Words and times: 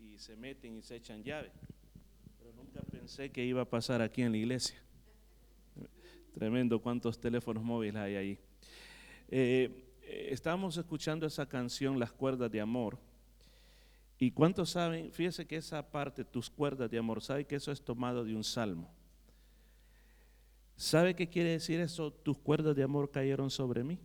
y 0.00 0.18
se 0.18 0.36
meten 0.36 0.76
y 0.76 0.82
se 0.82 0.96
echan 0.96 1.22
llave. 1.22 1.50
Pero 2.38 2.52
nunca 2.52 2.80
pensé 2.82 3.30
que 3.30 3.44
iba 3.44 3.62
a 3.62 3.68
pasar 3.68 4.02
aquí 4.02 4.22
en 4.22 4.32
la 4.32 4.38
iglesia. 4.38 4.80
Tremendo 6.32 6.80
cuántos 6.80 7.20
teléfonos 7.20 7.62
móviles 7.62 8.00
hay 8.00 8.16
ahí. 8.16 8.38
Eh, 9.28 9.98
eh, 10.02 10.28
estábamos 10.30 10.76
escuchando 10.76 11.26
esa 11.26 11.46
canción, 11.46 11.98
Las 11.98 12.12
cuerdas 12.12 12.50
de 12.50 12.60
amor. 12.60 12.98
¿Y 14.18 14.30
cuántos 14.32 14.70
saben? 14.70 15.12
Fíjese 15.12 15.46
que 15.46 15.56
esa 15.56 15.90
parte, 15.90 16.24
tus 16.24 16.50
cuerdas 16.50 16.90
de 16.90 16.98
amor, 16.98 17.22
¿sabe 17.22 17.44
que 17.44 17.56
eso 17.56 17.70
es 17.70 17.82
tomado 17.82 18.24
de 18.24 18.34
un 18.34 18.42
salmo? 18.42 18.92
¿Sabe 20.76 21.14
qué 21.14 21.28
quiere 21.28 21.50
decir 21.50 21.80
eso? 21.80 22.12
Tus 22.12 22.38
cuerdas 22.38 22.74
de 22.74 22.82
amor 22.82 23.10
cayeron 23.10 23.50
sobre 23.50 23.84
mí. 23.84 23.98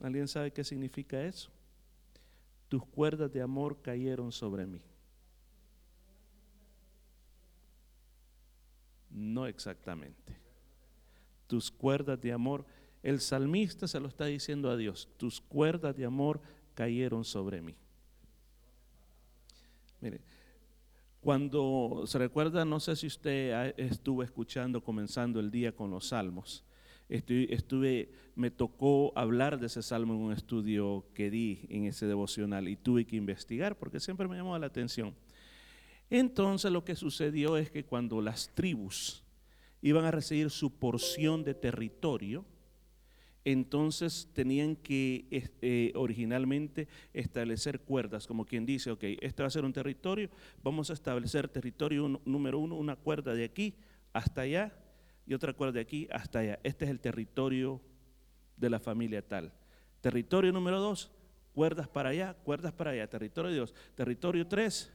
¿Alguien 0.00 0.26
sabe 0.26 0.52
qué 0.52 0.64
significa 0.64 1.22
eso? 1.22 1.50
Tus 2.72 2.86
cuerdas 2.86 3.30
de 3.30 3.42
amor 3.42 3.82
cayeron 3.82 4.32
sobre 4.32 4.64
mí. 4.64 4.80
No 9.10 9.46
exactamente. 9.46 10.38
Tus 11.46 11.70
cuerdas 11.70 12.18
de 12.22 12.32
amor, 12.32 12.64
el 13.02 13.20
salmista 13.20 13.86
se 13.86 14.00
lo 14.00 14.08
está 14.08 14.24
diciendo 14.24 14.70
a 14.70 14.78
Dios, 14.78 15.10
tus 15.18 15.38
cuerdas 15.38 15.94
de 15.94 16.06
amor 16.06 16.40
cayeron 16.72 17.26
sobre 17.26 17.60
mí. 17.60 17.76
Mire, 20.00 20.22
cuando 21.20 22.04
se 22.06 22.18
recuerda, 22.18 22.64
no 22.64 22.80
sé 22.80 22.96
si 22.96 23.06
usted 23.06 23.74
estuvo 23.76 24.22
escuchando 24.22 24.82
comenzando 24.82 25.40
el 25.40 25.50
día 25.50 25.76
con 25.76 25.90
los 25.90 26.06
salmos. 26.06 26.64
Me 28.34 28.50
tocó 28.50 29.12
hablar 29.14 29.60
de 29.60 29.66
ese 29.66 29.82
salmo 29.82 30.14
en 30.14 30.20
un 30.20 30.32
estudio 30.32 31.04
que 31.14 31.30
di 31.30 31.66
en 31.68 31.84
ese 31.84 32.06
devocional 32.06 32.68
y 32.68 32.76
tuve 32.76 33.04
que 33.04 33.16
investigar 33.16 33.76
porque 33.76 34.00
siempre 34.00 34.26
me 34.26 34.36
llamó 34.36 34.58
la 34.58 34.66
atención. 34.66 35.14
Entonces 36.08 36.70
lo 36.70 36.84
que 36.84 36.96
sucedió 36.96 37.56
es 37.56 37.70
que 37.70 37.84
cuando 37.84 38.20
las 38.20 38.50
tribus 38.54 39.22
iban 39.82 40.04
a 40.04 40.10
recibir 40.10 40.50
su 40.50 40.70
porción 40.70 41.44
de 41.44 41.54
territorio, 41.54 42.44
entonces 43.44 44.28
tenían 44.32 44.76
que 44.76 45.26
eh, 45.60 45.92
originalmente 45.94 46.88
establecer 47.12 47.80
cuerdas, 47.80 48.26
como 48.26 48.44
quien 48.44 48.64
dice, 48.64 48.90
ok, 48.90 49.02
este 49.20 49.42
va 49.42 49.48
a 49.48 49.50
ser 49.50 49.64
un 49.64 49.72
territorio, 49.72 50.30
vamos 50.62 50.90
a 50.90 50.92
establecer 50.92 51.48
territorio 51.48 52.20
número 52.24 52.58
uno, 52.58 52.76
una 52.76 52.96
cuerda 52.96 53.34
de 53.34 53.44
aquí 53.44 53.74
hasta 54.12 54.42
allá 54.42 54.72
y 55.26 55.34
otra 55.34 55.52
cuerda 55.52 55.74
de 55.74 55.80
aquí 55.80 56.08
hasta 56.10 56.40
allá. 56.40 56.58
Este 56.62 56.84
es 56.84 56.90
el 56.90 57.00
territorio 57.00 57.80
de 58.56 58.70
la 58.70 58.80
familia 58.80 59.26
tal. 59.26 59.52
Territorio 60.00 60.52
número 60.52 60.80
dos, 60.80 61.10
cuerdas 61.54 61.88
para 61.88 62.10
allá, 62.10 62.34
cuerdas 62.34 62.72
para 62.72 62.90
allá. 62.90 63.08
Territorio 63.08 63.60
dos. 63.60 63.74
Territorio 63.94 64.46
tres, 64.46 64.92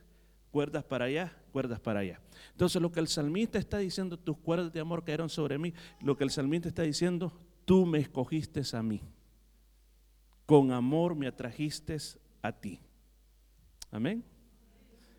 cuerdas 0.52 0.84
para 0.84 1.06
allá, 1.06 1.36
cuerdas 1.52 1.80
para 1.80 2.02
allá. 2.02 2.20
Entonces 2.52 2.82
lo 2.82 2.92
que 2.92 3.00
el 3.00 3.08
salmista 3.08 3.58
está 3.58 3.78
diciendo, 3.78 4.18
tus 4.18 4.38
cuerdas 4.38 4.72
de 4.74 4.80
amor 4.80 5.04
cayeron 5.04 5.30
sobre 5.30 5.58
mí, 5.58 5.74
lo 6.02 6.18
que 6.18 6.24
el 6.24 6.32
salmista 6.32 6.68
está 6.68 6.84
diciendo, 6.84 7.32
tú 7.66 7.86
me 7.86 8.00
escogiste 8.00 8.62
a 8.74 8.82
mí, 8.82 9.02
con 10.46 10.72
amor 10.72 11.16
me 11.16 11.28
atrajiste 11.28 11.98
a 12.42 12.52
ti. 12.52 12.80
Amén. 13.92 14.24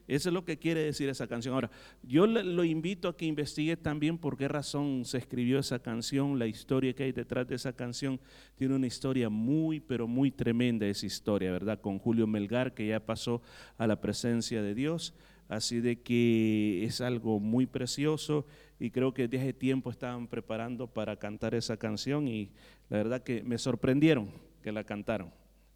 Eso 0.09 0.31
es 0.31 0.33
lo 0.33 0.47
que 0.47 0.59
quiere 0.59 0.83
decir 0.83 1.11
esa 1.11 1.27
canción. 1.27 1.55
Ahora, 1.55 1.71
yo 2.03 2.27
lo 2.27 2.65
invito 2.65 3.09
a 3.09 3.17
que 3.17 3.27
investigue 3.27 3.77
también 3.77 4.17
por 4.17 4.39
qué 4.39 4.49
razón 4.49 5.05
se 5.05 5.19
escribió 5.19 5.59
esa 5.59 5.81
canción, 5.81 6.39
la 6.39 6.47
historia 6.47 6.95
que 6.95 7.05
hay 7.05 7.13
detrás 7.13 7.47
de 7.47 7.57
esa 7.57 7.75
canción. 7.75 8.19
Tiene 8.57 8.75
una 8.75 8.87
historia 8.87 9.29
muy, 9.29 9.81
pero 9.81 10.09
muy 10.09 10.31
tremenda 10.31 10.87
esa 10.87 11.05
historia, 11.05 11.53
¿verdad? 11.53 11.79
Con 11.83 11.99
Julio 11.99 12.27
Melgar, 12.27 12.73
que 12.73 12.87
ya 12.87 13.05
pasó 13.05 13.43
a 13.77 13.87
la 13.87 14.01
presencia 14.01 14.63
de 14.63 14.75
Dios. 14.75 15.15
Así 15.49 15.81
de 15.81 16.01
que 16.01 16.85
es 16.85 17.01
algo 17.03 17.39
muy 17.39 17.67
precioso 17.67 18.47
y 18.79 18.91
creo 18.91 19.13
que 19.13 19.29
desde 19.29 19.53
tiempo 19.53 19.91
estaban 19.91 20.27
preparando 20.27 20.87
para 20.87 21.17
cantar 21.17 21.55
esa 21.55 21.77
canción 21.77 22.29
y 22.29 22.51
la 22.89 22.99
verdad 22.99 23.23
que 23.23 23.43
me 23.43 23.59
sorprendieron 23.59 24.31
que 24.63 24.73
la 24.73 24.85
cantaron. 24.85 25.31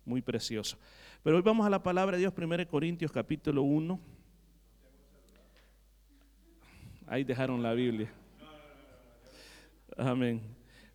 Muy 0.04 0.20
precioso. 0.20 0.78
Pero 1.22 1.36
hoy 1.36 1.42
vamos 1.42 1.66
a 1.66 1.70
la 1.70 1.82
palabra 1.82 2.16
de 2.16 2.22
Dios, 2.22 2.34
1 2.36 2.68
Corintios 2.68 3.12
capítulo 3.12 3.62
1. 3.62 4.21
Ahí 7.12 7.24
dejaron 7.24 7.62
la 7.62 7.74
Biblia. 7.74 8.10
Amén. 9.98 10.40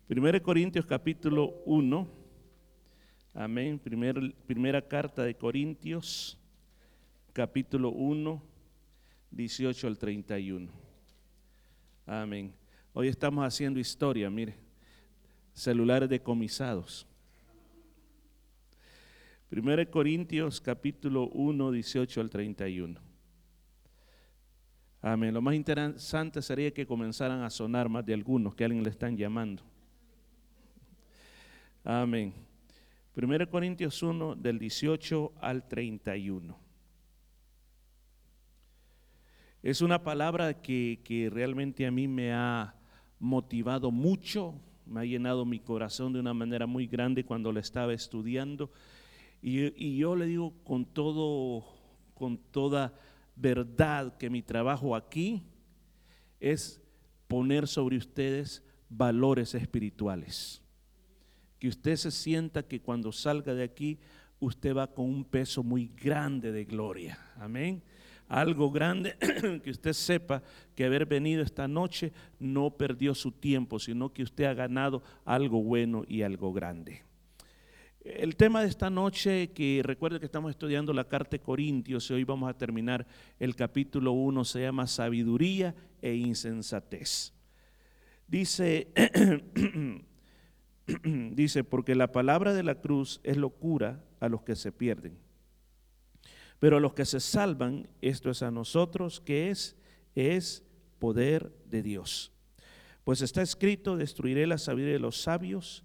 1 0.08 0.42
Corintios 0.42 0.84
capítulo 0.84 1.62
1. 1.64 2.08
Amén. 3.34 3.78
primera 3.78 4.82
carta 4.82 5.22
de 5.22 5.36
Corintios 5.36 6.36
capítulo 7.32 7.90
1, 7.90 8.42
18 9.30 9.86
al 9.86 9.96
31. 9.96 10.72
Amén. 12.04 12.52
Hoy 12.94 13.06
estamos 13.06 13.46
haciendo 13.46 13.78
historia, 13.78 14.28
mire. 14.28 14.56
Celulares 15.52 16.08
decomisados. 16.08 17.06
1 19.52 19.88
Corintios 19.88 20.60
capítulo 20.60 21.28
1, 21.28 21.70
18 21.70 22.20
al 22.20 22.28
31. 22.28 23.07
Amén. 25.10 25.32
Lo 25.32 25.40
más 25.40 25.54
interesante 25.54 26.42
sería 26.42 26.70
que 26.70 26.86
comenzaran 26.86 27.42
a 27.42 27.48
sonar 27.48 27.88
más 27.88 28.04
de 28.04 28.12
algunos, 28.12 28.54
que 28.54 28.64
alguien 28.64 28.84
le 28.84 28.90
están 28.90 29.16
llamando. 29.16 29.62
Amén. 31.82 32.34
1 33.16 33.50
Corintios 33.50 34.02
1 34.02 34.34
del 34.36 34.58
18 34.58 35.32
al 35.40 35.66
31. 35.66 36.54
Es 39.62 39.80
una 39.80 40.04
palabra 40.04 40.60
que, 40.60 41.00
que, 41.02 41.30
realmente 41.30 41.86
a 41.86 41.90
mí 41.90 42.06
me 42.06 42.34
ha 42.34 42.74
motivado 43.18 43.90
mucho, 43.90 44.60
me 44.84 45.00
ha 45.00 45.04
llenado 45.04 45.46
mi 45.46 45.58
corazón 45.58 46.12
de 46.12 46.20
una 46.20 46.34
manera 46.34 46.66
muy 46.66 46.86
grande 46.86 47.24
cuando 47.24 47.50
la 47.50 47.60
estaba 47.60 47.94
estudiando. 47.94 48.70
Y, 49.40 49.72
y 49.82 49.96
yo 49.96 50.14
le 50.14 50.26
digo 50.26 50.52
con 50.64 50.84
todo, 50.84 51.64
con 52.14 52.36
toda 52.36 52.92
verdad 53.40 54.16
que 54.16 54.30
mi 54.30 54.42
trabajo 54.42 54.94
aquí 54.94 55.42
es 56.40 56.80
poner 57.26 57.66
sobre 57.66 57.96
ustedes 57.96 58.62
valores 58.88 59.54
espirituales. 59.54 60.62
Que 61.58 61.68
usted 61.68 61.96
se 61.96 62.10
sienta 62.10 62.62
que 62.62 62.80
cuando 62.80 63.12
salga 63.12 63.54
de 63.54 63.64
aquí, 63.64 63.98
usted 64.40 64.74
va 64.74 64.86
con 64.86 65.06
un 65.06 65.24
peso 65.24 65.62
muy 65.62 65.90
grande 65.96 66.52
de 66.52 66.64
gloria. 66.64 67.18
Amén. 67.36 67.82
Algo 68.28 68.70
grande 68.70 69.16
que 69.64 69.70
usted 69.70 69.92
sepa 69.92 70.42
que 70.74 70.84
haber 70.84 71.06
venido 71.06 71.42
esta 71.42 71.66
noche 71.66 72.12
no 72.38 72.70
perdió 72.70 73.14
su 73.14 73.32
tiempo, 73.32 73.78
sino 73.78 74.12
que 74.12 74.22
usted 74.22 74.44
ha 74.44 74.54
ganado 74.54 75.02
algo 75.24 75.62
bueno 75.62 76.04
y 76.06 76.22
algo 76.22 76.52
grande. 76.52 77.07
El 78.04 78.36
tema 78.36 78.62
de 78.62 78.68
esta 78.68 78.90
noche, 78.90 79.50
que 79.50 79.82
recuerde 79.82 80.20
que 80.20 80.26
estamos 80.26 80.50
estudiando 80.50 80.92
la 80.92 81.08
carta 81.08 81.32
de 81.32 81.40
Corintios 81.40 82.08
y 82.10 82.14
hoy 82.14 82.24
vamos 82.24 82.48
a 82.48 82.56
terminar 82.56 83.06
el 83.40 83.56
capítulo 83.56 84.12
1, 84.12 84.44
se 84.44 84.62
llama 84.62 84.86
Sabiduría 84.86 85.74
e 86.00 86.14
Insensatez. 86.14 87.32
Dice, 88.28 88.92
dice, 91.32 91.64
porque 91.64 91.96
la 91.96 92.12
palabra 92.12 92.54
de 92.54 92.62
la 92.62 92.76
cruz 92.76 93.20
es 93.24 93.36
locura 93.36 94.04
a 94.20 94.28
los 94.28 94.42
que 94.42 94.54
se 94.54 94.70
pierden, 94.70 95.18
pero 96.60 96.76
a 96.76 96.80
los 96.80 96.94
que 96.94 97.04
se 97.04 97.18
salvan, 97.18 97.88
esto 98.00 98.30
es 98.30 98.42
a 98.44 98.52
nosotros, 98.52 99.20
que 99.20 99.50
es, 99.50 99.76
es 100.14 100.64
poder 101.00 101.52
de 101.66 101.82
Dios. 101.82 102.32
Pues 103.02 103.22
está 103.22 103.42
escrito, 103.42 103.96
destruiré 103.96 104.46
la 104.46 104.58
sabiduría 104.58 104.94
de 104.94 105.00
los 105.00 105.20
sabios 105.20 105.84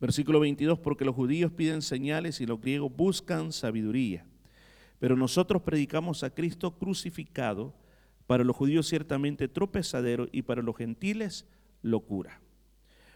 Versículo 0.00 0.40
22, 0.40 0.78
porque 0.78 1.04
los 1.04 1.14
judíos 1.14 1.52
piden 1.52 1.82
señales 1.82 2.40
y 2.40 2.46
los 2.46 2.60
griegos 2.60 2.92
buscan 2.94 3.52
sabiduría. 3.52 4.24
Pero 4.98 5.16
nosotros 5.16 5.62
predicamos 5.62 6.22
a 6.22 6.30
Cristo 6.30 6.78
crucificado, 6.78 7.74
para 8.26 8.44
los 8.44 8.56
judíos 8.56 8.86
ciertamente 8.86 9.48
tropezadero 9.48 10.28
y 10.32 10.42
para 10.42 10.60
los 10.62 10.76
gentiles 10.76 11.46
locura. 11.82 12.40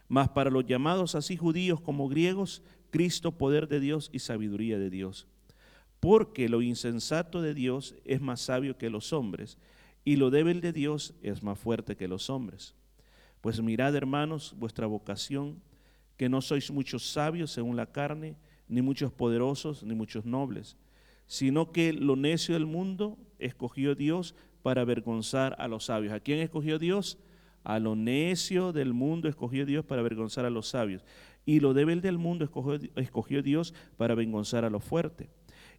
Mas 0.08 0.30
para 0.30 0.50
los 0.50 0.64
llamados 0.64 1.14
así 1.14 1.36
judíos 1.36 1.80
como 1.80 2.08
griegos, 2.08 2.62
Cristo 2.90 3.32
poder 3.32 3.68
de 3.68 3.78
Dios 3.80 4.10
y 4.12 4.20
sabiduría 4.20 4.78
de 4.78 4.90
Dios. 4.90 5.28
porque 6.02 6.48
lo 6.48 6.62
insensato 6.62 7.42
de 7.42 7.54
Dios 7.54 7.94
es 8.04 8.20
más 8.20 8.40
sabio 8.40 8.76
que 8.76 8.90
los 8.90 9.12
hombres, 9.12 9.56
y 10.04 10.16
lo 10.16 10.30
débil 10.30 10.60
de 10.60 10.72
Dios 10.72 11.14
es 11.22 11.44
más 11.44 11.56
fuerte 11.56 11.96
que 11.96 12.08
los 12.08 12.28
hombres. 12.28 12.74
Pues 13.40 13.62
mirad, 13.62 13.94
hermanos, 13.94 14.56
vuestra 14.58 14.88
vocación, 14.88 15.62
que 16.16 16.28
no 16.28 16.40
sois 16.40 16.70
muchos 16.70 17.10
sabios 17.10 17.50
según 17.50 17.76
la 17.76 17.86
carne, 17.86 18.36
ni 18.68 18.82
muchos 18.82 19.12
poderosos, 19.12 19.82
ni 19.82 19.94
muchos 19.94 20.24
nobles, 20.24 20.76
sino 21.26 21.72
que 21.72 21.92
lo 21.92 22.16
necio 22.16 22.54
del 22.54 22.66
mundo 22.66 23.18
escogió 23.38 23.94
Dios 23.94 24.34
para 24.62 24.82
avergonzar 24.82 25.56
a 25.58 25.68
los 25.68 25.86
sabios. 25.86 26.12
¿A 26.12 26.20
quién 26.20 26.38
escogió 26.38 26.78
Dios? 26.78 27.18
A 27.64 27.78
lo 27.78 27.94
necio 27.94 28.72
del 28.72 28.92
mundo 28.92 29.28
escogió 29.28 29.66
Dios 29.66 29.84
para 29.84 30.00
avergonzar 30.00 30.44
a 30.44 30.50
los 30.50 30.68
sabios. 30.68 31.04
Y 31.44 31.60
lo 31.60 31.74
débil 31.74 32.00
del 32.00 32.18
mundo 32.18 32.44
escogió, 32.44 33.42
Dios 33.42 33.74
para 33.96 34.14
avergonzar 34.14 34.64
a 34.64 34.70
los 34.70 34.84
fuertes. 34.84 35.28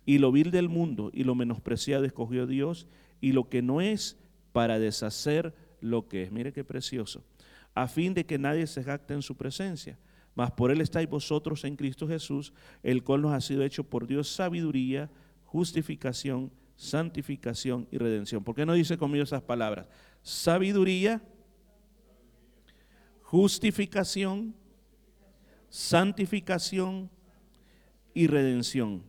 Y 0.05 0.17
lo 0.17 0.31
vil 0.31 0.51
del 0.51 0.69
mundo 0.69 1.09
y 1.13 1.23
lo 1.23 1.35
menospreciado 1.35 2.03
escogió 2.03 2.45
Dios 2.45 2.87
y 3.21 3.31
lo 3.31 3.47
que 3.49 3.61
no 3.61 3.79
es 3.79 4.17
para 4.51 4.79
deshacer 4.79 5.53
lo 5.79 6.07
que 6.09 6.23
es. 6.23 6.31
Mire 6.31 6.51
qué 6.51 6.63
precioso. 6.63 7.23
A 7.73 7.87
fin 7.87 8.13
de 8.13 8.25
que 8.25 8.37
nadie 8.37 8.67
se 8.67 8.83
jacte 8.83 9.13
en 9.13 9.21
su 9.21 9.35
presencia. 9.35 9.97
Mas 10.35 10.51
por 10.51 10.71
él 10.71 10.81
estáis 10.81 11.07
vosotros 11.07 11.63
en 11.63 11.75
Cristo 11.75 12.07
Jesús, 12.07 12.53
el 12.81 13.03
cual 13.03 13.21
nos 13.21 13.33
ha 13.33 13.41
sido 13.41 13.63
hecho 13.63 13.83
por 13.83 14.07
Dios 14.07 14.29
sabiduría, 14.29 15.09
justificación, 15.45 16.51
santificación 16.75 17.87
y 17.91 17.97
redención. 17.97 18.43
¿Por 18.43 18.55
qué 18.55 18.65
no 18.65 18.73
dice 18.73 18.97
conmigo 18.97 19.23
esas 19.23 19.43
palabras? 19.43 19.87
Sabiduría, 20.21 21.21
justificación, 23.21 24.55
santificación 25.69 27.09
y 28.13 28.27
redención 28.27 29.03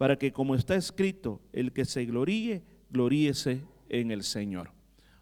para 0.00 0.16
que 0.16 0.32
como 0.32 0.54
está 0.54 0.76
escrito, 0.76 1.42
el 1.52 1.74
que 1.74 1.84
se 1.84 2.06
gloríe, 2.06 2.62
gloríese 2.88 3.60
en 3.90 4.10
el 4.10 4.22
Señor. 4.22 4.70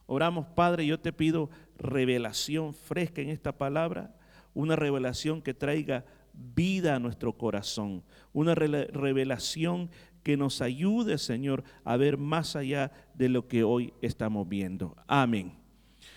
Oramos, 0.06 0.46
Padre, 0.54 0.86
yo 0.86 1.00
te 1.00 1.12
pido 1.12 1.50
revelación 1.78 2.72
fresca 2.72 3.20
en 3.20 3.30
esta 3.30 3.58
palabra, 3.58 4.14
una 4.58 4.74
revelación 4.74 5.40
que 5.40 5.54
traiga 5.54 6.04
vida 6.32 6.96
a 6.96 6.98
nuestro 6.98 7.38
corazón, 7.38 8.02
una 8.32 8.56
revelación 8.56 9.88
que 10.24 10.36
nos 10.36 10.60
ayude, 10.60 11.16
Señor, 11.18 11.62
a 11.84 11.96
ver 11.96 12.18
más 12.18 12.56
allá 12.56 12.90
de 13.14 13.28
lo 13.28 13.46
que 13.46 13.62
hoy 13.62 13.94
estamos 14.02 14.48
viendo. 14.48 14.96
Amén. 15.06 15.52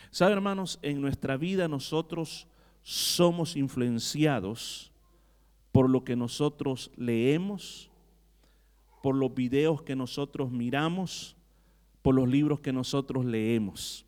Sabe, 0.09 0.33
hermanos, 0.33 0.79
en 0.81 1.01
nuestra 1.01 1.37
vida 1.37 1.67
nosotros 1.67 2.47
somos 2.81 3.55
influenciados 3.55 4.91
por 5.71 5.87
lo 5.87 6.03
que 6.03 6.15
nosotros 6.15 6.89
leemos, 6.95 7.91
por 9.03 9.13
los 9.13 9.35
videos 9.35 9.83
que 9.83 9.95
nosotros 9.95 10.49
miramos, 10.49 11.37
por 12.01 12.15
los 12.15 12.27
libros 12.27 12.59
que 12.59 12.73
nosotros 12.73 13.23
leemos. 13.23 14.03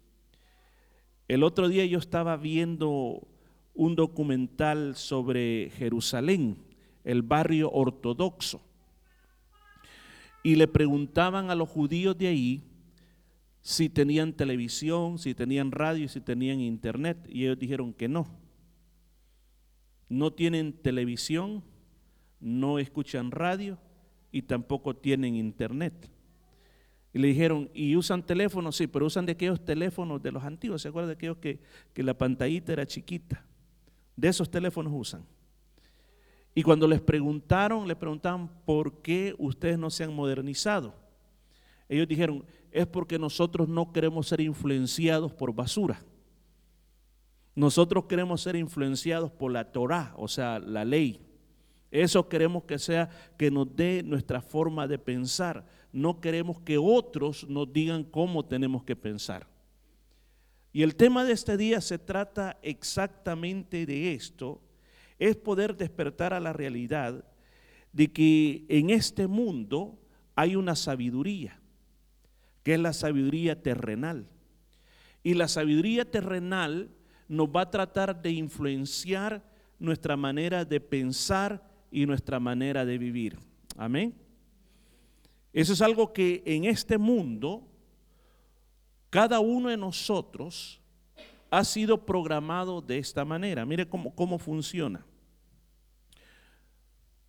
El 1.28 1.44
otro 1.44 1.68
día 1.68 1.86
yo 1.86 2.00
estaba 2.00 2.36
viendo 2.36 3.28
un 3.74 3.96
documental 3.96 4.96
sobre 4.96 5.72
Jerusalén, 5.78 6.58
el 7.04 7.22
barrio 7.22 7.72
ortodoxo, 7.72 8.62
y 10.44 10.56
le 10.56 10.68
preguntaban 10.68 11.50
a 11.50 11.56
los 11.56 11.70
judíos 11.70 12.18
de 12.18 12.28
ahí 12.28 12.64
si 13.62 13.88
tenían 13.88 14.34
televisión, 14.34 15.18
si 15.18 15.34
tenían 15.34 15.72
radio, 15.72 16.10
si 16.10 16.20
tenían 16.20 16.60
internet, 16.60 17.18
y 17.30 17.46
ellos 17.46 17.58
dijeron 17.58 17.94
que 17.94 18.10
no. 18.10 18.28
No 20.10 20.34
tienen 20.34 20.74
televisión, 20.74 21.64
no 22.42 22.78
escuchan 22.78 23.32
radio 23.32 23.80
y 24.32 24.42
tampoco 24.42 24.96
tienen 24.96 25.36
internet. 25.36 25.94
Y 27.14 27.20
le 27.20 27.30
dijeron, 27.30 27.70
¿y 27.74 27.96
usan 27.96 28.26
teléfonos? 28.26 28.76
Sí, 28.76 28.88
pero 28.88 29.06
usan 29.06 29.26
de 29.26 29.32
aquellos 29.32 29.64
teléfonos 29.64 30.22
de 30.22 30.32
los 30.32 30.44
antiguos. 30.44 30.82
¿Se 30.82 30.90
acuerdan 30.90 31.10
de 31.10 31.14
aquellos 31.14 31.38
que, 31.38 31.62
que 31.94 32.04
la 32.04 32.18
pantallita 32.18 32.74
era 32.74 32.86
chiquita? 32.86 33.46
De 34.16 34.28
esos 34.28 34.50
teléfonos 34.50 34.94
usan. 34.96 35.26
Y 36.56 36.62
cuando 36.62 36.88
les 36.88 37.02
preguntaron, 37.02 37.88
les 37.88 37.98
preguntaban, 37.98 38.50
¿por 38.66 39.02
qué 39.02 39.36
ustedes 39.40 39.78
no 39.78 39.90
se 39.90 40.04
han 40.04 40.14
modernizado? 40.14 40.94
Ellos 41.90 42.08
dijeron, 42.08 42.46
es 42.72 42.86
porque 42.88 43.18
nosotros 43.18 43.68
no 43.68 43.92
queremos 43.92 44.28
ser 44.28 44.42
influenciados 44.42 45.34
por 45.34 45.54
basura. 45.54 46.04
Nosotros 47.56 48.06
queremos 48.06 48.42
ser 48.42 48.56
influenciados 48.56 49.32
por 49.32 49.52
la 49.52 49.72
Torah, 49.72 50.14
o 50.18 50.28
sea, 50.28 50.60
la 50.60 50.86
ley. 50.86 51.20
Eso 51.92 52.28
queremos 52.28 52.64
que 52.64 52.80
sea 52.80 53.10
que 53.38 53.52
nos 53.52 53.76
dé 53.76 54.02
nuestra 54.04 54.42
forma 54.42 54.88
de 54.88 54.98
pensar. 54.98 55.66
No 55.92 56.20
queremos 56.20 56.60
que 56.62 56.80
otros 56.80 57.48
nos 57.48 57.72
digan 57.72 58.04
cómo 58.04 58.44
tenemos 58.44 58.84
que 58.84 58.96
pensar. 58.96 59.53
Y 60.74 60.82
el 60.82 60.96
tema 60.96 61.24
de 61.24 61.34
este 61.34 61.56
día 61.56 61.80
se 61.82 62.00
trata 62.00 62.58
exactamente 62.64 63.86
de 63.86 64.16
esto. 64.16 64.60
Es 65.20 65.36
poder 65.36 65.78
despertar 65.78 66.34
a 66.34 66.40
la 66.40 66.52
realidad 66.52 67.24
de 67.92 68.12
que 68.12 68.66
en 68.68 68.90
este 68.90 69.28
mundo 69.28 70.00
hay 70.36 70.56
una 70.56 70.76
sabiduría, 70.76 71.62
que 72.64 72.74
es 72.74 72.80
la 72.80 72.92
sabiduría 72.92 73.62
terrenal. 73.62 74.28
Y 75.22 75.36
la 75.36 75.48
sabiduría 75.48 76.10
terrenal 76.10 76.90
nos 77.28 77.48
va 77.50 77.62
a 77.62 77.72
tratar 77.72 78.20
de 78.20 78.32
influenciar 78.32 79.44
nuestra 79.78 80.18
manera 80.18 80.66
de 80.66 80.82
pensar 80.82 81.70
y 81.92 82.08
nuestra 82.08 82.40
manera 82.40 82.84
de 82.84 82.98
vivir. 82.98 83.38
Amén. 83.78 84.16
Eso 85.54 85.74
es 85.74 85.82
algo 85.84 86.14
que 86.14 86.42
en 86.46 86.66
este 86.66 86.98
mundo, 86.98 87.68
cada 89.14 89.40
uno 89.40 89.70
de 89.70 89.78
nosotros 89.78 90.82
ha 91.52 91.64
sido 91.64 92.04
programado 92.04 92.82
de 92.82 92.98
esta 92.98 93.24
manera. 93.24 93.64
Mire 93.64 93.88
cómo, 93.88 94.16
cómo 94.16 94.40
funciona. 94.40 95.06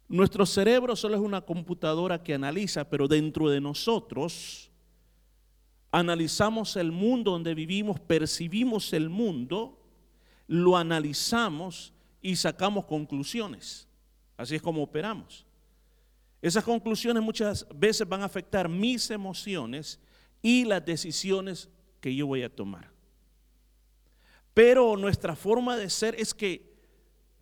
Nuestro 0.09 0.47
cerebro 0.47 0.97
solo 0.97 1.17
es 1.17 1.21
una 1.21 1.43
computadora 1.43 2.23
que 2.23 2.33
analiza, 2.33 2.89
pero 2.89 3.07
dentro 3.07 3.51
de 3.51 3.61
nosotros 3.61 4.71
analizamos 5.93 6.75
el 6.77 6.91
mundo 6.91 7.33
donde 7.33 7.55
vivimos, 7.55 8.01
percibimos 8.01 8.95
el 8.95 9.11
mundo, 9.11 9.79
lo 10.47 10.79
analizamos 10.79 11.93
y 12.23 12.37
sacamos 12.37 12.87
conclusiones. 12.87 13.87
Así 14.39 14.55
es 14.55 14.63
como 14.63 14.83
operamos. 14.83 15.45
Esas 16.41 16.65
conclusiones 16.65 17.23
muchas 17.23 17.67
veces 17.75 18.09
van 18.09 18.23
a 18.23 18.25
afectar 18.25 18.71
mis 18.71 19.11
emociones 19.11 20.01
y 20.41 20.65
las 20.65 20.83
decisiones 20.83 21.71
que 22.05 22.15
yo 22.15 22.27
voy 22.27 22.43
a 22.43 22.55
tomar. 22.55 22.91
Pero 24.53 24.95
nuestra 24.95 25.35
forma 25.35 25.75
de 25.75 25.89
ser 25.89 26.15
es 26.19 26.35
que 26.35 26.77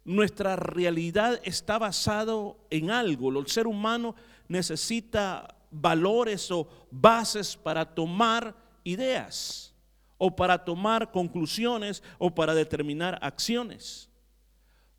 nuestra 0.04 0.54
realidad 0.54 1.40
está 1.42 1.80
basado 1.80 2.64
en 2.70 2.92
algo. 2.92 3.36
El 3.40 3.48
ser 3.48 3.66
humano 3.66 4.14
necesita 4.46 5.56
valores 5.72 6.48
o 6.52 6.68
bases 6.92 7.56
para 7.56 7.92
tomar 7.92 8.54
ideas 8.84 9.74
o 10.16 10.30
para 10.30 10.64
tomar 10.64 11.10
conclusiones 11.10 12.00
o 12.18 12.32
para 12.32 12.54
determinar 12.54 13.18
acciones. 13.20 14.08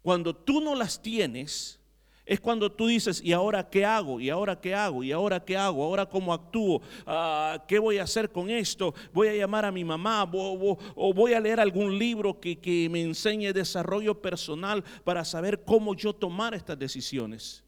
Cuando 0.02 0.36
tú 0.36 0.60
no 0.60 0.76
las 0.76 1.02
tienes, 1.02 1.80
es 2.26 2.40
cuando 2.40 2.72
tú 2.72 2.88
dices, 2.88 3.22
¿y 3.22 3.34
ahora 3.34 3.70
qué 3.70 3.86
hago? 3.86 4.20
¿Y 4.20 4.30
ahora 4.30 4.60
qué 4.60 4.74
hago? 4.74 5.04
¿Y 5.04 5.12
ahora 5.12 5.44
qué 5.44 5.58
hago? 5.58 5.84
¿Ahora 5.84 6.06
cómo 6.06 6.34
actúo? 6.34 6.82
Ah, 7.06 7.64
¿Qué 7.68 7.80
voy 7.80 7.98
a 7.98 8.04
hacer 8.04 8.32
con 8.32 8.50
esto? 8.50 8.94
¿Voy 9.12 9.28
a 9.28 9.36
llamar 9.36 9.66
a 9.66 9.72
mi 9.72 9.84
mamá? 9.84 10.24
¿O 10.32 11.14
voy 11.14 11.34
a 11.34 11.40
leer 11.42 11.60
algún 11.60 11.98
libro 11.98 12.40
que, 12.40 12.58
que 12.58 12.88
me 12.90 13.02
enseñe 13.02 13.52
desarrollo 13.52 14.22
personal 14.22 14.84
para 15.04 15.26
saber 15.26 15.64
cómo 15.66 15.96
yo 15.96 16.14
tomar 16.14 16.54
estas 16.54 16.80
decisiones? 16.80 17.64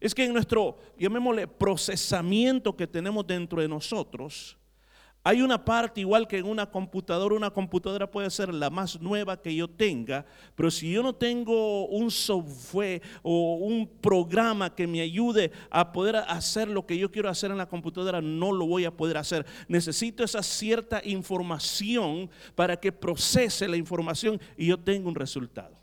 Es 0.00 0.14
que 0.14 0.24
en 0.24 0.32
nuestro, 0.32 0.78
llamémosle, 0.98 1.46
procesamiento 1.46 2.74
que 2.74 2.86
tenemos 2.86 3.26
dentro 3.26 3.60
de 3.60 3.68
nosotros, 3.68 4.56
hay 5.24 5.40
una 5.40 5.64
parte 5.64 6.00
igual 6.00 6.26
que 6.26 6.38
en 6.38 6.46
una 6.46 6.68
computadora, 6.68 7.36
una 7.36 7.50
computadora 7.50 8.10
puede 8.10 8.28
ser 8.30 8.52
la 8.52 8.70
más 8.70 9.00
nueva 9.00 9.40
que 9.40 9.54
yo 9.54 9.68
tenga, 9.68 10.26
pero 10.56 10.68
si 10.68 10.90
yo 10.90 11.02
no 11.02 11.14
tengo 11.14 11.86
un 11.86 12.10
software 12.10 13.00
o 13.22 13.54
un 13.54 13.86
programa 13.86 14.74
que 14.74 14.86
me 14.88 15.00
ayude 15.00 15.52
a 15.70 15.92
poder 15.92 16.16
hacer 16.16 16.66
lo 16.66 16.84
que 16.84 16.98
yo 16.98 17.10
quiero 17.10 17.28
hacer 17.28 17.52
en 17.52 17.58
la 17.58 17.68
computadora, 17.68 18.20
no 18.20 18.50
lo 18.50 18.66
voy 18.66 18.84
a 18.84 18.96
poder 18.96 19.16
hacer. 19.16 19.46
Necesito 19.68 20.24
esa 20.24 20.42
cierta 20.42 21.00
información 21.04 22.28
para 22.56 22.76
que 22.78 22.90
procese 22.90 23.68
la 23.68 23.76
información 23.76 24.40
y 24.56 24.66
yo 24.66 24.78
tenga 24.78 25.08
un 25.08 25.14
resultado. 25.14 25.82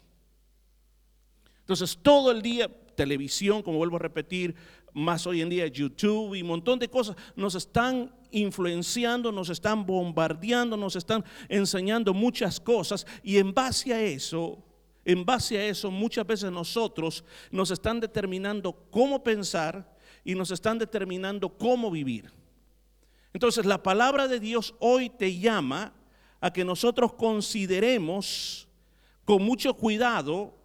Entonces, 1.61 1.97
todo 2.01 2.31
el 2.31 2.41
día, 2.41 2.67
televisión, 2.95 3.61
como 3.61 3.77
vuelvo 3.77 3.95
a 3.95 3.99
repetir, 3.99 4.55
más 4.99 5.25
hoy 5.25 5.41
en 5.41 5.49
día 5.49 5.67
YouTube 5.67 6.35
y 6.35 6.41
un 6.41 6.47
montón 6.47 6.79
de 6.79 6.89
cosas, 6.89 7.15
nos 7.35 7.55
están 7.55 8.13
influenciando, 8.31 9.31
nos 9.31 9.49
están 9.49 9.85
bombardeando, 9.85 10.77
nos 10.77 10.95
están 10.95 11.23
enseñando 11.47 12.13
muchas 12.13 12.59
cosas 12.59 13.05
y 13.23 13.37
en 13.37 13.53
base 13.53 13.93
a 13.93 14.01
eso, 14.01 14.63
en 15.05 15.25
base 15.25 15.57
a 15.57 15.65
eso 15.65 15.89
muchas 15.89 16.25
veces 16.27 16.51
nosotros 16.51 17.23
nos 17.51 17.71
están 17.71 17.99
determinando 17.99 18.73
cómo 18.91 19.23
pensar 19.23 19.95
y 20.23 20.35
nos 20.35 20.51
están 20.51 20.77
determinando 20.77 21.49
cómo 21.49 21.89
vivir. 21.89 22.31
Entonces 23.33 23.65
la 23.65 23.81
palabra 23.81 24.27
de 24.27 24.39
Dios 24.39 24.75
hoy 24.79 25.09
te 25.09 25.37
llama 25.37 25.93
a 26.41 26.51
que 26.51 26.63
nosotros 26.63 27.13
consideremos 27.13 28.67
con 29.25 29.43
mucho 29.43 29.73
cuidado 29.73 30.55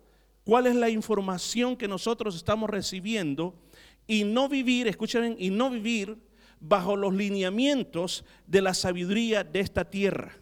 cuál 0.44 0.66
es 0.66 0.74
la 0.74 0.90
información 0.90 1.76
que 1.76 1.88
nosotros 1.88 2.36
estamos 2.36 2.70
recibiendo 2.70 3.54
y 4.06 4.24
no 4.24 4.48
vivir, 4.48 4.86
escuchen, 4.88 5.36
y 5.38 5.50
no 5.50 5.70
vivir 5.70 6.16
bajo 6.60 6.96
los 6.96 7.14
lineamientos 7.14 8.24
de 8.46 8.62
la 8.62 8.74
sabiduría 8.74 9.44
de 9.44 9.60
esta 9.60 9.84
tierra. 9.88 10.36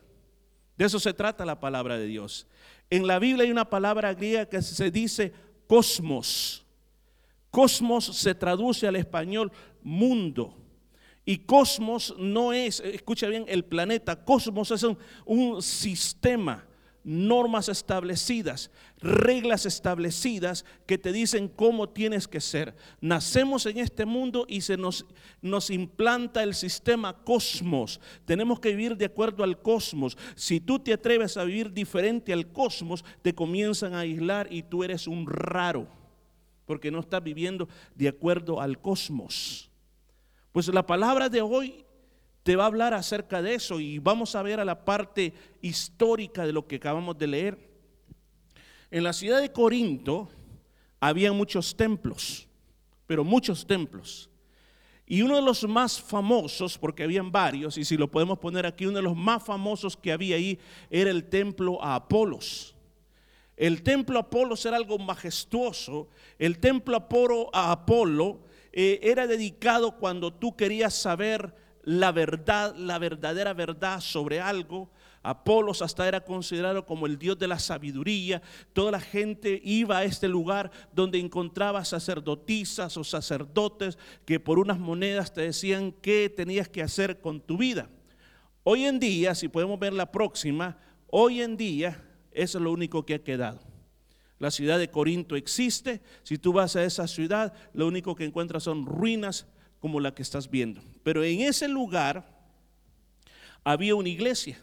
De 0.76 0.84
eso 0.84 0.98
se 0.98 1.12
trata 1.12 1.44
la 1.44 1.60
palabra 1.60 1.98
de 1.98 2.06
Dios. 2.06 2.46
En 2.90 3.06
la 3.06 3.18
Biblia 3.18 3.44
hay 3.44 3.50
una 3.50 3.68
palabra 3.68 4.14
griega 4.14 4.46
que 4.46 4.62
se 4.62 4.90
dice 4.90 5.32
cosmos. 5.66 6.64
Cosmos 7.50 8.04
se 8.04 8.34
traduce 8.34 8.86
al 8.86 8.96
español 8.96 9.52
mundo. 9.82 10.56
Y 11.24 11.38
cosmos 11.38 12.14
no 12.18 12.52
es, 12.52 12.80
escucha 12.80 13.28
bien, 13.28 13.44
el 13.48 13.64
planeta. 13.64 14.24
Cosmos 14.24 14.70
es 14.70 14.82
un, 14.82 14.98
un 15.24 15.62
sistema 15.62 16.66
normas 17.04 17.68
establecidas, 17.68 18.70
reglas 18.98 19.66
establecidas 19.66 20.64
que 20.86 20.98
te 20.98 21.12
dicen 21.12 21.48
cómo 21.48 21.88
tienes 21.88 22.28
que 22.28 22.40
ser. 22.40 22.74
Nacemos 23.00 23.66
en 23.66 23.78
este 23.78 24.04
mundo 24.04 24.46
y 24.48 24.60
se 24.60 24.76
nos, 24.76 25.06
nos 25.40 25.70
implanta 25.70 26.42
el 26.42 26.54
sistema 26.54 27.24
cosmos. 27.24 28.00
Tenemos 28.24 28.60
que 28.60 28.70
vivir 28.70 28.96
de 28.96 29.06
acuerdo 29.06 29.44
al 29.44 29.60
cosmos. 29.60 30.16
Si 30.34 30.60
tú 30.60 30.78
te 30.78 30.92
atreves 30.92 31.36
a 31.36 31.44
vivir 31.44 31.72
diferente 31.72 32.32
al 32.32 32.52
cosmos, 32.52 33.04
te 33.22 33.34
comienzan 33.34 33.94
a 33.94 34.00
aislar 34.00 34.48
y 34.50 34.62
tú 34.62 34.84
eres 34.84 35.06
un 35.06 35.26
raro, 35.26 35.86
porque 36.66 36.90
no 36.90 37.00
estás 37.00 37.22
viviendo 37.22 37.68
de 37.94 38.08
acuerdo 38.08 38.60
al 38.60 38.80
cosmos. 38.80 39.70
Pues 40.52 40.68
la 40.68 40.86
palabra 40.86 41.28
de 41.28 41.40
hoy 41.40 41.84
te 42.42 42.56
va 42.56 42.64
a 42.64 42.66
hablar 42.66 42.94
acerca 42.94 43.40
de 43.40 43.54
eso 43.54 43.80
y 43.80 43.98
vamos 43.98 44.34
a 44.34 44.42
ver 44.42 44.60
a 44.60 44.64
la 44.64 44.84
parte 44.84 45.32
histórica 45.60 46.44
de 46.44 46.52
lo 46.52 46.66
que 46.66 46.76
acabamos 46.76 47.16
de 47.18 47.26
leer. 47.26 47.70
En 48.90 49.04
la 49.04 49.12
ciudad 49.12 49.40
de 49.40 49.52
Corinto 49.52 50.28
había 51.00 51.32
muchos 51.32 51.76
templos, 51.76 52.48
pero 53.06 53.24
muchos 53.24 53.66
templos. 53.66 54.28
Y 55.06 55.22
uno 55.22 55.36
de 55.36 55.42
los 55.42 55.64
más 55.68 56.00
famosos, 56.00 56.78
porque 56.78 57.02
habían 57.02 57.30
varios, 57.30 57.76
y 57.76 57.84
si 57.84 57.96
lo 57.96 58.10
podemos 58.10 58.38
poner 58.38 58.66
aquí, 58.66 58.86
uno 58.86 58.96
de 58.96 59.02
los 59.02 59.16
más 59.16 59.42
famosos 59.44 59.96
que 59.96 60.12
había 60.12 60.36
ahí 60.36 60.58
era 60.90 61.10
el 61.10 61.24
templo 61.24 61.82
a 61.82 61.96
Apolos. 61.96 62.74
El 63.56 63.82
templo 63.82 64.18
a 64.18 64.22
Apolos 64.22 64.64
era 64.64 64.76
algo 64.76 64.98
majestuoso. 64.98 66.08
El 66.38 66.58
templo 66.58 66.96
a 67.52 67.72
Apolo 67.72 68.40
eh, 68.72 69.00
era 69.02 69.26
dedicado 69.26 69.98
cuando 69.98 70.32
tú 70.32 70.56
querías 70.56 70.94
saber 70.94 71.54
la 71.82 72.12
verdad, 72.12 72.74
la 72.76 72.98
verdadera 72.98 73.54
verdad 73.54 74.00
sobre 74.00 74.40
algo. 74.40 74.90
Apolos 75.24 75.82
hasta 75.82 76.08
era 76.08 76.24
considerado 76.24 76.84
como 76.84 77.06
el 77.06 77.18
dios 77.18 77.38
de 77.38 77.46
la 77.46 77.58
sabiduría. 77.58 78.42
Toda 78.72 78.90
la 78.90 79.00
gente 79.00 79.60
iba 79.64 79.98
a 79.98 80.04
este 80.04 80.28
lugar 80.28 80.70
donde 80.92 81.18
encontraba 81.18 81.84
sacerdotisas 81.84 82.96
o 82.96 83.04
sacerdotes 83.04 83.98
que 84.24 84.40
por 84.40 84.58
unas 84.58 84.78
monedas 84.78 85.32
te 85.32 85.42
decían 85.42 85.92
qué 85.92 86.32
tenías 86.34 86.68
que 86.68 86.82
hacer 86.82 87.20
con 87.20 87.40
tu 87.40 87.56
vida. 87.56 87.88
Hoy 88.64 88.84
en 88.84 88.98
día, 88.98 89.34
si 89.34 89.48
podemos 89.48 89.78
ver 89.78 89.92
la 89.92 90.10
próxima, 90.10 90.78
hoy 91.08 91.40
en 91.40 91.56
día 91.56 92.02
eso 92.32 92.58
es 92.58 92.64
lo 92.64 92.72
único 92.72 93.04
que 93.04 93.14
ha 93.14 93.22
quedado. 93.22 93.60
La 94.38 94.50
ciudad 94.50 94.78
de 94.78 94.90
Corinto 94.90 95.36
existe. 95.36 96.00
Si 96.24 96.36
tú 96.36 96.52
vas 96.52 96.74
a 96.74 96.82
esa 96.82 97.06
ciudad, 97.06 97.52
lo 97.74 97.86
único 97.86 98.16
que 98.16 98.24
encuentras 98.24 98.64
son 98.64 98.86
ruinas 98.86 99.46
como 99.82 99.98
la 99.98 100.14
que 100.14 100.22
estás 100.22 100.48
viendo. 100.48 100.80
Pero 101.02 101.24
en 101.24 101.40
ese 101.40 101.66
lugar 101.66 102.24
había 103.64 103.96
una 103.96 104.08
iglesia. 104.08 104.62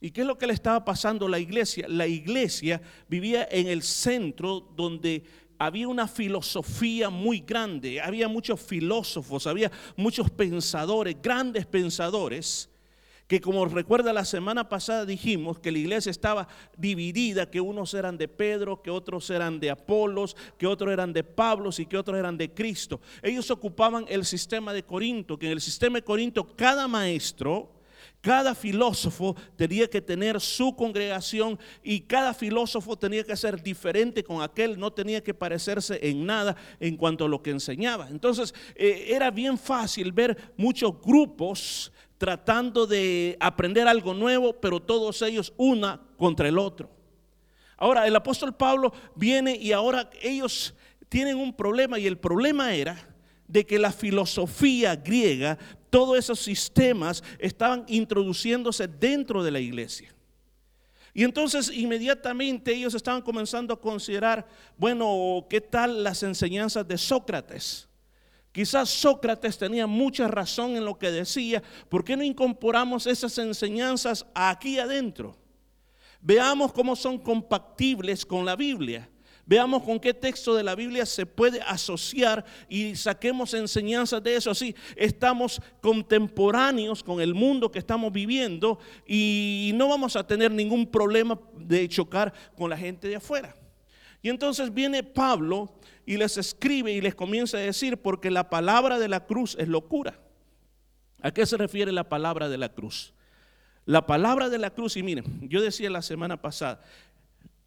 ¿Y 0.00 0.12
qué 0.12 0.20
es 0.20 0.26
lo 0.28 0.38
que 0.38 0.46
le 0.46 0.52
estaba 0.52 0.84
pasando 0.84 1.26
a 1.26 1.28
la 1.28 1.40
iglesia? 1.40 1.88
La 1.88 2.06
iglesia 2.06 2.80
vivía 3.08 3.48
en 3.50 3.66
el 3.66 3.82
centro 3.82 4.60
donde 4.60 5.24
había 5.58 5.88
una 5.88 6.06
filosofía 6.06 7.10
muy 7.10 7.40
grande, 7.40 8.00
había 8.00 8.28
muchos 8.28 8.60
filósofos, 8.60 9.44
había 9.48 9.72
muchos 9.96 10.30
pensadores, 10.30 11.16
grandes 11.20 11.66
pensadores, 11.66 12.70
que 13.26 13.40
como 13.40 13.64
recuerda 13.66 14.12
la 14.12 14.24
semana 14.24 14.68
pasada 14.68 15.04
dijimos 15.04 15.58
que 15.58 15.72
la 15.72 15.78
iglesia 15.78 16.10
estaba 16.10 16.48
dividida, 16.76 17.50
que 17.50 17.60
unos 17.60 17.92
eran 17.94 18.16
de 18.16 18.28
Pedro, 18.28 18.82
que 18.82 18.90
otros 18.90 19.28
eran 19.30 19.58
de 19.58 19.70
Apolos, 19.70 20.36
que 20.58 20.66
otros 20.66 20.92
eran 20.92 21.12
de 21.12 21.24
Pablo 21.24 21.70
y 21.76 21.86
que 21.86 21.98
otros 21.98 22.18
eran 22.18 22.36
de 22.38 22.52
Cristo. 22.52 23.00
Ellos 23.22 23.50
ocupaban 23.50 24.04
el 24.08 24.24
sistema 24.24 24.72
de 24.72 24.84
Corinto, 24.84 25.38
que 25.38 25.46
en 25.46 25.52
el 25.52 25.60
sistema 25.60 25.98
de 25.98 26.04
Corinto 26.04 26.46
cada 26.56 26.86
maestro, 26.86 27.72
cada 28.20 28.54
filósofo 28.54 29.36
tenía 29.56 29.88
que 29.88 30.00
tener 30.00 30.40
su 30.40 30.74
congregación 30.74 31.58
y 31.82 32.00
cada 32.00 32.34
filósofo 32.34 32.96
tenía 32.96 33.24
que 33.24 33.36
ser 33.36 33.62
diferente 33.62 34.22
con 34.24 34.42
aquel, 34.42 34.78
no 34.78 34.92
tenía 34.92 35.22
que 35.22 35.34
parecerse 35.34 35.98
en 36.02 36.26
nada 36.26 36.56
en 36.80 36.96
cuanto 36.96 37.24
a 37.24 37.28
lo 37.28 37.42
que 37.42 37.50
enseñaba. 37.50 38.08
Entonces 38.08 38.54
eh, 38.74 39.06
era 39.08 39.30
bien 39.30 39.58
fácil 39.58 40.12
ver 40.12 40.54
muchos 40.56 41.00
grupos 41.00 41.92
tratando 42.18 42.86
de 42.86 43.36
aprender 43.40 43.86
algo 43.86 44.14
nuevo, 44.14 44.54
pero 44.54 44.80
todos 44.80 45.20
ellos 45.22 45.52
una 45.56 46.00
contra 46.16 46.48
el 46.48 46.58
otro. 46.58 46.90
Ahora, 47.76 48.06
el 48.06 48.16
apóstol 48.16 48.54
Pablo 48.54 48.92
viene 49.14 49.54
y 49.56 49.72
ahora 49.72 50.08
ellos 50.22 50.74
tienen 51.08 51.36
un 51.36 51.54
problema 51.54 51.98
y 51.98 52.06
el 52.06 52.18
problema 52.18 52.74
era 52.74 53.14
de 53.46 53.64
que 53.64 53.78
la 53.78 53.92
filosofía 53.92 54.96
griega, 54.96 55.58
todos 55.90 56.18
esos 56.18 56.40
sistemas 56.40 57.22
estaban 57.38 57.84
introduciéndose 57.88 58.88
dentro 58.88 59.42
de 59.44 59.50
la 59.50 59.60
iglesia. 59.60 60.12
Y 61.14 61.24
entonces 61.24 61.70
inmediatamente 61.70 62.74
ellos 62.74 62.94
estaban 62.94 63.22
comenzando 63.22 63.72
a 63.72 63.80
considerar, 63.80 64.46
bueno, 64.76 65.46
¿qué 65.48 65.60
tal 65.60 66.02
las 66.02 66.22
enseñanzas 66.22 66.86
de 66.86 66.98
Sócrates? 66.98 67.85
Quizás 68.56 68.88
Sócrates 68.88 69.58
tenía 69.58 69.86
mucha 69.86 70.28
razón 70.28 70.78
en 70.78 70.86
lo 70.86 70.98
que 70.98 71.10
decía. 71.10 71.62
¿Por 71.90 72.02
qué 72.02 72.16
no 72.16 72.22
incorporamos 72.22 73.06
esas 73.06 73.36
enseñanzas 73.36 74.24
aquí 74.34 74.78
adentro? 74.78 75.36
Veamos 76.22 76.72
cómo 76.72 76.96
son 76.96 77.18
compatibles 77.18 78.24
con 78.24 78.46
la 78.46 78.56
Biblia. 78.56 79.10
Veamos 79.44 79.82
con 79.82 80.00
qué 80.00 80.14
texto 80.14 80.54
de 80.54 80.64
la 80.64 80.74
Biblia 80.74 81.04
se 81.04 81.26
puede 81.26 81.60
asociar 81.60 82.46
y 82.66 82.96
saquemos 82.96 83.52
enseñanzas 83.52 84.22
de 84.22 84.36
eso. 84.36 84.52
Así 84.52 84.74
estamos 84.96 85.60
contemporáneos 85.82 87.04
con 87.04 87.20
el 87.20 87.34
mundo 87.34 87.70
que 87.70 87.78
estamos 87.78 88.10
viviendo 88.10 88.78
y 89.06 89.72
no 89.74 89.88
vamos 89.88 90.16
a 90.16 90.26
tener 90.26 90.50
ningún 90.50 90.86
problema 90.86 91.38
de 91.58 91.86
chocar 91.90 92.32
con 92.56 92.70
la 92.70 92.78
gente 92.78 93.06
de 93.06 93.16
afuera. 93.16 93.54
Y 94.22 94.30
entonces 94.30 94.72
viene 94.72 95.02
Pablo 95.02 95.75
y 96.06 96.16
les 96.16 96.38
escribe 96.38 96.92
y 96.92 97.00
les 97.00 97.14
comienza 97.14 97.58
a 97.58 97.60
decir, 97.60 97.98
porque 97.98 98.30
la 98.30 98.48
palabra 98.48 98.98
de 98.98 99.08
la 99.08 99.26
cruz 99.26 99.56
es 99.58 99.66
locura. 99.68 100.18
¿A 101.20 101.32
qué 101.32 101.44
se 101.44 101.56
refiere 101.56 101.90
la 101.90 102.08
palabra 102.08 102.48
de 102.48 102.56
la 102.56 102.68
cruz? 102.68 103.12
La 103.84 104.06
palabra 104.06 104.48
de 104.48 104.58
la 104.58 104.70
cruz, 104.70 104.96
y 104.96 105.02
miren, 105.02 105.48
yo 105.48 105.60
decía 105.60 105.90
la 105.90 106.02
semana 106.02 106.40
pasada, 106.40 106.80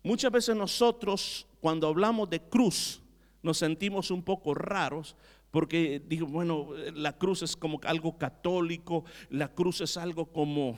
muchas 0.01 0.31
veces 0.31 0.55
nosotros 0.55 1.45
cuando 1.59 1.87
hablamos 1.87 2.29
de 2.29 2.41
cruz 2.41 3.01
nos 3.43 3.57
sentimos 3.57 4.09
un 4.09 4.23
poco 4.23 4.53
raros 4.53 5.15
porque 5.51 6.01
digo, 6.07 6.27
bueno, 6.27 6.69
la 6.93 7.17
cruz 7.17 7.41
es 7.41 7.55
como 7.55 7.79
algo 7.83 8.17
católico, 8.17 9.03
la 9.29 9.49
cruz 9.49 9.81
es 9.81 9.97
algo 9.97 10.27
como 10.27 10.77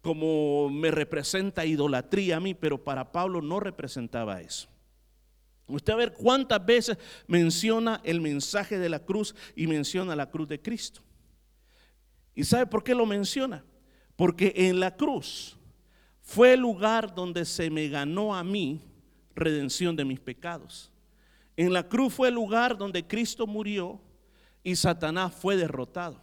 como 0.00 0.70
me 0.70 0.92
representa 0.92 1.66
idolatría 1.66 2.36
a 2.36 2.40
mí, 2.40 2.54
pero 2.54 2.82
para 2.82 3.10
Pablo 3.10 3.42
no 3.42 3.58
representaba 3.58 4.40
eso. 4.40 4.68
Usted 5.68 5.92
a 5.92 5.96
ver 5.96 6.12
cuántas 6.14 6.64
veces 6.64 6.96
menciona 7.26 8.00
el 8.02 8.20
mensaje 8.20 8.78
de 8.78 8.88
la 8.88 8.98
cruz 8.98 9.34
y 9.54 9.66
menciona 9.66 10.16
la 10.16 10.30
cruz 10.30 10.48
de 10.48 10.60
Cristo. 10.60 11.02
¿Y 12.34 12.44
sabe 12.44 12.66
por 12.66 12.82
qué 12.82 12.94
lo 12.94 13.04
menciona? 13.04 13.64
Porque 14.16 14.52
en 14.56 14.80
la 14.80 14.96
cruz 14.96 15.58
fue 16.22 16.54
el 16.54 16.60
lugar 16.60 17.14
donde 17.14 17.44
se 17.44 17.70
me 17.70 17.88
ganó 17.88 18.34
a 18.34 18.42
mí 18.42 18.80
redención 19.34 19.94
de 19.94 20.04
mis 20.04 20.20
pecados. 20.20 20.90
En 21.56 21.72
la 21.72 21.88
cruz 21.88 22.14
fue 22.14 22.28
el 22.28 22.34
lugar 22.34 22.78
donde 22.78 23.06
Cristo 23.06 23.46
murió 23.46 24.00
y 24.62 24.76
Satanás 24.76 25.34
fue 25.34 25.56
derrotado. 25.56 26.20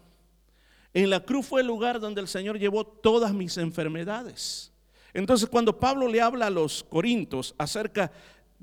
En 0.94 1.10
la 1.10 1.20
cruz 1.20 1.46
fue 1.46 1.62
el 1.62 1.68
lugar 1.68 2.00
donde 2.00 2.22
el 2.22 2.28
Señor 2.28 2.58
llevó 2.58 2.86
todas 2.86 3.34
mis 3.34 3.58
enfermedades. 3.58 4.72
Entonces 5.14 5.50
cuando 5.50 5.80
Pablo 5.80 6.08
le 6.08 6.22
habla 6.22 6.48
a 6.48 6.50
los 6.50 6.84
corintos 6.84 7.56
acerca 7.58 8.12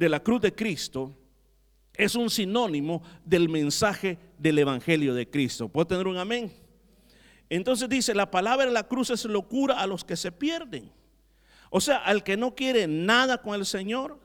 de 0.03 0.09
la 0.09 0.21
cruz 0.21 0.41
de 0.41 0.53
Cristo 0.53 1.15
es 1.95 2.17
un 2.17 2.29
sinónimo 2.29 3.05
del 3.25 3.49
mensaje 3.49 4.19
del 4.37 4.59
Evangelio 4.59 5.15
de 5.15 5.31
Cristo. 5.31 5.69
¿Puedo 5.69 5.87
tener 5.87 6.09
un 6.09 6.17
amén? 6.17 6.53
Entonces 7.49 7.89
dice, 7.89 8.13
la 8.13 8.29
palabra 8.29 8.67
de 8.67 8.73
la 8.73 8.89
cruz 8.89 9.11
es 9.11 9.25
locura 9.27 9.79
a 9.79 9.87
los 9.87 10.05
que 10.05 10.17
se 10.17 10.33
pierden. 10.33 10.91
O 11.71 11.81
sea, 11.81 11.99
al 11.99 12.25
que 12.25 12.37
no 12.37 12.57
quiere 12.57 12.89
nada 12.89 13.41
con 13.43 13.55
el 13.55 13.65
Señor, 13.65 14.19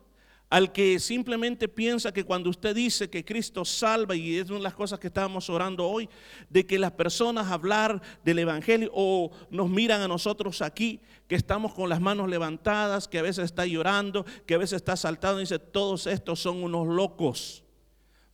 al 0.49 0.71
que 0.71 0.99
simplemente 0.99 1.67
piensa 1.67 2.13
que 2.13 2.23
cuando 2.23 2.49
usted 2.49 2.73
dice 2.73 3.09
que 3.09 3.25
Cristo 3.25 3.65
salva, 3.65 4.15
y 4.15 4.37
es 4.37 4.49
una 4.49 4.59
de 4.59 4.63
las 4.63 4.73
cosas 4.73 4.99
que 4.99 5.07
estábamos 5.07 5.49
orando 5.49 5.87
hoy, 5.87 6.07
de 6.49 6.65
que 6.65 6.79
las 6.79 6.91
personas 6.91 7.51
hablar 7.51 8.01
del 8.23 8.39
Evangelio 8.39 8.89
o 8.93 9.31
nos 9.49 9.69
miran 9.69 10.01
a 10.01 10.07
nosotros 10.07 10.61
aquí, 10.61 11.01
que 11.27 11.35
estamos 11.35 11.73
con 11.73 11.89
las 11.89 11.99
manos 11.99 12.29
levantadas, 12.29 13.07
que 13.07 13.19
a 13.19 13.23
veces 13.23 13.45
está 13.45 13.65
llorando, 13.65 14.25
que 14.45 14.53
a 14.53 14.57
veces 14.57 14.77
está 14.77 14.95
saltando 14.95 15.39
y 15.39 15.43
dice, 15.43 15.59
todos 15.59 16.07
estos 16.07 16.39
son 16.39 16.63
unos 16.63 16.87
locos. 16.87 17.63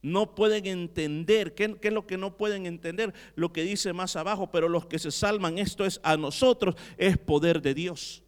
No 0.03 0.36
pueden 0.36 0.67
entender, 0.67 1.55
¿qué, 1.55 1.77
¿qué, 1.79 1.88
es 1.88 1.93
lo 1.93 2.05
que 2.05 2.17
no 2.17 2.38
pueden 2.38 2.65
entender? 2.65 3.13
Lo 3.36 3.53
que 3.53 3.63
dice 3.63 3.93
más 3.93 4.15
abajo, 4.15 4.51
pero 4.51 4.70
los 4.70 4.86
que 4.86 5.00
se 5.00 5.12
salvan, 5.12 5.58
esto 5.58 5.86
es 5.86 6.00
a 6.03 6.17
nosotros, 6.17 6.75
es 6.98 7.17
poder 7.17 7.62
de 7.62 7.74
Dios. 7.74 8.23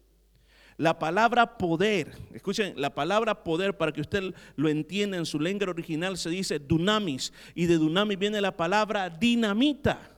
La 0.78 0.98
palabra 0.98 1.56
poder, 1.56 2.12
escuchen, 2.34 2.74
la 2.76 2.94
palabra 2.94 3.42
poder, 3.42 3.76
para 3.76 3.92
que 3.92 4.02
usted 4.02 4.34
lo 4.56 4.68
entienda 4.68 5.16
en 5.16 5.24
su 5.24 5.40
lengua 5.40 5.70
original, 5.70 6.18
se 6.18 6.28
dice 6.28 6.58
dunamis, 6.58 7.32
y 7.54 7.64
de 7.64 7.78
dunamis 7.78 8.18
viene 8.18 8.40
la 8.42 8.56
palabra 8.56 9.08
dinamita. 9.08 10.10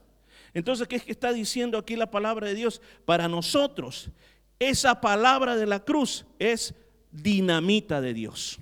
Entonces, 0.52 0.88
¿qué 0.88 0.96
es 0.96 1.04
que 1.04 1.12
está 1.12 1.32
diciendo 1.32 1.78
aquí 1.78 1.94
la 1.94 2.10
palabra 2.10 2.48
de 2.48 2.54
Dios? 2.54 2.82
Para 3.04 3.28
nosotros, 3.28 4.10
esa 4.58 5.00
palabra 5.00 5.54
de 5.54 5.66
la 5.66 5.84
cruz 5.84 6.26
es 6.40 6.74
dinamita 7.12 8.00
de 8.00 8.14
Dios. 8.14 8.58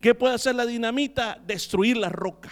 ¿Qué 0.00 0.14
puede 0.14 0.34
hacer 0.34 0.56
la 0.56 0.66
dinamita? 0.66 1.40
Destruir 1.46 1.96
la 1.96 2.08
roca. 2.08 2.50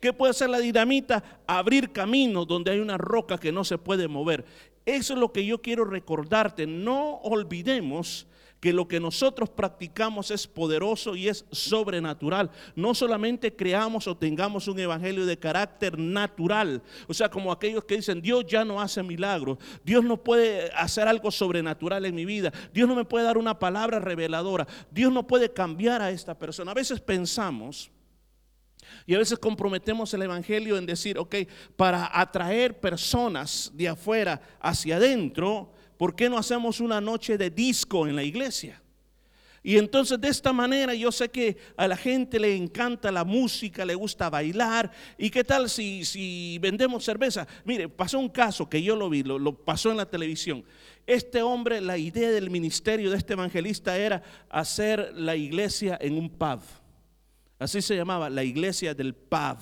¿Qué 0.00 0.12
puede 0.12 0.30
hacer 0.30 0.50
la 0.50 0.58
dinamita? 0.58 1.22
Abrir 1.46 1.92
camino 1.92 2.44
donde 2.44 2.72
hay 2.72 2.80
una 2.80 2.98
roca 2.98 3.38
que 3.38 3.52
no 3.52 3.64
se 3.64 3.78
puede 3.78 4.08
mover. 4.08 4.44
Eso 4.84 5.14
es 5.14 5.20
lo 5.20 5.32
que 5.32 5.44
yo 5.44 5.60
quiero 5.60 5.84
recordarte. 5.84 6.66
No 6.66 7.16
olvidemos 7.22 8.26
que 8.62 8.72
lo 8.72 8.86
que 8.86 9.00
nosotros 9.00 9.50
practicamos 9.50 10.30
es 10.30 10.46
poderoso 10.46 11.16
y 11.16 11.26
es 11.26 11.44
sobrenatural. 11.50 12.48
No 12.76 12.94
solamente 12.94 13.56
creamos 13.56 14.06
o 14.06 14.16
tengamos 14.16 14.68
un 14.68 14.78
evangelio 14.78 15.26
de 15.26 15.36
carácter 15.36 15.98
natural, 15.98 16.80
o 17.08 17.12
sea, 17.12 17.28
como 17.28 17.50
aquellos 17.50 17.82
que 17.84 17.96
dicen, 17.96 18.22
Dios 18.22 18.46
ya 18.46 18.64
no 18.64 18.80
hace 18.80 19.02
milagros, 19.02 19.58
Dios 19.84 20.04
no 20.04 20.22
puede 20.22 20.70
hacer 20.76 21.08
algo 21.08 21.32
sobrenatural 21.32 22.04
en 22.04 22.14
mi 22.14 22.24
vida, 22.24 22.52
Dios 22.72 22.88
no 22.88 22.94
me 22.94 23.04
puede 23.04 23.24
dar 23.24 23.36
una 23.36 23.58
palabra 23.58 23.98
reveladora, 23.98 24.68
Dios 24.92 25.12
no 25.12 25.26
puede 25.26 25.52
cambiar 25.52 26.00
a 26.00 26.12
esta 26.12 26.38
persona. 26.38 26.70
A 26.70 26.74
veces 26.74 27.00
pensamos 27.00 27.90
y 29.06 29.14
a 29.14 29.18
veces 29.18 29.38
comprometemos 29.38 30.12
el 30.14 30.22
Evangelio 30.22 30.76
en 30.76 30.86
decir, 30.86 31.18
ok, 31.18 31.36
para 31.76 32.10
atraer 32.18 32.80
personas 32.80 33.70
de 33.74 33.88
afuera 33.88 34.40
hacia 34.60 34.96
adentro, 34.96 35.72
¿por 35.96 36.14
qué 36.14 36.28
no 36.28 36.38
hacemos 36.38 36.80
una 36.80 37.00
noche 37.00 37.38
de 37.38 37.50
disco 37.50 38.06
en 38.06 38.16
la 38.16 38.22
iglesia? 38.22 38.82
Y 39.64 39.78
entonces 39.78 40.20
de 40.20 40.28
esta 40.28 40.52
manera 40.52 40.92
yo 40.92 41.12
sé 41.12 41.28
que 41.28 41.56
a 41.76 41.86
la 41.86 41.96
gente 41.96 42.40
le 42.40 42.56
encanta 42.56 43.12
la 43.12 43.22
música, 43.22 43.84
le 43.84 43.94
gusta 43.94 44.28
bailar. 44.28 44.90
¿Y 45.16 45.30
qué 45.30 45.44
tal 45.44 45.70
si, 45.70 46.04
si 46.04 46.58
vendemos 46.60 47.04
cerveza? 47.04 47.46
Mire, 47.64 47.88
pasó 47.88 48.18
un 48.18 48.28
caso 48.28 48.68
que 48.68 48.82
yo 48.82 48.96
lo 48.96 49.08
vi, 49.08 49.22
lo, 49.22 49.38
lo 49.38 49.54
pasó 49.54 49.92
en 49.92 49.98
la 49.98 50.10
televisión. 50.10 50.64
Este 51.06 51.42
hombre, 51.42 51.80
la 51.80 51.96
idea 51.96 52.30
del 52.30 52.50
ministerio 52.50 53.10
de 53.10 53.16
este 53.16 53.34
evangelista 53.34 53.96
era 53.96 54.22
hacer 54.50 55.12
la 55.14 55.36
iglesia 55.36 55.96
en 56.00 56.18
un 56.18 56.28
pub. 56.28 56.60
Así 57.62 57.80
se 57.82 57.96
llamaba, 57.96 58.28
la 58.28 58.44
iglesia 58.44 58.94
del 58.94 59.14
pub. 59.14 59.58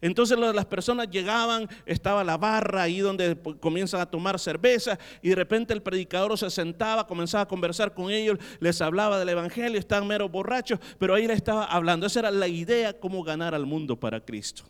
Entonces 0.00 0.38
las 0.38 0.64
personas 0.64 1.10
llegaban, 1.10 1.68
estaba 1.84 2.24
la 2.24 2.38
barra 2.38 2.82
ahí 2.82 3.00
donde 3.00 3.36
comienzan 3.60 4.00
a 4.00 4.06
tomar 4.06 4.38
cerveza 4.38 4.98
y 5.20 5.28
de 5.28 5.34
repente 5.34 5.74
el 5.74 5.82
predicador 5.82 6.38
se 6.38 6.48
sentaba, 6.48 7.06
comenzaba 7.06 7.42
a 7.42 7.48
conversar 7.48 7.92
con 7.92 8.10
ellos, 8.10 8.38
les 8.60 8.80
hablaba 8.80 9.18
del 9.18 9.28
evangelio, 9.28 9.78
estaban 9.78 10.08
meros 10.08 10.30
borrachos, 10.30 10.78
pero 10.98 11.14
ahí 11.14 11.26
le 11.26 11.34
estaba 11.34 11.64
hablando. 11.64 12.06
Esa 12.06 12.20
era 12.20 12.30
la 12.30 12.48
idea, 12.48 12.98
cómo 12.98 13.22
ganar 13.22 13.54
al 13.54 13.66
mundo 13.66 13.98
para 13.98 14.24
Cristo. 14.24 14.62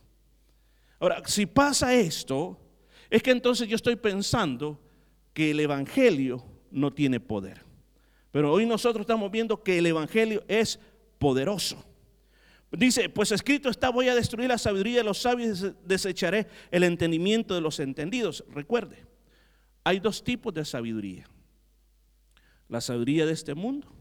Ahora, 0.99 1.21
si 1.25 1.45
pasa 1.45 1.93
esto, 1.93 2.59
es 3.09 3.23
que 3.23 3.31
entonces 3.31 3.67
yo 3.69 3.75
estoy 3.75 3.95
pensando 3.95 4.79
que 5.33 5.51
el 5.51 5.61
evangelio 5.61 6.43
no 6.71 6.91
tiene 6.91 7.19
poder. 7.19 7.63
Pero 8.31 8.51
hoy 8.51 8.65
nosotros 8.65 9.01
estamos 9.01 9.31
viendo 9.31 9.63
que 9.63 9.77
el 9.77 9.85
evangelio 9.85 10.43
es 10.47 10.79
poderoso. 11.19 11.83
Dice, 12.71 13.09
pues 13.09 13.31
escrito 13.31 13.69
está, 13.69 13.89
voy 13.89 14.07
a 14.07 14.15
destruir 14.15 14.47
la 14.47 14.57
sabiduría 14.57 14.99
de 14.99 15.03
los 15.03 15.21
sabios 15.21 15.61
y 15.61 15.73
desecharé 15.85 16.47
el 16.71 16.83
entendimiento 16.83 17.53
de 17.53 17.61
los 17.61 17.79
entendidos. 17.79 18.45
Recuerde, 18.49 19.05
hay 19.83 19.99
dos 19.99 20.23
tipos 20.23 20.53
de 20.53 20.63
sabiduría. 20.63 21.27
La 22.69 22.79
sabiduría 22.79 23.25
de 23.25 23.33
este 23.33 23.55
mundo 23.55 23.93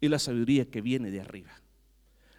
y 0.00 0.08
la 0.08 0.18
sabiduría 0.18 0.66
que 0.66 0.82
viene 0.82 1.10
de 1.10 1.22
arriba. 1.22 1.62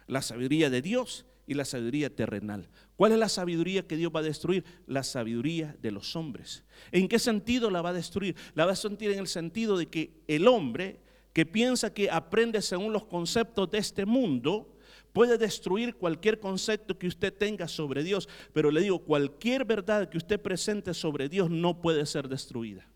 La 0.06 0.22
sabiduría 0.22 0.70
de 0.70 0.80
Dios 0.80 1.26
y 1.48 1.54
la 1.54 1.64
sabiduría 1.64 2.14
terrenal. 2.14 2.68
¿Cuál 2.94 3.12
es 3.12 3.18
la 3.18 3.28
sabiduría 3.28 3.86
que 3.86 3.96
Dios 3.96 4.12
va 4.14 4.20
a 4.20 4.22
destruir? 4.22 4.64
La 4.86 5.02
sabiduría 5.02 5.76
de 5.82 5.90
los 5.90 6.14
hombres. 6.14 6.62
¿En 6.92 7.08
qué 7.08 7.18
sentido 7.18 7.70
la 7.70 7.82
va 7.82 7.90
a 7.90 7.94
destruir? 7.94 8.36
La 8.54 8.64
va 8.64 8.70
a 8.70 8.74
destruir 8.74 9.10
en 9.10 9.18
el 9.18 9.28
sentido 9.28 9.76
de 9.76 9.86
que 9.86 10.22
el 10.28 10.46
hombre 10.46 11.00
que 11.32 11.46
piensa 11.46 11.92
que 11.92 12.10
aprende 12.10 12.62
según 12.62 12.92
los 12.92 13.06
conceptos 13.06 13.70
de 13.70 13.78
este 13.78 14.04
mundo, 14.04 14.77
puede 15.18 15.36
destruir 15.36 15.96
cualquier 15.96 16.38
concepto 16.38 16.96
que 16.96 17.08
usted 17.08 17.34
tenga 17.34 17.66
sobre 17.66 18.04
Dios, 18.04 18.28
pero 18.52 18.70
le 18.70 18.82
digo, 18.82 19.00
cualquier 19.00 19.64
verdad 19.64 20.08
que 20.08 20.16
usted 20.16 20.40
presente 20.40 20.94
sobre 20.94 21.28
Dios 21.28 21.50
no 21.50 21.80
puede 21.80 22.06
ser 22.06 22.28
destruida. 22.28 22.86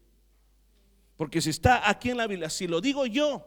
Porque 1.16 1.40
si 1.40 1.50
está 1.50 1.90
aquí 1.90 2.10
en 2.10 2.18
la 2.18 2.28
Biblia, 2.28 2.48
si 2.48 2.68
lo 2.68 2.80
digo 2.80 3.06
yo, 3.06 3.44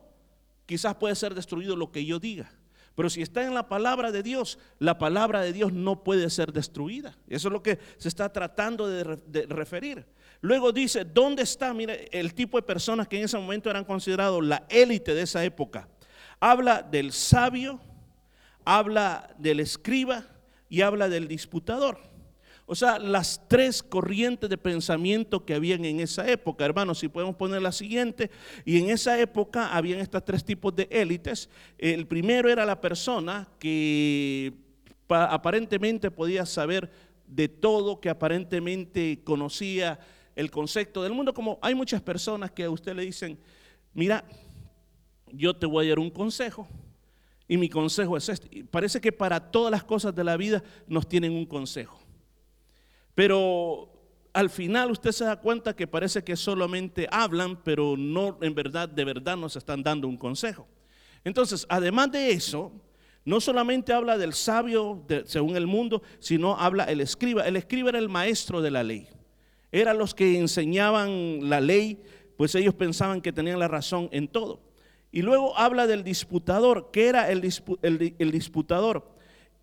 quizás 0.66 0.96
puede 0.96 1.16
ser 1.16 1.34
destruido 1.34 1.78
lo 1.78 1.90
que 1.94 2.06
yo 2.06 2.20
diga. 2.20 2.52
Pero 2.96 3.10
si 3.10 3.22
está 3.22 3.44
en 3.44 3.54
la 3.54 3.70
palabra 3.70 4.12
de 4.12 4.22
Dios, 4.22 4.60
la 4.80 4.98
palabra 4.98 5.40
de 5.40 5.54
Dios 5.54 5.72
no 5.72 6.04
puede 6.04 6.30
ser 6.30 6.52
destruida. 6.52 7.18
Eso 7.30 7.48
es 7.48 7.54
lo 7.54 7.64
que 7.64 7.80
se 7.96 8.10
está 8.10 8.34
tratando 8.34 8.90
de, 8.90 9.46
referir. 9.48 10.06
Luego 10.42 10.74
dice, 10.74 11.06
¿dónde 11.06 11.44
está? 11.44 11.74
Mire, 11.74 12.10
el 12.12 12.34
tipo 12.34 12.58
de 12.58 12.64
personas 12.64 13.08
que 13.08 13.20
en 13.20 13.24
ese 13.24 13.38
momento 13.38 13.70
eran 13.70 13.86
considerados 13.86 14.44
la 14.44 14.66
élite 14.68 15.16
de 15.16 15.22
esa 15.22 15.46
época. 15.46 15.88
Habla 16.42 16.82
del 16.82 17.14
sabio, 17.14 17.80
habla 18.66 19.34
del 19.38 19.60
escriba 19.60 20.26
y 20.70 20.82
habla 20.82 21.08
del 21.08 21.28
disputador. 21.28 22.00
O 22.68 22.74
sea, 22.74 22.98
las 22.98 23.48
tres 23.48 23.84
corrientes 23.84 24.50
de 24.50 24.58
pensamiento 24.58 25.46
que 25.46 25.54
habían 25.54 25.86
en 25.86 26.00
esa 26.00 26.28
época, 26.28 26.66
hermanos, 26.66 26.98
si 26.98 27.08
podemos 27.08 27.36
poner 27.36 27.62
la 27.62 27.72
siguiente, 27.72 28.32
y 28.66 28.80
en 28.80 28.90
esa 28.90 29.20
época 29.20 29.76
habían 29.76 30.00
estos 30.00 30.26
tres 30.26 30.44
tipos 30.44 30.76
de 30.76 30.88
élites. 30.90 31.48
El 31.78 32.08
primero 32.08 32.50
era 32.50 32.66
la 32.66 32.82
persona 32.82 33.48
que 33.60 34.54
aparentemente 35.08 36.10
podía 36.10 36.46
saber 36.48 36.92
de 37.28 37.48
todo, 37.48 38.00
que 38.00 38.10
aparentemente 38.10 39.22
conocía 39.24 40.00
el 40.36 40.50
concepto 40.50 41.04
del 41.04 41.14
mundo, 41.14 41.36
como 41.36 41.60
hay 41.62 41.76
muchas 41.76 42.02
personas 42.02 42.52
que 42.52 42.64
a 42.64 42.70
usted 42.70 42.96
le 42.96 43.06
dicen, 43.06 43.38
mira, 43.94 44.26
yo 45.32 45.56
te 45.56 45.68
voy 45.68 45.86
a 45.86 45.90
dar 45.90 46.00
un 46.00 46.10
consejo, 46.10 46.68
y 47.48 47.58
mi 47.58 47.70
consejo 47.70 48.18
es 48.18 48.30
este. 48.30 48.66
Parece 48.66 49.00
que 49.00 49.12
para 49.12 49.52
todas 49.52 49.72
las 49.72 49.84
cosas 49.84 50.16
de 50.16 50.24
la 50.24 50.38
vida 50.38 50.64
nos 50.88 51.08
tienen 51.08 51.34
un 51.34 51.46
consejo. 51.46 52.00
Pero 53.14 53.92
al 54.34 54.50
final 54.50 54.92
usted 54.92 55.12
se 55.12 55.26
da 55.26 55.40
cuenta 55.40 55.76
que 55.76 55.88
parece 55.88 56.24
que 56.24 56.36
solamente 56.36 57.08
hablan, 57.10 57.64
pero 57.64 57.96
no 57.98 58.38
en 58.42 58.54
verdad, 58.54 58.90
de 58.90 59.06
verdad 59.06 59.38
nos 59.38 59.56
están 59.56 59.82
dando 59.84 60.08
un 60.08 60.18
consejo. 60.18 60.68
Entonces, 61.24 61.66
además 61.70 62.12
de 62.12 62.32
eso, 62.32 62.72
no 63.24 63.40
solamente 63.40 63.94
habla 63.94 64.18
del 64.18 64.34
sabio 64.34 65.06
según 65.26 65.56
el 65.56 65.68
mundo, 65.68 66.04
sino 66.20 66.56
habla 66.58 66.84
el 66.86 67.02
escriba. 67.02 67.48
El 67.48 67.56
escriba 67.56 67.90
era 67.90 68.00
el 68.00 68.10
maestro 68.10 68.62
de 68.62 68.72
la 68.72 68.84
ley. 68.84 69.08
Eran 69.72 69.98
los 69.98 70.14
que 70.14 70.38
enseñaban 70.38 71.50
la 71.50 71.60
ley, 71.62 72.02
pues 72.38 72.54
ellos 72.56 72.74
pensaban 72.76 73.22
que 73.22 73.34
tenían 73.34 73.60
la 73.60 73.68
razón 73.68 74.10
en 74.12 74.28
todo. 74.28 74.62
Y 75.16 75.22
luego 75.22 75.58
habla 75.58 75.88
del 75.88 76.04
disputador. 76.04 76.90
¿Qué 76.92 77.08
era 77.08 77.32
el, 77.32 77.40
disputador? 77.40 79.10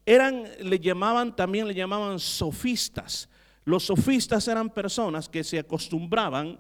Eran, 0.06 0.44
le 0.62 0.80
llamaban, 0.80 1.36
también 1.36 1.68
le 1.68 1.74
llamaban 1.74 2.18
sofistas. 2.18 3.28
Los 3.66 3.84
sofistas 3.84 4.48
eran 4.48 4.70
personas 4.70 5.28
que 5.28 5.44
se 5.44 5.58
acostumbraban 5.58 6.58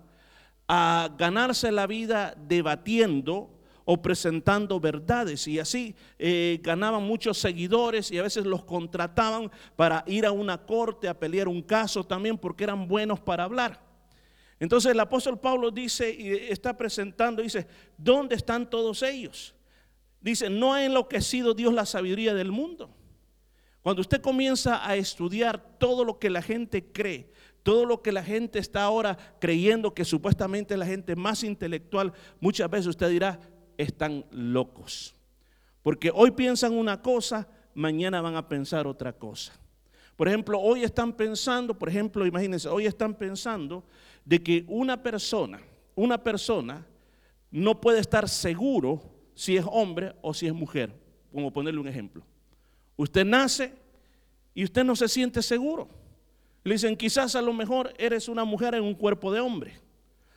a 0.68 1.08
ganarse 1.16 1.72
la 1.72 1.86
vida 1.86 2.34
debatiendo 2.36 3.58
o 3.86 4.02
presentando 4.02 4.78
verdades 4.78 5.48
y 5.48 5.58
así 5.58 5.96
eh, 6.18 6.60
ganaban 6.62 7.02
muchos 7.02 7.38
seguidores 7.38 8.10
y 8.10 8.18
a 8.18 8.22
veces 8.22 8.44
los 8.44 8.62
contrataban 8.62 9.50
para 9.74 10.04
ir 10.06 10.26
a 10.26 10.32
una 10.32 10.58
corte 10.58 11.08
a 11.08 11.18
pelear 11.18 11.48
un 11.48 11.62
caso 11.62 12.04
también 12.04 12.36
porque 12.36 12.64
eran 12.64 12.86
buenos 12.86 13.20
para 13.20 13.44
hablar. 13.44 13.91
Entonces 14.62 14.92
el 14.92 15.00
apóstol 15.00 15.40
Pablo 15.40 15.72
dice 15.72 16.14
y 16.14 16.30
está 16.30 16.76
presentando, 16.76 17.42
dice, 17.42 17.66
¿dónde 17.98 18.36
están 18.36 18.70
todos 18.70 19.02
ellos? 19.02 19.56
Dice, 20.20 20.48
no 20.48 20.72
ha 20.72 20.84
enloquecido 20.84 21.52
Dios 21.52 21.74
la 21.74 21.84
sabiduría 21.84 22.32
del 22.32 22.52
mundo. 22.52 22.88
Cuando 23.82 24.02
usted 24.02 24.20
comienza 24.20 24.88
a 24.88 24.94
estudiar 24.94 25.78
todo 25.78 26.04
lo 26.04 26.20
que 26.20 26.30
la 26.30 26.42
gente 26.42 26.92
cree, 26.92 27.32
todo 27.64 27.84
lo 27.84 28.02
que 28.02 28.12
la 28.12 28.22
gente 28.22 28.60
está 28.60 28.84
ahora 28.84 29.18
creyendo 29.40 29.94
que 29.94 30.04
supuestamente 30.04 30.74
es 30.74 30.78
la 30.78 30.86
gente 30.86 31.16
más 31.16 31.42
intelectual, 31.42 32.12
muchas 32.38 32.70
veces 32.70 32.86
usted 32.86 33.10
dirá, 33.10 33.40
están 33.76 34.24
locos. 34.30 35.16
Porque 35.82 36.12
hoy 36.14 36.30
piensan 36.30 36.74
una 36.74 37.02
cosa, 37.02 37.48
mañana 37.74 38.20
van 38.20 38.36
a 38.36 38.48
pensar 38.48 38.86
otra 38.86 39.12
cosa. 39.12 39.54
Por 40.14 40.28
ejemplo, 40.28 40.60
hoy 40.60 40.84
están 40.84 41.12
pensando, 41.14 41.76
por 41.76 41.88
ejemplo, 41.88 42.24
imagínense, 42.24 42.68
hoy 42.68 42.86
están 42.86 43.12
pensando 43.12 43.82
de 44.24 44.42
que 44.42 44.64
una 44.68 45.02
persona, 45.02 45.60
una 45.94 46.22
persona 46.22 46.86
no 47.50 47.80
puede 47.80 48.00
estar 48.00 48.28
seguro 48.28 49.02
si 49.34 49.56
es 49.56 49.64
hombre 49.70 50.14
o 50.22 50.32
si 50.34 50.46
es 50.46 50.52
mujer, 50.52 50.92
como 51.32 51.52
ponerle 51.52 51.80
un 51.80 51.88
ejemplo. 51.88 52.24
Usted 52.96 53.24
nace 53.24 53.72
y 54.54 54.64
usted 54.64 54.84
no 54.84 54.94
se 54.96 55.08
siente 55.08 55.42
seguro. 55.42 55.88
Le 56.64 56.74
dicen, 56.74 56.96
quizás 56.96 57.34
a 57.34 57.42
lo 57.42 57.52
mejor 57.52 57.92
eres 57.98 58.28
una 58.28 58.44
mujer 58.44 58.74
en 58.74 58.84
un 58.84 58.94
cuerpo 58.94 59.32
de 59.32 59.40
hombre. 59.40 59.74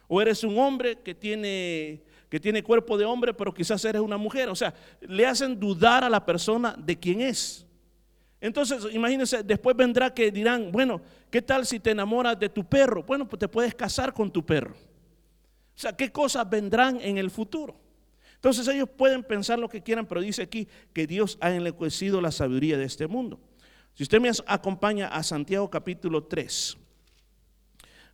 O 0.07 0.21
eres 0.21 0.43
un 0.43 0.57
hombre 0.57 0.99
que 1.01 1.13
tiene, 1.13 2.01
que 2.29 2.39
tiene 2.39 2.63
cuerpo 2.63 2.97
de 2.97 3.05
hombre, 3.05 3.33
pero 3.33 3.53
quizás 3.53 3.83
eres 3.85 4.01
una 4.01 4.17
mujer. 4.17 4.49
O 4.49 4.55
sea, 4.55 4.73
le 5.01 5.25
hacen 5.25 5.59
dudar 5.59 6.03
a 6.03 6.09
la 6.09 6.25
persona 6.25 6.75
de 6.77 6.97
quién 6.97 7.21
es. 7.21 7.64
Entonces, 8.45 8.85
imagínense, 8.93 9.41
después 9.41 9.75
vendrá 9.75 10.13
que 10.13 10.29
dirán, 10.29 10.71
bueno, 10.71 11.01
¿qué 11.31 11.41
tal 11.41 11.65
si 11.65 11.79
te 11.79 11.89
enamoras 11.89 12.39
de 12.39 12.47
tu 12.47 12.63
perro? 12.63 13.01
Bueno, 13.01 13.27
pues 13.27 13.39
te 13.39 13.47
puedes 13.47 13.73
casar 13.73 14.13
con 14.13 14.31
tu 14.31 14.45
perro. 14.45 14.75
O 14.75 15.77
sea, 15.79 15.97
¿qué 15.97 16.11
cosas 16.11 16.47
vendrán 16.47 17.01
en 17.01 17.17
el 17.17 17.31
futuro? 17.31 17.75
Entonces 18.35 18.67
ellos 18.67 18.87
pueden 18.87 19.23
pensar 19.23 19.57
lo 19.57 19.67
que 19.67 19.81
quieran, 19.81 20.05
pero 20.05 20.21
dice 20.21 20.43
aquí 20.43 20.67
que 20.93 21.07
Dios 21.07 21.39
ha 21.41 21.55
enlecuecido 21.55 22.21
la 22.21 22.31
sabiduría 22.31 22.77
de 22.77 22.85
este 22.85 23.07
mundo. 23.07 23.39
Si 23.95 24.03
usted 24.03 24.21
me 24.21 24.29
acompaña 24.45 25.07
a 25.07 25.23
Santiago 25.23 25.67
capítulo 25.71 26.25
3, 26.25 26.77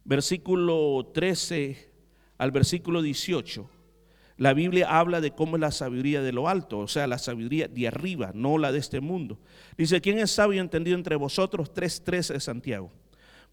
versículo 0.05 1.11
13 1.13 1.91
al 2.37 2.51
versículo 2.51 3.01
18, 3.01 3.69
la 4.37 4.53
Biblia 4.53 4.87
habla 4.89 5.21
de 5.21 5.31
cómo 5.31 5.55
es 5.55 5.61
la 5.61 5.71
sabiduría 5.71 6.21
de 6.21 6.31
lo 6.31 6.47
alto, 6.47 6.79
o 6.79 6.87
sea, 6.87 7.07
la 7.07 7.17
sabiduría 7.17 7.67
de 7.67 7.87
arriba, 7.87 8.31
no 8.33 8.57
la 8.57 8.71
de 8.71 8.79
este 8.79 9.01
mundo. 9.01 9.39
Dice, 9.77 10.01
¿quién 10.01 10.19
es 10.19 10.31
sabio 10.31 10.57
y 10.57 10.59
entendido 10.59 10.97
entre 10.97 11.15
vosotros? 11.15 11.73
3.13 11.73 12.33
de 12.33 12.39
Santiago. 12.39 12.91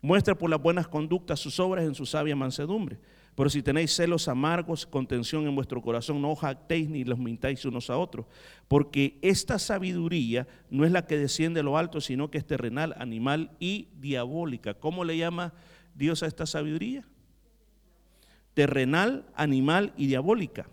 Muestra 0.00 0.36
por 0.36 0.48
las 0.48 0.62
buenas 0.62 0.86
conductas 0.86 1.40
sus 1.40 1.58
obras 1.58 1.84
en 1.84 1.94
su 1.94 2.06
sabia 2.06 2.36
mansedumbre. 2.36 2.98
Pero 3.34 3.50
si 3.50 3.62
tenéis 3.62 3.94
celos 3.94 4.26
amargos, 4.26 4.84
contención 4.84 5.46
en 5.46 5.54
vuestro 5.54 5.80
corazón, 5.80 6.20
no 6.20 6.34
jactéis 6.34 6.88
ni 6.88 7.04
los 7.04 7.18
mintáis 7.18 7.64
unos 7.64 7.88
a 7.88 7.96
otros. 7.96 8.26
Porque 8.66 9.18
esta 9.22 9.60
sabiduría 9.60 10.48
no 10.70 10.84
es 10.84 10.90
la 10.90 11.06
que 11.06 11.16
desciende 11.16 11.58
de 11.58 11.64
lo 11.64 11.78
alto, 11.78 12.00
sino 12.00 12.30
que 12.30 12.38
es 12.38 12.46
terrenal, 12.46 12.96
animal 12.98 13.52
y 13.60 13.88
diabólica. 14.00 14.74
¿Cómo 14.74 15.04
le 15.04 15.16
llama 15.16 15.52
Dios 15.94 16.22
a 16.22 16.26
esta 16.26 16.46
sabiduría? 16.46 17.04
Terrenal, 18.58 19.24
animal 19.36 19.92
y 19.96 20.08
diabólica. 20.08 20.68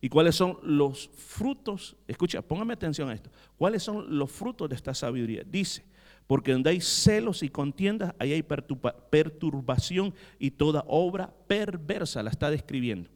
¿Y 0.00 0.08
cuáles 0.08 0.36
son 0.36 0.58
los 0.62 1.10
frutos? 1.16 1.96
Escucha, 2.06 2.40
póngame 2.40 2.74
atención 2.74 3.08
a 3.08 3.14
esto. 3.14 3.32
¿Cuáles 3.56 3.82
son 3.82 4.16
los 4.16 4.30
frutos 4.30 4.68
de 4.68 4.76
esta 4.76 4.94
sabiduría? 4.94 5.42
Dice, 5.44 5.82
porque 6.28 6.52
donde 6.52 6.70
hay 6.70 6.80
celos 6.80 7.42
y 7.42 7.48
contiendas, 7.48 8.14
ahí 8.20 8.32
hay 8.32 8.44
perturbación 8.44 10.14
y 10.38 10.52
toda 10.52 10.84
obra 10.86 11.34
perversa, 11.48 12.22
la 12.22 12.30
está 12.30 12.48
describiendo. 12.48 13.10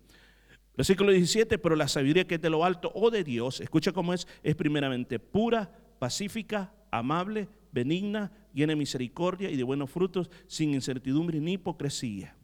Versículo 0.77 1.13
17, 1.13 1.57
pero 1.59 1.77
la 1.77 1.87
sabiduría 1.87 2.27
que 2.27 2.35
es 2.35 2.43
de 2.43 2.51
lo 2.51 2.65
alto 2.65 2.91
o 2.97 3.13
de 3.13 3.23
Dios, 3.23 3.61
escucha 3.61 3.93
cómo 3.93 4.13
es, 4.13 4.27
es 4.43 4.57
primeramente 4.57 5.21
pura, 5.21 5.71
pacífica, 6.01 6.75
amable, 6.91 7.49
benigna, 7.71 8.33
llena 8.53 8.73
de 8.73 8.77
misericordia 8.77 9.51
y 9.51 9.57
de 9.57 9.63
buenos 9.63 9.89
frutos, 9.89 10.29
sin 10.49 10.75
incertidumbre 10.75 11.39
ni 11.39 11.53
hipocresía. 11.53 12.35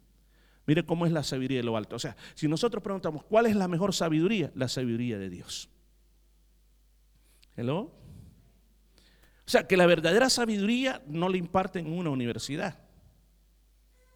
Mire 0.67 0.85
cómo 0.85 1.07
es 1.07 1.13
la 1.13 1.23
sabiduría 1.23 1.59
de 1.59 1.65
lo 1.65 1.77
alto. 1.77 1.97
O 1.97 1.99
sea, 1.99 2.17
si 2.35 2.49
nosotros 2.49 2.83
preguntamos, 2.83 3.23
¿cuál 3.25 3.47
es 3.47 3.55
la 3.55 3.69
mejor 3.69 3.95
sabiduría? 3.95 4.51
La 4.55 4.69
sabiduría 4.69 5.19
de 5.19 5.31
Dios. 5.31 5.69
¿Hello? 7.57 7.93
O 9.47 9.49
sea, 9.49 9.67
que 9.67 9.77
la 9.77 9.87
verdadera 9.87 10.29
sabiduría 10.29 11.03
no 11.07 11.29
le 11.29 11.39
imparte 11.39 11.79
en 11.79 11.93
una 11.93 12.11
universidad. 12.11 12.81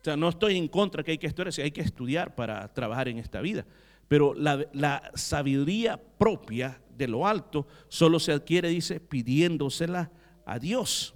O 0.00 0.04
sea, 0.04 0.16
no 0.16 0.28
estoy 0.28 0.56
en 0.56 0.66
contra 0.66 1.04
que 1.04 1.12
hay 1.12 1.18
que 1.18 1.28
estudiar, 1.28 1.52
si 1.52 1.62
hay 1.62 1.70
que 1.70 1.82
estudiar 1.82 2.34
para 2.34 2.72
trabajar 2.72 3.06
en 3.08 3.18
esta 3.18 3.40
vida. 3.40 3.64
Pero 4.08 4.34
la, 4.34 4.66
la, 4.72 5.12
sabiduría 5.14 6.02
propia 6.18 6.82
de 6.96 7.06
lo 7.06 7.28
alto 7.28 7.68
solo 7.88 8.18
se 8.18 8.32
adquiere, 8.32 8.68
dice, 8.70 8.98
pidiéndosela 8.98 10.10
a 10.44 10.58
Dios. 10.58 11.14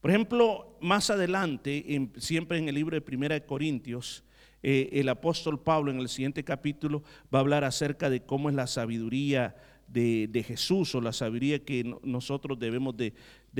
Por 0.00 0.10
ejemplo, 0.10 0.76
más 0.80 1.10
adelante, 1.10 2.10
siempre 2.16 2.58
en 2.58 2.68
el 2.68 2.74
libro 2.74 2.96
de 2.96 3.00
Primera 3.00 3.34
de 3.34 3.44
Corintios, 3.44 4.24
eh, 4.62 4.90
el 4.92 5.08
apóstol 5.08 5.60
Pablo 5.60 5.90
en 5.90 5.98
el 5.98 6.08
siguiente 6.08 6.44
capítulo 6.44 7.02
va 7.32 7.38
a 7.38 7.42
hablar 7.42 7.64
acerca 7.64 8.10
de 8.10 8.20
cómo 8.20 8.48
es 8.48 8.54
la 8.54 8.66
sabiduría 8.66 9.56
de, 9.92 10.44
Jesús 10.46 10.94
o 10.94 11.00
la 11.00 11.12
sabiduría 11.12 11.64
que 11.64 11.96
nosotros 12.02 12.58
debemos 12.58 12.96
de, 12.96 13.12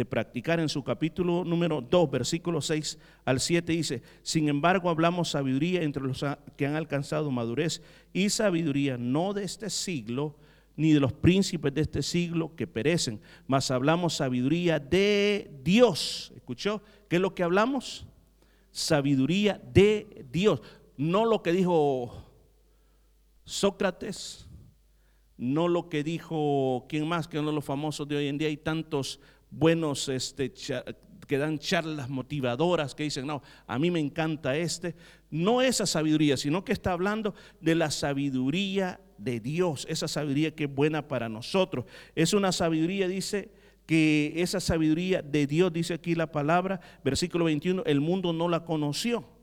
practicar. 0.09 0.61
En 0.61 0.69
su 0.69 0.85
capítulo 0.85 1.45
número 1.45 1.81
2, 1.81 2.11
versículo 2.11 2.61
6 2.61 2.99
al 3.25 3.41
7 3.41 3.73
dice, 3.73 4.03
sin 4.23 4.49
embargo 4.49 4.89
hablamos 4.89 5.31
sabiduría 5.31 5.83
entre 5.83 6.03
los 6.03 6.25
que 6.57 6.67
han 6.67 6.77
alcanzado 6.77 7.31
madurez 7.31 7.83
y 8.13 8.31
sabiduría 8.31 8.97
no 8.97 9.35
de 9.35 9.45
este 9.45 9.69
siglo, 9.69 10.37
ni 10.77 10.93
de 10.93 11.01
los 11.01 11.13
príncipes 11.13 11.75
de 11.75 11.83
este 11.83 12.03
siglo 12.03 12.55
que 12.55 12.67
perecen, 12.67 13.21
mas 13.47 13.71
hablamos 13.71 14.15
sabiduría 14.15 14.79
de 14.79 15.51
Dios. 15.63 16.33
¿Escuchó? 16.35 16.83
¿Qué 17.09 17.17
es 17.17 17.23
lo 17.23 17.35
que 17.35 17.43
hablamos? 17.43 18.07
Sabiduría 18.71 19.61
de 19.75 20.25
Dios. 20.33 20.63
No 21.01 21.25
lo 21.25 21.43
que 21.43 21.53
dijo 21.53 22.13
Sócrates, 23.45 24.47
no 25.39 25.67
lo 25.67 25.89
que 25.89 26.05
dijo, 26.05 26.85
¿quién 26.91 27.09
más 27.09 27.27
que 27.27 27.39
uno 27.39 27.49
de 27.49 27.55
los 27.55 27.65
famosos 27.65 28.07
de 28.07 28.17
hoy 28.17 28.27
en 28.27 28.37
día? 28.37 28.49
Hay 28.49 28.59
tantos 28.59 29.19
buenos 29.51 30.11
este, 30.11 30.53
que 31.27 31.39
dan 31.39 31.59
charlas 31.59 32.11
motivadoras, 32.11 32.95
que 32.95 33.05
dicen, 33.05 33.27
no, 33.27 33.43
a 33.67 33.79
mí 33.79 33.91
me 33.91 33.99
encanta 33.99 34.55
este. 34.59 34.95
No 35.31 35.63
esa 35.63 35.87
sabiduría, 35.87 36.37
sino 36.37 36.67
que 36.67 36.73
está 36.73 36.93
hablando 36.93 37.35
de 37.63 37.77
la 37.77 37.91
sabiduría 37.91 39.01
de 39.17 39.41
Dios, 39.41 39.87
esa 39.89 40.07
sabiduría 40.07 40.55
que 40.55 40.65
es 40.65 40.75
buena 40.75 41.09
para 41.09 41.31
nosotros. 41.31 41.87
Es 42.15 42.35
una 42.35 42.53
sabiduría, 42.53 43.09
dice, 43.09 43.51
que 43.87 44.35
esa 44.37 44.61
sabiduría 44.61 45.23
de 45.23 45.47
Dios, 45.47 45.73
dice 45.73 45.95
aquí 45.95 46.15
la 46.15 46.31
palabra, 46.31 46.79
versículo 47.03 47.47
21, 47.47 47.85
el 47.87 48.03
mundo 48.03 48.35
no 48.35 48.51
la 48.51 48.67
conoció. 48.67 49.40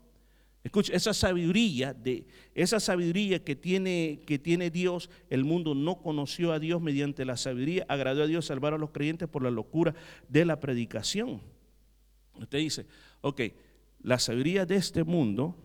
Escucha, 0.64 0.92
esa 0.92 1.14
sabiduría, 1.14 1.94
de, 1.94 2.26
esa 2.54 2.80
sabiduría 2.80 3.44
que 3.44 3.54
tiene, 3.54 4.20
que 4.26 4.38
tiene 4.38 4.70
Dios, 4.70 5.08
el 5.30 5.44
mundo 5.44 5.74
no 5.74 6.02
conoció 6.02 6.52
a 6.52 6.58
Dios 6.58 6.82
mediante 6.82 7.24
la 7.24 7.36
sabiduría, 7.36 7.86
agradó 7.88 8.24
a 8.24 8.26
Dios 8.26 8.46
salvar 8.46 8.74
a 8.74 8.78
los 8.78 8.90
creyentes 8.90 9.28
por 9.28 9.42
la 9.42 9.50
locura 9.50 9.94
de 10.28 10.44
la 10.44 10.58
predicación. 10.58 11.40
Usted 12.38 12.58
dice, 12.58 12.86
ok, 13.20 13.42
la 14.02 14.18
sabiduría 14.18 14.66
de 14.66 14.76
este 14.76 15.04
mundo 15.04 15.56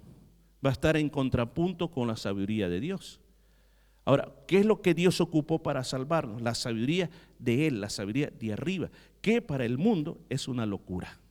va 0.64 0.70
a 0.70 0.74
estar 0.74 0.96
en 0.96 1.10
contrapunto 1.10 1.90
con 1.90 2.08
la 2.08 2.16
sabiduría 2.16 2.70
de 2.70 2.80
Dios. 2.80 3.20
Ahora, 4.06 4.32
¿qué 4.48 4.60
es 4.60 4.66
lo 4.66 4.82
que 4.82 4.94
Dios 4.94 5.22
ocupó 5.22 5.64
para 5.64 5.84
salvarnos? 5.84 6.42
La 6.42 6.56
sabiduría 6.56 7.10
de 7.40 7.68
Él, 7.68 7.82
la 7.82 7.90
sabiduría 7.90 8.28
de 8.28 8.54
arriba, 8.54 8.92
que 9.22 9.42
para 9.42 9.66
el 9.66 9.78
mundo 9.78 10.20
es 10.30 10.48
una 10.48 10.66
locura 10.66 11.23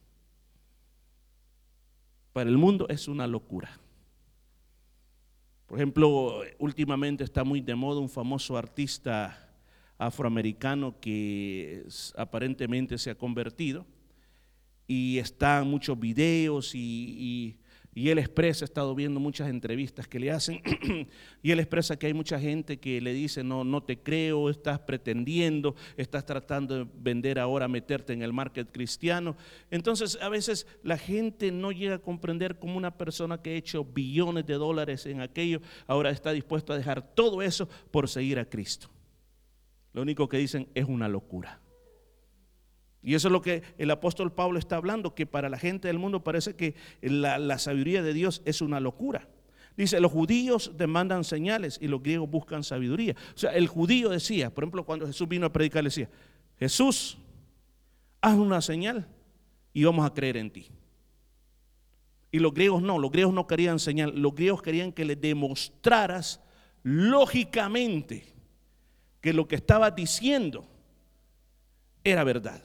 para 2.33 2.49
el 2.49 2.59
mundo 2.59 2.87
es 2.89 3.09
una 3.09 3.27
locura. 3.27 3.79
Por 5.67 5.79
ejemplo, 5.79 6.43
últimamente 6.59 7.25
está 7.25 7.45
muy 7.45 7.61
de 7.61 7.75
moda 7.75 8.01
un 8.01 8.09
famoso 8.09 8.57
artista 8.57 9.49
afroamericano 9.97 10.99
que 11.01 11.87
aparentemente 12.17 12.99
se 12.99 13.11
ha 13.11 13.15
convertido 13.15 13.87
y 14.87 15.19
están 15.19 15.69
muchos 15.69 15.99
videos 15.99 16.75
y, 16.75 17.59
y 17.95 18.09
él 18.09 18.19
expresa, 18.19 18.65
he 18.65 18.67
estado 18.67 18.95
viendo 18.95 19.21
muchas 19.21 19.49
entrevistas 19.49 20.09
que 20.09 20.19
le 20.19 20.31
hacen, 20.31 20.63
y 21.43 21.51
él 21.51 21.61
expresa 21.61 21.99
que 21.99 22.07
hay 22.07 22.15
mucha 22.15 22.41
gente 22.41 22.79
que 22.79 23.01
le 23.01 23.13
dice, 23.13 23.45
no, 23.45 23.65
no 23.65 23.83
te 23.83 23.99
creo, 23.99 24.49
estás 24.49 24.79
pretendiendo, 24.81 25.75
estás 25.97 26.25
tratando 26.25 26.77
de 26.77 26.91
vender 27.01 27.39
ahora, 27.39 27.69
meterte 27.69 28.13
en 28.13 28.23
el 28.23 28.33
market 28.33 28.73
cristiano. 28.73 29.37
Entonces 29.71 30.19
a 30.23 30.29
veces 30.29 30.67
la 30.83 30.97
gente 30.97 31.53
no 31.53 31.71
llega 31.71 31.97
a 31.97 31.99
comprender 31.99 32.59
cómo 32.59 32.77
una 32.79 32.97
persona 32.97 33.43
que 33.43 33.51
ha 33.51 33.55
hecho 33.57 33.85
billones 33.85 34.47
de 34.47 34.55
dólares 34.55 35.05
en 35.07 35.21
aquello, 35.21 35.61
ahora 35.87 36.11
está 36.11 36.33
dispuesto 36.33 36.73
a 36.73 36.79
dejar 36.79 37.15
todo 37.15 37.43
eso 37.43 37.69
por 37.91 38.09
seguir 38.09 38.39
a 38.39 38.47
Cristo. 38.47 38.89
Lo 39.93 40.03
único 40.03 40.29
que 40.29 40.39
dicen 40.39 40.69
es 40.75 40.87
una 40.87 41.09
locura. 41.09 41.62
Y 43.03 43.15
eso 43.15 43.29
es 43.29 43.33
lo 43.33 43.43
que 43.43 43.63
el 43.79 43.91
apóstol 43.91 44.33
Pablo 44.33 44.59
está 44.59 44.77
hablando, 44.77 45.15
que 45.15 45.27
para 45.27 45.49
la 45.49 45.59
gente 45.59 45.89
del 45.89 45.99
mundo 45.99 46.23
parece 46.23 46.55
que 46.55 46.75
la, 47.01 47.59
sabiduría 47.59 48.03
de 48.03 48.15
Dios 48.15 48.43
es 48.45 48.61
una 48.61 48.79
locura. 48.79 49.29
Dice, 49.77 50.01
los 50.01 50.13
judíos 50.13 50.73
demandan 50.77 51.25
señales 51.25 51.79
y 51.81 51.89
los 51.89 52.03
griegos 52.03 52.31
buscan 52.31 52.63
sabiduría. 52.63 53.17
O 53.35 53.39
sea, 53.39 53.53
el 53.53 53.67
judío 53.67 54.11
decía, 54.11 54.55
por 54.55 54.65
ejemplo, 54.65 54.85
cuando 54.85 55.07
Jesús 55.07 55.27
vino 55.27 55.47
a 55.47 55.53
predicar, 55.53 55.83
decía, 55.83 56.09
Jesús, 56.59 57.19
haz 58.21 58.35
una 58.35 58.61
señal 58.61 59.09
y 59.73 59.83
vamos 59.83 60.07
a 60.07 60.15
creer 60.15 60.37
en 60.37 60.51
ti. 60.51 60.69
Y 62.31 62.39
los 62.39 62.55
griegos 62.55 62.83
no, 62.83 62.99
los 62.99 63.11
griegos 63.11 63.35
no 63.35 63.47
querían 63.47 63.79
señal, 63.79 64.13
los 64.15 64.35
griegos 64.35 64.63
querían 64.63 64.93
que 64.93 65.05
le 65.05 65.17
demostraras 65.17 66.41
lógicamente 66.83 68.33
que 69.21 69.33
lo 69.33 69.49
que 69.49 69.57
estaba 69.57 69.91
diciendo 69.91 70.67
era 72.05 72.25
verdad. 72.25 72.63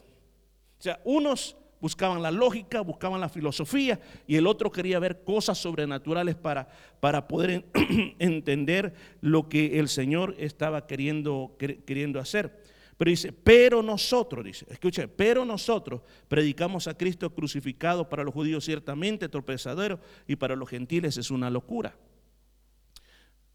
O 0.79 0.81
sea, 0.81 0.99
unos 1.03 1.57
buscaban 1.79 2.21
la 2.21 2.31
lógica, 2.31 2.81
buscaban 2.81 3.21
la 3.21 3.29
filosofía 3.29 3.99
y 4.25 4.35
el 4.35 4.47
otro 4.47 4.71
quería 4.71 4.99
ver 4.99 5.23
cosas 5.23 5.57
sobrenaturales 5.57 6.35
para, 6.35 6.67
para 6.99 7.27
poder 7.27 7.65
entender 8.19 8.93
lo 9.21 9.47
que 9.47 9.79
el 9.79 9.87
Señor 9.87 10.35
estaba 10.37 10.87
queriendo, 10.87 11.55
queriendo 11.57 12.19
hacer. 12.19 12.63
Pero 12.97 13.11
dice, 13.11 13.31
pero 13.31 13.83
nosotros, 13.83 14.43
dice, 14.43 14.65
escuche, 14.71 15.07
pero 15.07 15.45
nosotros 15.45 16.01
predicamos 16.27 16.87
a 16.87 16.97
Cristo 16.97 17.29
crucificado 17.33 18.09
para 18.09 18.23
los 18.23 18.33
judíos 18.33 18.65
ciertamente 18.65 19.29
tropezadero 19.29 19.99
y 20.27 20.35
para 20.35 20.55
los 20.55 20.67
gentiles 20.67 21.15
es 21.17 21.29
una 21.29 21.51
locura. 21.51 21.95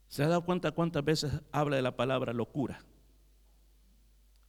¿Se 0.07 0.23
ha 0.23 0.29
dado 0.29 0.45
cuenta 0.45 0.71
cuántas 0.71 1.05
veces 1.05 1.33
habla 1.51 1.75
de 1.77 1.83
la 1.83 1.97
palabra 1.97 2.33
locura? 2.33 2.85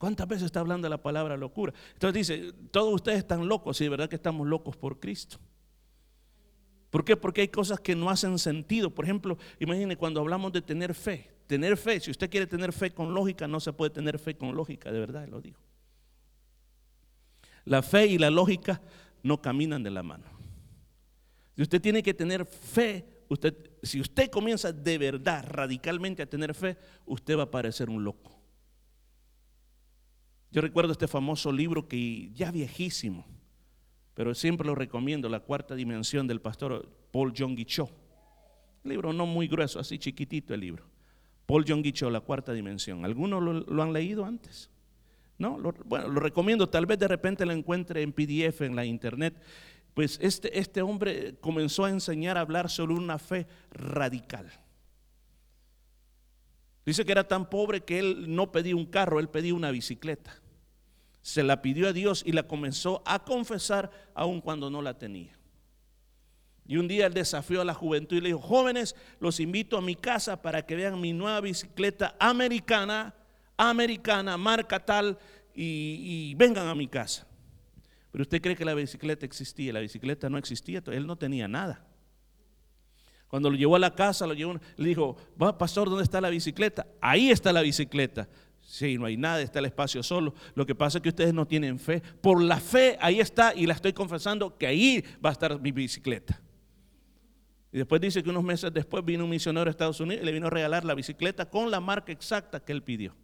¿Cuántas 0.04 0.28
veces 0.28 0.48
está 0.48 0.60
hablando 0.60 0.90
la 0.90 1.02
palabra 1.02 1.38
locura? 1.38 1.74
Entonces 1.94 2.28
dice, 2.28 2.54
todos 2.72 2.94
ustedes 2.94 3.20
están 3.20 3.48
locos 3.48 3.80
y 3.80 3.86
de 3.86 3.90
verdad 3.90 4.10
que 4.10 4.18
estamos 4.18 4.46
locos 4.46 4.76
por 4.76 5.00
Cristo. 5.00 5.38
¿Por 6.90 7.06
qué? 7.06 7.16
Porque 7.16 7.40
hay 7.40 7.48
cosas 7.48 7.80
que 7.80 7.96
no 7.96 8.10
hacen 8.10 8.38
sentido. 8.38 8.90
Por 8.90 9.06
ejemplo, 9.06 9.38
imagine 9.62 9.96
cuando 9.96 10.20
hablamos 10.20 10.52
de 10.52 10.62
tener 10.62 10.94
fe. 10.94 11.32
Tener 11.48 11.78
fe, 11.78 12.02
si 12.02 12.12
usted 12.12 12.30
quiere 12.30 12.48
tener 12.48 12.74
fe 12.74 12.92
con 12.92 13.14
lógica, 13.14 13.48
no 13.48 13.62
se 13.62 13.72
puede 13.72 13.92
tener 13.92 14.20
fe 14.20 14.36
con 14.36 14.54
lógica, 14.54 14.92
de 14.92 15.00
verdad 15.00 15.26
lo 15.30 15.40
digo. 15.40 15.62
La 17.64 17.82
fe 17.82 18.06
y 18.08 18.18
la 18.18 18.30
lógica 18.30 18.82
no 19.22 19.42
caminan 19.42 19.84
de 19.84 19.92
la 19.92 20.04
mano. 20.04 20.26
Si 21.56 21.62
usted 21.62 21.80
tiene 21.80 22.04
que 22.04 22.14
tener 22.14 22.46
fe, 22.46 23.06
usted, 23.30 23.56
si 23.82 24.02
usted 24.02 24.30
comienza 24.30 24.74
de 24.74 24.98
verdad, 24.98 25.46
radicalmente 25.48 26.24
a 26.24 26.26
tener 26.26 26.54
fe, 26.54 26.76
usted 27.06 27.38
va 27.38 27.44
a 27.44 27.52
parecer 27.52 27.90
un 27.90 28.04
loco. 28.04 28.43
Yo 30.54 30.62
recuerdo 30.62 30.92
este 30.92 31.08
famoso 31.08 31.52
libro 31.52 31.88
que 31.88 32.30
ya 32.32 32.52
viejísimo, 32.52 33.26
pero 34.14 34.36
siempre 34.36 34.68
lo 34.68 34.76
recomiendo, 34.76 35.28
La 35.28 35.40
cuarta 35.40 35.74
dimensión 35.74 36.28
del 36.28 36.42
pastor 36.42 36.88
Paul 37.12 37.34
John 37.36 37.56
Cho. 37.66 37.90
Libro 38.84 39.12
no 39.14 39.26
muy 39.26 39.48
grueso, 39.48 39.80
así 39.80 39.98
chiquitito 39.98 40.54
el 40.54 40.60
libro. 40.60 40.86
Paul 41.48 41.66
John 41.68 41.82
Cho, 41.82 42.12
La 42.12 42.20
cuarta 42.20 42.54
dimensión. 42.54 43.04
¿Algunos 43.04 43.66
lo, 43.68 43.82
han 43.82 43.94
leído 43.94 44.26
antes? 44.26 44.70
No, 45.40 45.58
bueno, 45.86 46.08
lo 46.10 46.20
recomiendo, 46.20 46.70
tal 46.70 46.86
vez 46.86 47.00
de 47.00 47.08
repente 47.08 47.48
lo 47.48 47.52
encuentre 47.52 48.04
en 48.04 48.14
PDF 48.14 48.62
en 48.62 48.76
la 48.76 48.86
internet. 48.86 49.42
Pues 49.96 50.20
este, 50.22 50.60
este 50.60 50.84
hombre 50.84 51.36
comenzó 51.42 51.86
a 51.86 51.90
enseñar 51.90 52.38
a 52.38 52.42
hablar 52.42 52.70
sobre 52.70 52.94
una 52.94 53.18
fe 53.18 53.48
radical. 53.72 54.52
Dice 56.86 57.04
que 57.06 57.12
era 57.12 57.28
tan 57.28 57.50
pobre 57.50 57.82
que 57.82 57.98
él 57.98 58.36
no 58.36 58.52
pedía 58.52 58.76
un 58.76 58.86
carro, 58.86 59.20
él 59.20 59.30
pedía 59.30 59.56
una 59.56 59.72
bicicleta 59.72 60.43
se 61.24 61.42
la 61.42 61.62
pidió 61.62 61.88
a 61.88 61.94
Dios 61.94 62.22
y 62.26 62.34
la 62.34 62.44
comenzó 62.44 63.02
a 63.06 63.24
confesar 63.24 63.90
aun 64.14 64.42
cuando 64.42 64.70
no 64.70 64.82
la 64.82 65.00
tenía. 65.00 65.40
Y 66.68 66.78
un 66.78 66.88
día 66.88 67.08
él 67.08 67.14
desafió 67.14 67.62
a 67.62 67.66
la 67.66 67.74
juventud 67.74 68.18
y 68.18 68.22
le 68.22 68.28
dijo, 68.28 68.40
jóvenes, 68.40 68.96
los 69.20 69.40
invito 69.40 69.78
a 69.78 69.82
mi 69.82 69.96
casa 69.96 70.42
para 70.42 70.66
que 70.66 70.76
vean 70.76 71.00
mi 71.00 71.14
nueva 71.14 71.40
bicicleta 71.40 72.16
americana, 72.20 73.16
americana, 73.58 74.38
marca 74.38 74.86
tal, 74.86 75.18
y, 75.56 76.34
vengan 76.36 76.68
a 76.68 76.76
mi 76.76 76.88
casa. 76.88 77.26
Pero 78.12 78.24
usted 78.24 78.42
cree 78.42 78.56
que 78.56 78.66
la 78.66 78.74
bicicleta 78.74 79.26
existía, 79.26 79.72
la 79.72 79.80
bicicleta 79.80 80.30
no 80.30 80.38
existía, 80.38 80.84
él 80.88 81.08
no 81.08 81.16
tenía 81.16 81.48
nada. 81.48 81.86
Cuando 83.28 83.50
lo 83.50 83.56
llevó 83.56 83.78
a 83.78 83.80
la 83.80 83.96
casa, 83.96 84.28
lo 84.28 84.34
llevó, 84.34 84.60
le 84.76 84.90
dijo, 84.90 85.16
va, 85.42 85.58
pastor, 85.58 85.90
¿dónde 85.90 86.04
está 86.04 86.20
la 86.20 86.30
bicicleta? 86.30 86.86
Ahí 87.02 87.32
está 87.32 87.54
la 87.54 87.62
bicicleta. 87.62 88.28
Sí, 88.74 88.98
no 88.98 89.06
hay 89.06 89.18
nada, 89.18 89.40
está 89.40 89.60
el 89.60 89.66
espacio 89.66 90.02
solo. 90.02 90.34
Lo 90.56 90.66
que 90.66 90.74
pasa 90.74 90.98
es 90.98 91.04
que 91.04 91.10
ustedes 91.10 91.32
no 91.32 91.46
tienen 91.46 91.78
fe. 91.78 92.02
Por 92.02 92.42
la 92.42 92.60
fe, 92.60 92.98
ahí 93.00 93.20
está, 93.20 93.54
y 93.54 93.68
la 93.68 93.76
estoy 93.76 93.94
confesando 93.94 94.58
que 94.58 94.66
ahí 94.66 95.06
va 95.24 95.30
a 95.30 95.34
estar 95.34 95.62
mi 95.62 95.72
bicicleta. 95.72 96.42
Y 97.72 97.78
después 97.78 98.02
dice 98.02 98.24
que 98.24 98.32
unos 98.32 98.44
meses 98.44 98.74
después 98.74 99.06
vino 99.06 99.26
un 99.26 99.30
misionero 99.30 99.68
a 99.68 99.70
Estados 99.70 100.00
Unidos 100.00 100.24
y 100.24 100.26
le 100.26 100.32
vino 100.32 100.48
a 100.48 100.50
regalar 100.50 100.86
la 100.86 100.96
bicicleta 100.96 101.48
con 101.48 101.70
la 101.70 101.80
marca 101.80 102.12
exacta 102.12 102.60
que 102.62 102.72
él 102.72 102.82
pidió. 102.82 103.16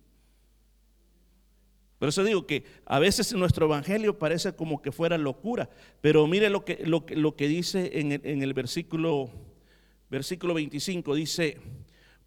Por 1.97 2.09
eso 2.09 2.23
digo 2.23 2.45
que 2.45 2.65
a 2.85 2.99
veces 2.99 3.33
nuestro 3.33 3.65
evangelio 3.65 4.19
parece 4.19 4.53
como 4.53 4.83
que 4.83 4.91
fuera 4.91 5.17
locura, 5.17 5.67
pero 5.99 6.27
mire 6.27 6.51
lo 6.51 6.63
que, 6.63 6.83
lo, 6.85 7.07
lo 7.09 7.35
que 7.35 7.47
dice 7.47 7.89
en 7.99 8.11
el, 8.11 8.21
en 8.23 8.43
el 8.43 8.53
versículo, 8.53 9.31
versículo 10.11 10.53
25, 10.53 11.15
dice, 11.15 11.57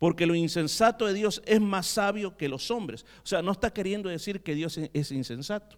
porque 0.02 0.26
lo 0.26 0.34
insensato 0.34 1.06
de 1.06 1.14
Dios 1.14 1.40
es 1.46 1.60
más 1.60 1.86
sabio 1.86 2.36
que 2.36 2.48
los 2.48 2.72
hombres. 2.72 3.06
O 3.22 3.26
sea, 3.26 3.40
no 3.40 3.52
está 3.52 3.72
queriendo 3.72 4.08
decir 4.08 4.42
que 4.42 4.56
Dios 4.56 4.76
es 4.92 5.12
insensato. 5.12 5.76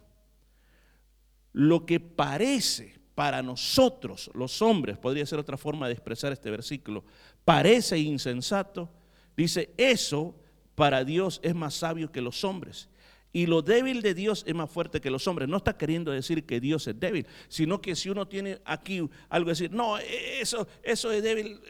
Lo 1.52 1.84
que 1.84 2.00
parece 2.00 2.98
para 3.14 3.42
nosotros, 3.42 4.30
los 4.32 4.62
hombres, 4.62 4.96
podría 4.96 5.26
ser 5.26 5.38
otra 5.38 5.58
forma 5.58 5.88
de 5.88 5.92
expresar 5.92 6.32
este 6.32 6.50
versículo, 6.50 7.04
parece 7.44 7.98
insensato, 7.98 8.88
dice, 9.36 9.74
eso 9.76 10.34
para 10.74 11.04
Dios 11.04 11.38
es 11.42 11.54
más 11.54 11.74
sabio 11.74 12.10
que 12.10 12.22
los 12.22 12.44
hombres. 12.44 12.88
Y 13.30 13.44
lo 13.44 13.60
débil 13.60 14.00
de 14.00 14.14
Dios 14.14 14.42
es 14.46 14.54
más 14.54 14.70
fuerte 14.70 15.02
que 15.02 15.10
los 15.10 15.26
hombres. 15.26 15.50
No 15.50 15.58
está 15.58 15.76
queriendo 15.76 16.12
decir 16.12 16.46
que 16.46 16.60
Dios 16.60 16.86
es 16.86 16.98
débil, 16.98 17.26
sino 17.48 17.82
que 17.82 17.94
si 17.94 18.08
uno 18.08 18.26
tiene 18.26 18.60
aquí 18.64 19.06
algo 19.28 19.50
decir, 19.50 19.70
no, 19.70 19.98
eso, 19.98 20.66
eso 20.82 21.12
es 21.12 21.22
débil, 21.22 21.60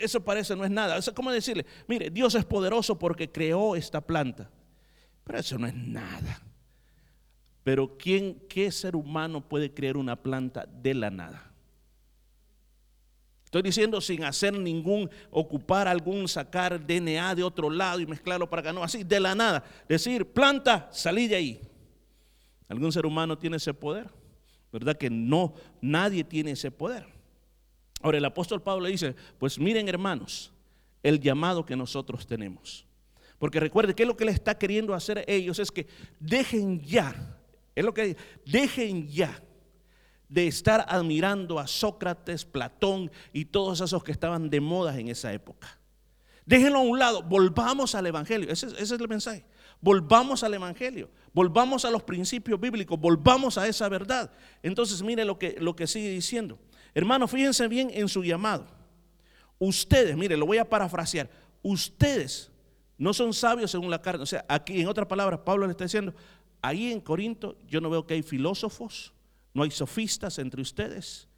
eso 0.00 0.24
parece 0.24 0.54
no 0.56 0.64
es 0.64 0.70
nada. 0.70 0.96
Es 0.96 1.10
como 1.10 1.30
decirle, 1.30 1.66
mire, 1.86 2.10
Dios 2.10 2.34
es 2.34 2.44
poderoso 2.44 2.98
porque 2.98 3.30
creó 3.30 3.76
esta 3.76 4.00
planta. 4.00 4.50
Pero 5.24 5.38
eso 5.38 5.58
no 5.58 5.66
es 5.66 5.74
nada. 5.74 6.42
Pero 7.64 7.96
¿quién, 7.98 8.40
qué 8.48 8.70
ser 8.70 8.94
humano 8.94 9.48
puede 9.48 9.74
crear 9.74 9.96
una 9.96 10.14
planta 10.14 10.66
de 10.66 10.94
la 10.94 11.10
nada? 11.10 11.52
Estoy 13.44 13.62
diciendo 13.62 14.00
sin 14.00 14.22
hacer 14.22 14.56
ningún, 14.56 15.10
ocupar 15.30 15.88
algún, 15.88 16.28
sacar 16.28 16.84
DNA 16.84 17.34
de 17.34 17.42
otro 17.42 17.70
lado 17.70 17.98
y 18.00 18.06
mezclarlo 18.06 18.48
para 18.48 18.60
acá. 18.60 18.72
No, 18.72 18.82
así, 18.82 19.02
de 19.02 19.18
la 19.18 19.34
nada. 19.34 19.64
Decir, 19.88 20.32
planta, 20.32 20.88
salí 20.92 21.26
de 21.26 21.36
ahí. 21.36 21.60
¿Algún 22.68 22.92
ser 22.92 23.06
humano 23.06 23.38
tiene 23.38 23.56
ese 23.56 23.72
poder? 23.72 24.10
¿Verdad 24.72 24.96
que 24.96 25.08
no? 25.10 25.54
Nadie 25.80 26.22
tiene 26.22 26.52
ese 26.52 26.70
poder. 26.70 27.15
Ahora 28.02 28.18
el 28.18 28.24
apóstol 28.24 28.62
Pablo 28.62 28.86
dice, 28.86 29.14
pues 29.38 29.58
miren 29.58 29.88
hermanos, 29.88 30.52
el 31.02 31.20
llamado 31.20 31.64
que 31.64 31.76
nosotros 31.76 32.26
tenemos. 32.26 32.86
Porque 33.38 33.60
recuerde 33.60 33.94
que 33.94 34.06
lo 34.06 34.16
que 34.16 34.24
le 34.24 34.32
está 34.32 34.56
queriendo 34.56 34.94
hacer 34.94 35.18
a 35.18 35.24
ellos 35.26 35.58
es 35.58 35.70
que 35.70 35.86
dejen 36.18 36.80
ya, 36.82 37.38
es 37.74 37.84
lo 37.84 37.92
que 37.92 38.16
dejen 38.44 39.08
ya 39.08 39.42
de 40.28 40.46
estar 40.46 40.84
admirando 40.88 41.58
a 41.58 41.66
Sócrates, 41.66 42.44
Platón 42.44 43.10
y 43.32 43.44
todos 43.44 43.80
esos 43.80 44.02
que 44.02 44.12
estaban 44.12 44.50
de 44.50 44.60
moda 44.60 44.98
en 44.98 45.08
esa 45.08 45.32
época. 45.32 45.78
Déjenlo 46.44 46.78
a 46.78 46.82
un 46.82 46.98
lado, 46.98 47.22
volvamos 47.22 47.94
al 47.94 48.06
Evangelio. 48.06 48.50
Ese, 48.50 48.66
ese, 48.66 48.82
es 48.82 48.90
el 48.92 49.08
mensaje. 49.08 49.44
Volvamos 49.80 50.42
al 50.42 50.54
Evangelio, 50.54 51.10
volvamos 51.32 51.84
a 51.84 51.90
los 51.90 52.02
principios 52.02 52.58
bíblicos, 52.58 52.98
volvamos 52.98 53.58
a 53.58 53.68
esa 53.68 53.88
verdad. 53.88 54.30
Entonces, 54.62 55.02
mire 55.02 55.24
lo 55.24 55.38
que, 55.38 55.56
lo 55.60 55.76
que 55.76 55.86
sigue 55.86 56.08
diciendo. 56.08 56.58
Hermanos, 56.96 57.30
fíjense 57.30 57.68
bien 57.68 57.90
en 57.92 58.08
su 58.08 58.24
llamado. 58.24 58.66
Ustedes, 59.58 60.16
mire, 60.16 60.34
lo 60.34 60.46
voy 60.46 60.56
a 60.56 60.66
parafrasear. 60.66 61.28
Ustedes 61.62 62.50
no 62.96 63.12
son 63.12 63.34
sabios 63.34 63.70
según 63.70 63.90
la 63.90 64.00
carne. 64.00 64.22
O 64.22 64.26
sea, 64.26 64.46
aquí 64.48 64.80
en 64.80 64.88
otras 64.88 65.06
palabras, 65.06 65.40
Pablo 65.44 65.66
le 65.66 65.72
está 65.72 65.84
diciendo, 65.84 66.14
ahí 66.62 66.90
en 66.90 67.02
Corinto 67.02 67.58
yo 67.68 67.82
no 67.82 67.90
veo 67.90 68.06
que 68.06 68.14
hay 68.14 68.22
filósofos, 68.22 69.12
no 69.52 69.62
hay 69.62 69.70
sofistas 69.70 70.38
entre 70.38 70.62
ustedes, 70.62 71.28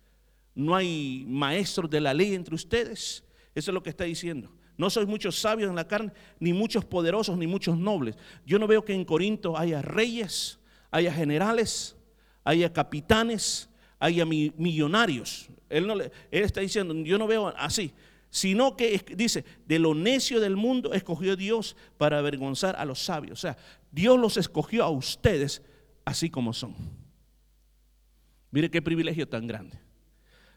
no 0.55 0.77
hay 0.77 1.25
maestros 1.27 1.91
de 1.91 2.03
la 2.03 2.15
ley 2.15 2.37
entre 2.37 2.55
ustedes. 2.55 3.25
Eso 3.53 3.73
es 3.73 3.75
lo 3.75 3.83
que 3.83 3.91
está 3.91 4.05
diciendo. 4.05 4.53
No 4.77 4.91
sois 4.91 5.09
muchos 5.09 5.41
sabios 5.41 5.69
en 5.69 5.75
la 5.75 5.89
carne, 5.89 6.13
ni 6.39 6.53
muchos 6.53 6.85
poderosos, 6.85 7.37
ni 7.37 7.49
muchos 7.49 7.77
nobles. 7.77 8.15
Yo 8.47 8.61
no 8.61 8.69
veo 8.69 8.85
que 8.85 8.95
en 8.95 9.05
Corinto 9.05 9.59
haya 9.59 9.83
reyes, 9.83 10.61
haya 10.93 11.13
generales, 11.13 11.97
haya 12.45 12.73
capitanes, 12.73 13.68
haya 13.99 14.25
millonarios. 14.25 15.49
Él, 15.69 15.87
no 15.87 15.95
le, 15.95 16.13
él 16.31 16.45
está 16.45 16.61
diciendo, 16.61 16.95
yo 16.95 17.19
no 17.19 17.27
veo 17.27 17.49
así, 17.57 17.93
sino 18.31 18.77
que 18.77 19.05
dice, 19.17 19.45
de 19.67 19.79
lo 19.79 19.95
necio 19.95 20.41
del 20.41 20.57
mundo 20.57 20.93
escogió 20.93 21.37
Dios 21.37 21.77
para 21.97 22.19
avergonzar 22.19 22.77
a 22.77 22.85
los 22.85 23.01
sabios. 23.01 23.39
O 23.39 23.41
sea, 23.41 23.57
Dios 23.91 24.19
los 24.19 24.37
escogió 24.37 24.85
a 24.85 24.91
ustedes 24.91 25.63
así 26.05 26.31
como 26.31 26.53
son. 26.53 26.75
Mire 28.51 28.71
qué 28.71 28.81
privilegio 28.81 29.29
tan 29.29 29.47
grande. 29.47 29.79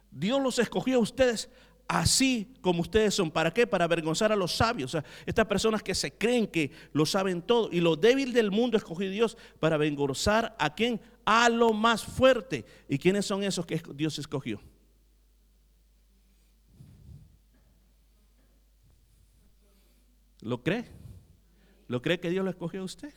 Dios 0.10 0.42
los 0.42 0.60
escogió 0.60 0.98
a 0.98 1.02
ustedes 1.02 1.50
así 1.88 2.54
como 2.62 2.82
ustedes 2.82 3.14
son. 3.14 3.32
¿Para 3.32 3.54
qué? 3.54 3.68
Para 3.68 3.86
avergonzar 3.86 4.32
a 4.32 4.36
los 4.36 4.54
sabios. 4.54 4.94
O 4.96 5.02
sea, 5.02 5.06
estas 5.26 5.46
personas 5.46 5.84
que 5.84 5.96
se 5.96 6.14
creen 6.14 6.48
que 6.48 6.72
lo 6.94 7.06
saben 7.06 7.42
todo. 7.42 7.70
Y 7.72 7.82
lo 7.82 7.96
débil 7.96 8.34
del 8.34 8.52
mundo 8.52 8.78
escogió 8.78 9.10
Dios 9.10 9.38
para 9.60 9.76
avergonzar 9.76 10.56
a 10.58 10.74
quien? 10.74 11.02
A 11.34 11.48
lo 11.48 11.72
más 11.72 12.04
fuerte. 12.04 12.66
¿Y 12.90 12.98
quiénes 12.98 13.26
son 13.26 13.42
esos 13.42 13.66
que 13.66 13.82
Dios 13.96 14.20
escogió? 14.20 14.60
¿Lo 20.42 20.62
cree? 20.62 20.84
¿Lo 21.88 22.02
cree 22.02 22.20
que 22.20 22.30
Dios 22.30 22.44
lo 22.44 22.52
escogió 22.52 22.82
a 22.82 22.84
usted? 22.84 23.14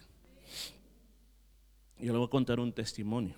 Yo 1.99 2.13
le 2.13 2.19
voy 2.19 2.29
a 2.29 2.31
contar 2.31 2.61
un 2.61 2.73
testimonio. 2.73 3.35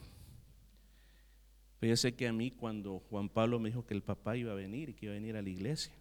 Fíjese 1.80 2.14
que 2.14 2.28
a 2.28 2.32
mí 2.34 2.50
cuando 2.50 2.98
Juan 3.08 3.30
Pablo 3.30 3.58
me 3.58 3.70
dijo 3.70 3.86
que 3.86 3.94
el 3.94 4.02
papá 4.02 4.36
iba 4.36 4.52
a 4.52 4.56
venir 4.56 4.90
y 4.90 4.94
que 4.94 5.06
iba 5.06 5.14
a 5.14 5.18
venir 5.18 5.36
a 5.36 5.42
la 5.42 5.48
iglesia, 5.48 5.94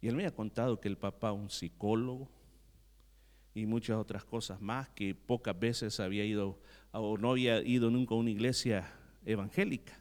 y 0.00 0.06
él 0.06 0.14
me 0.14 0.24
ha 0.24 0.34
contado 0.34 0.80
que 0.80 0.86
el 0.86 0.96
papá 0.96 1.32
un 1.32 1.50
psicólogo 1.50 2.28
y 3.54 3.66
muchas 3.66 3.96
otras 3.96 4.24
cosas 4.24 4.60
más, 4.60 4.88
que 4.90 5.14
pocas 5.14 5.58
veces 5.58 5.98
había 5.98 6.24
ido 6.24 6.58
o 6.92 7.16
no 7.18 7.30
había 7.30 7.62
ido 7.62 7.90
nunca 7.90 8.14
a 8.14 8.18
una 8.18 8.30
iglesia 8.30 8.92
evangélica. 9.24 9.98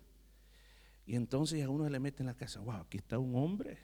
Y 1.05 1.15
entonces 1.15 1.63
a 1.63 1.69
uno 1.69 1.89
le 1.89 1.99
mete 1.99 2.23
en 2.23 2.27
la 2.27 2.35
casa, 2.35 2.59
wow, 2.59 2.81
aquí 2.81 2.97
está 2.97 3.17
un 3.17 3.35
hombre 3.35 3.79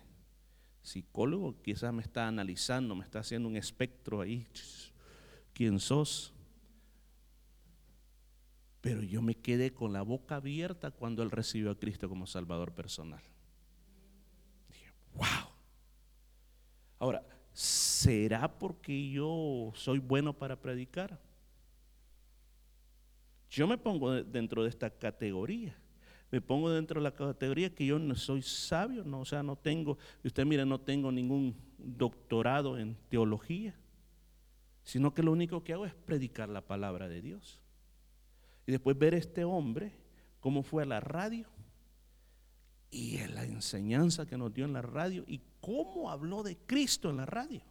psicólogo, 0.81 1.59
quizás 1.61 1.91
me 1.91 2.03
está 2.03 2.27
analizando, 2.27 2.95
me 2.95 3.03
está 3.03 3.19
haciendo 3.19 3.49
un 3.49 3.57
espectro 3.57 4.21
ahí. 4.21 4.47
¿Quién 5.53 5.79
sos? 5.79 6.33
Pero 8.81 9.01
yo 9.01 9.21
me 9.23 9.33
quedé 9.33 9.73
con 9.73 9.93
la 9.93 10.03
boca 10.03 10.35
abierta 10.35 10.91
cuando 10.91 11.23
él 11.23 11.31
recibió 11.31 11.71
a 11.71 11.79
Cristo 11.79 12.07
como 12.07 12.27
Salvador 12.27 12.73
personal. 12.73 13.23
Dije, 14.69 14.91
wow. 15.15 15.49
Ahora, 16.99 17.25
¿será 17.51 18.59
porque 18.59 19.09
yo 19.09 19.71
soy 19.73 19.97
bueno 19.97 20.33
para 20.33 20.61
predicar? 20.61 21.19
Yo 23.55 23.67
me 23.67 23.77
pongo 23.77 24.11
dentro 24.21 24.63
de 24.63 24.69
esta 24.69 24.89
categoría. 24.89 25.77
Me 26.29 26.41
pongo 26.41 26.69
dentro 26.69 26.99
de 26.99 27.05
la 27.05 27.13
categoría 27.13 27.73
que 27.73 27.85
yo 27.85 27.97
no 27.97 28.13
soy 28.15 28.41
sabio, 28.41 29.05
no, 29.05 29.21
o 29.21 29.25
sea, 29.25 29.43
no 29.43 29.55
tengo, 29.55 29.97
usted 30.25 30.45
mire, 30.45 30.65
no 30.65 30.81
tengo 30.81 31.09
ningún 31.09 31.55
doctorado 31.77 32.77
en 32.77 32.97
teología, 33.07 33.73
sino 34.83 35.13
que 35.13 35.23
lo 35.23 35.31
único 35.31 35.63
que 35.63 35.71
hago 35.71 35.85
es 35.85 35.93
predicar 35.93 36.49
la 36.49 36.59
palabra 36.59 37.07
de 37.07 37.21
Dios. 37.21 37.61
Y 38.67 38.73
después 38.73 38.97
ver 38.97 39.13
este 39.13 39.45
hombre, 39.45 39.93
cómo 40.41 40.61
fue 40.61 40.83
a 40.83 40.87
la 40.87 40.99
radio 40.99 41.47
y 42.91 43.17
en 43.19 43.35
la 43.35 43.45
enseñanza 43.45 44.25
que 44.25 44.37
nos 44.37 44.53
dio 44.53 44.65
en 44.65 44.73
la 44.73 44.81
radio 44.81 45.23
y 45.27 45.39
cómo 45.61 46.11
habló 46.11 46.43
de 46.43 46.57
Cristo 46.57 47.09
en 47.09 47.17
la 47.17 47.25
radio. 47.25 47.61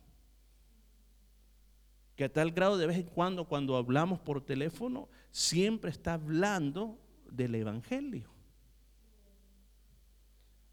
Que 2.16 2.24
a 2.24 2.32
tal 2.32 2.52
grado 2.52 2.78
de 2.78 2.86
vez 2.86 2.96
en 2.96 3.06
cuando, 3.06 3.44
cuando 3.44 3.76
hablamos 3.76 4.20
por 4.20 4.40
teléfono, 4.40 5.10
siempre 5.34 5.90
está 5.90 6.14
hablando 6.14 6.96
del 7.28 7.56
Evangelio. 7.56 8.30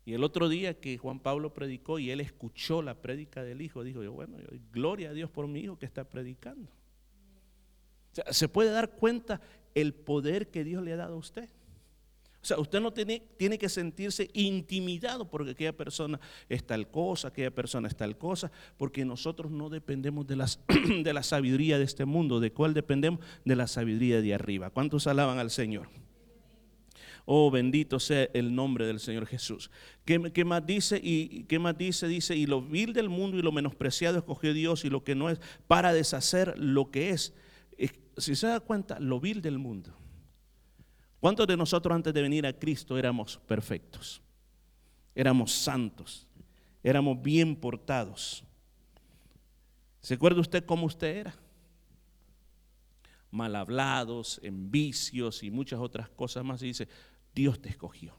Y 0.05 0.13
el 0.13 0.23
otro 0.23 0.49
día 0.49 0.79
que 0.79 0.99
Juan 0.99 1.19
Pablo 1.19 1.51
predicó 1.51 1.97
y 1.97 2.11
él 2.11 2.21
escuchó 2.21 2.83
la 2.83 3.01
prédica 3.01 3.43
del 3.43 3.61
Hijo, 3.63 3.83
dijo, 3.83 4.01
bueno, 4.11 4.37
gloria 4.71 5.09
a 5.09 5.13
Dios 5.13 5.31
por 5.31 5.47
mi 5.47 5.61
Hijo 5.61 5.79
que 5.79 5.87
está 5.87 6.03
predicando. 6.03 6.71
se 8.29 8.47
puede 8.47 8.69
dar 8.69 8.91
cuenta 8.91 9.41
el 9.73 9.95
poder 9.95 10.51
que 10.51 10.63
Dios 10.63 10.83
le 10.83 10.93
ha 10.93 10.97
dado 10.97 11.15
a 11.15 11.17
usted. 11.17 11.49
O 12.41 12.45
sea, 12.45 12.57
usted 12.57 12.81
no 12.81 12.91
tiene, 12.91 13.21
tiene, 13.37 13.59
que 13.59 13.69
sentirse 13.69 14.31
intimidado 14.33 15.29
porque 15.29 15.51
aquella 15.51 15.77
persona 15.77 16.19
es 16.49 16.65
tal 16.65 16.89
cosa, 16.89 17.27
aquella 17.27 17.51
persona 17.51 17.87
es 17.87 17.95
tal 17.95 18.17
cosa, 18.17 18.51
porque 18.77 19.05
nosotros 19.05 19.51
no 19.51 19.69
dependemos 19.69 20.25
de, 20.25 20.37
las, 20.37 20.59
de 21.03 21.13
la 21.13 21.21
sabiduría 21.21 21.77
de 21.77 21.83
este 21.83 22.05
mundo. 22.05 22.39
¿De 22.39 22.51
cuál 22.51 22.73
dependemos? 22.73 23.19
De 23.45 23.55
la 23.55 23.67
sabiduría 23.67 24.21
de 24.21 24.33
arriba. 24.33 24.71
¿Cuántos 24.71 25.05
alaban 25.05 25.37
al 25.37 25.51
Señor? 25.51 25.89
Oh, 27.25 27.51
bendito 27.51 27.99
sea 27.99 28.27
el 28.33 28.55
nombre 28.55 28.87
del 28.87 28.99
Señor 28.99 29.27
Jesús. 29.27 29.69
¿Qué, 30.03 30.31
¿Qué, 30.33 30.43
más 30.43 30.65
dice? 30.65 30.99
Y 31.01 31.43
qué 31.43 31.59
más 31.59 31.77
dice? 31.77 32.07
Dice, 32.07 32.35
y 32.35 32.47
lo 32.47 32.63
vil 32.63 32.93
del 32.93 33.09
mundo 33.09 33.37
y 33.37 33.43
lo 33.43 33.51
menospreciado 33.51 34.17
escogió 34.17 34.51
Dios 34.51 34.83
y 34.83 34.89
lo 34.89 35.03
que 35.03 35.13
no 35.13 35.29
es 35.29 35.39
para 35.67 35.93
deshacer 35.93 36.57
lo 36.57 36.89
que 36.89 37.11
es. 37.11 37.35
Si 38.17 38.35
se 38.35 38.47
da 38.47 38.59
cuenta, 38.59 38.99
lo 38.99 39.19
vil 39.19 39.43
del 39.43 39.59
mundo 39.59 40.00
¿Cuántos 41.21 41.45
de 41.45 41.55
nosotros 41.55 41.95
antes 41.95 42.15
de 42.15 42.21
venir 42.23 42.47
a 42.47 42.51
Cristo 42.51 42.97
éramos 42.97 43.37
perfectos? 43.45 44.23
Éramos 45.13 45.51
santos, 45.51 46.27
éramos 46.81 47.21
bien 47.21 47.55
portados. 47.55 48.43
¿Se 49.99 50.15
acuerda 50.15 50.41
usted 50.41 50.65
cómo 50.65 50.87
usted 50.87 51.15
era? 51.17 51.35
Mal 53.29 53.55
hablados, 53.55 54.39
en 54.41 54.71
vicios 54.71 55.43
y 55.43 55.51
muchas 55.51 55.79
otras 55.79 56.09
cosas 56.09 56.43
más. 56.43 56.63
Y 56.63 56.67
dice, 56.67 56.87
Dios 57.35 57.61
te 57.61 57.69
escogió. 57.69 58.17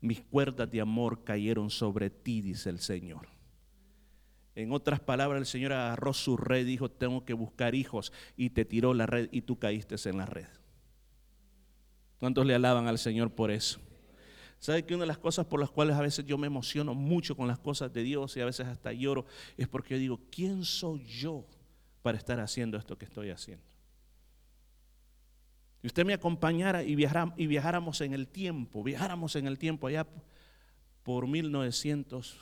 Mis 0.00 0.20
cuerdas 0.20 0.70
de 0.70 0.80
amor 0.80 1.24
cayeron 1.24 1.68
sobre 1.68 2.10
ti, 2.10 2.42
dice 2.42 2.70
el 2.70 2.78
Señor. 2.78 3.28
En 4.54 4.70
otras 4.70 5.00
palabras, 5.00 5.40
el 5.40 5.46
Señor 5.46 5.72
agarró 5.72 6.12
su 6.12 6.36
red 6.36 6.60
y 6.60 6.70
dijo, 6.70 6.88
tengo 6.88 7.24
que 7.24 7.32
buscar 7.32 7.74
hijos. 7.74 8.12
Y 8.36 8.50
te 8.50 8.64
tiró 8.64 8.94
la 8.94 9.06
red 9.06 9.28
y 9.32 9.42
tú 9.42 9.58
caíste 9.58 9.96
en 10.08 10.16
la 10.16 10.26
red. 10.26 10.46
¿Cuántos 12.18 12.44
le 12.46 12.54
alaban 12.54 12.88
al 12.88 12.98
Señor 12.98 13.30
por 13.30 13.50
eso? 13.50 13.80
¿Sabe 14.58 14.84
que 14.84 14.94
una 14.94 15.04
de 15.04 15.08
las 15.08 15.18
cosas 15.18 15.46
por 15.46 15.60
las 15.60 15.70
cuales 15.70 15.96
a 15.96 16.00
veces 16.00 16.24
yo 16.24 16.36
me 16.36 16.48
emociono 16.48 16.92
mucho 16.94 17.36
con 17.36 17.46
las 17.46 17.60
cosas 17.60 17.92
de 17.92 18.02
Dios 18.02 18.36
y 18.36 18.40
a 18.40 18.44
veces 18.44 18.66
hasta 18.66 18.92
lloro 18.92 19.24
es 19.56 19.68
porque 19.68 19.94
yo 19.94 20.00
digo, 20.00 20.20
¿quién 20.30 20.64
soy 20.64 21.04
yo 21.06 21.46
para 22.02 22.18
estar 22.18 22.40
haciendo 22.40 22.76
esto 22.76 22.98
que 22.98 23.04
estoy 23.04 23.30
haciendo? 23.30 23.64
Si 25.80 25.86
usted 25.86 26.04
me 26.04 26.12
acompañara 26.12 26.82
y, 26.82 26.96
y 27.36 27.46
viajáramos 27.46 28.00
en 28.00 28.12
el 28.12 28.26
tiempo, 28.26 28.82
viajáramos 28.82 29.36
en 29.36 29.46
el 29.46 29.58
tiempo 29.58 29.86
allá 29.86 30.04
por 31.04 31.28
1900 31.28 32.36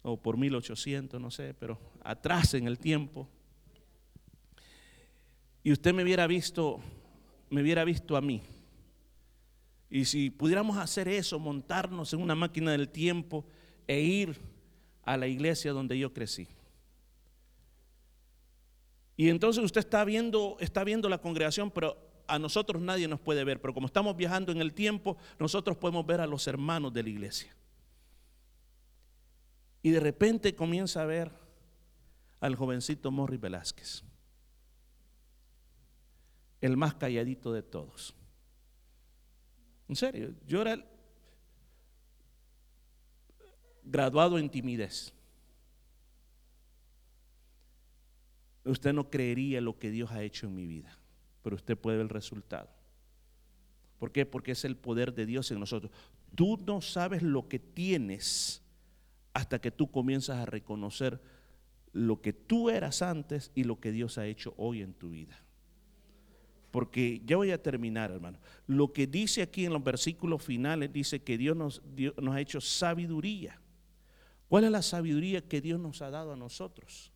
o 0.00 0.16
por 0.16 0.38
1800, 0.38 1.20
no 1.20 1.30
sé, 1.30 1.52
pero 1.52 1.78
atrás 2.02 2.54
en 2.54 2.66
el 2.66 2.78
tiempo, 2.78 3.28
y 5.62 5.72
usted 5.72 5.92
me 5.92 6.02
hubiera 6.02 6.26
visto 6.26 6.80
me 7.50 7.62
hubiera 7.62 7.84
visto 7.84 8.16
a 8.16 8.20
mí. 8.20 8.42
Y 9.88 10.04
si 10.04 10.30
pudiéramos 10.30 10.76
hacer 10.76 11.08
eso, 11.08 11.38
montarnos 11.38 12.12
en 12.12 12.20
una 12.20 12.34
máquina 12.34 12.72
del 12.72 12.88
tiempo 12.88 13.46
e 13.86 14.00
ir 14.00 14.36
a 15.04 15.16
la 15.16 15.26
iglesia 15.26 15.72
donde 15.72 15.98
yo 15.98 16.12
crecí. 16.12 16.48
Y 19.16 19.28
entonces 19.28 19.64
usted 19.64 19.80
está 19.80 20.04
viendo, 20.04 20.56
está 20.60 20.84
viendo 20.84 21.08
la 21.08 21.18
congregación, 21.18 21.70
pero 21.70 21.96
a 22.26 22.38
nosotros 22.38 22.82
nadie 22.82 23.08
nos 23.08 23.20
puede 23.20 23.44
ver. 23.44 23.60
Pero 23.60 23.72
como 23.72 23.86
estamos 23.86 24.16
viajando 24.16 24.52
en 24.52 24.60
el 24.60 24.74
tiempo, 24.74 25.16
nosotros 25.38 25.76
podemos 25.76 26.04
ver 26.04 26.20
a 26.20 26.26
los 26.26 26.46
hermanos 26.46 26.92
de 26.92 27.02
la 27.04 27.08
iglesia. 27.08 27.54
Y 29.82 29.90
de 29.90 30.00
repente 30.00 30.54
comienza 30.54 31.02
a 31.02 31.06
ver 31.06 31.30
al 32.40 32.56
jovencito 32.56 33.10
Morris 33.10 33.40
Velázquez 33.40 34.02
el 36.66 36.76
más 36.76 36.94
calladito 36.94 37.52
de 37.52 37.62
todos. 37.62 38.14
En 39.88 39.96
serio, 39.96 40.34
yo 40.46 40.62
era 40.62 40.84
graduado 43.84 44.38
en 44.38 44.50
timidez. 44.50 45.12
Usted 48.64 48.92
no 48.92 49.08
creería 49.08 49.60
lo 49.60 49.78
que 49.78 49.90
Dios 49.90 50.10
ha 50.10 50.22
hecho 50.22 50.46
en 50.46 50.54
mi 50.56 50.66
vida, 50.66 50.98
pero 51.42 51.54
usted 51.54 51.78
puede 51.78 51.98
ver 51.98 52.06
el 52.06 52.10
resultado. 52.10 52.68
¿Por 53.98 54.10
qué? 54.10 54.26
Porque 54.26 54.52
es 54.52 54.64
el 54.64 54.76
poder 54.76 55.14
de 55.14 55.24
Dios 55.24 55.50
en 55.52 55.60
nosotros. 55.60 55.92
Tú 56.34 56.58
no 56.66 56.80
sabes 56.80 57.22
lo 57.22 57.48
que 57.48 57.60
tienes 57.60 58.62
hasta 59.32 59.60
que 59.60 59.70
tú 59.70 59.90
comienzas 59.90 60.38
a 60.38 60.46
reconocer 60.46 61.22
lo 61.92 62.20
que 62.20 62.32
tú 62.32 62.68
eras 62.68 63.02
antes 63.02 63.52
y 63.54 63.64
lo 63.64 63.80
que 63.80 63.92
Dios 63.92 64.18
ha 64.18 64.26
hecho 64.26 64.52
hoy 64.58 64.82
en 64.82 64.92
tu 64.92 65.10
vida 65.10 65.45
porque 66.76 67.22
ya 67.24 67.38
voy 67.38 67.52
a 67.52 67.62
terminar, 67.62 68.10
hermano. 68.10 68.38
Lo 68.66 68.92
que 68.92 69.06
dice 69.06 69.40
aquí 69.40 69.64
en 69.64 69.72
los 69.72 69.82
versículos 69.82 70.42
finales 70.42 70.92
dice 70.92 71.22
que 71.22 71.38
Dios 71.38 71.56
nos, 71.56 71.80
nos 72.20 72.34
ha 72.34 72.40
hecho 72.42 72.60
sabiduría. 72.60 73.58
¿Cuál 74.46 74.64
es 74.64 74.70
la 74.70 74.82
sabiduría 74.82 75.40
que 75.40 75.62
Dios 75.62 75.80
nos 75.80 76.02
ha 76.02 76.10
dado 76.10 76.34
a 76.34 76.36
nosotros? 76.36 77.10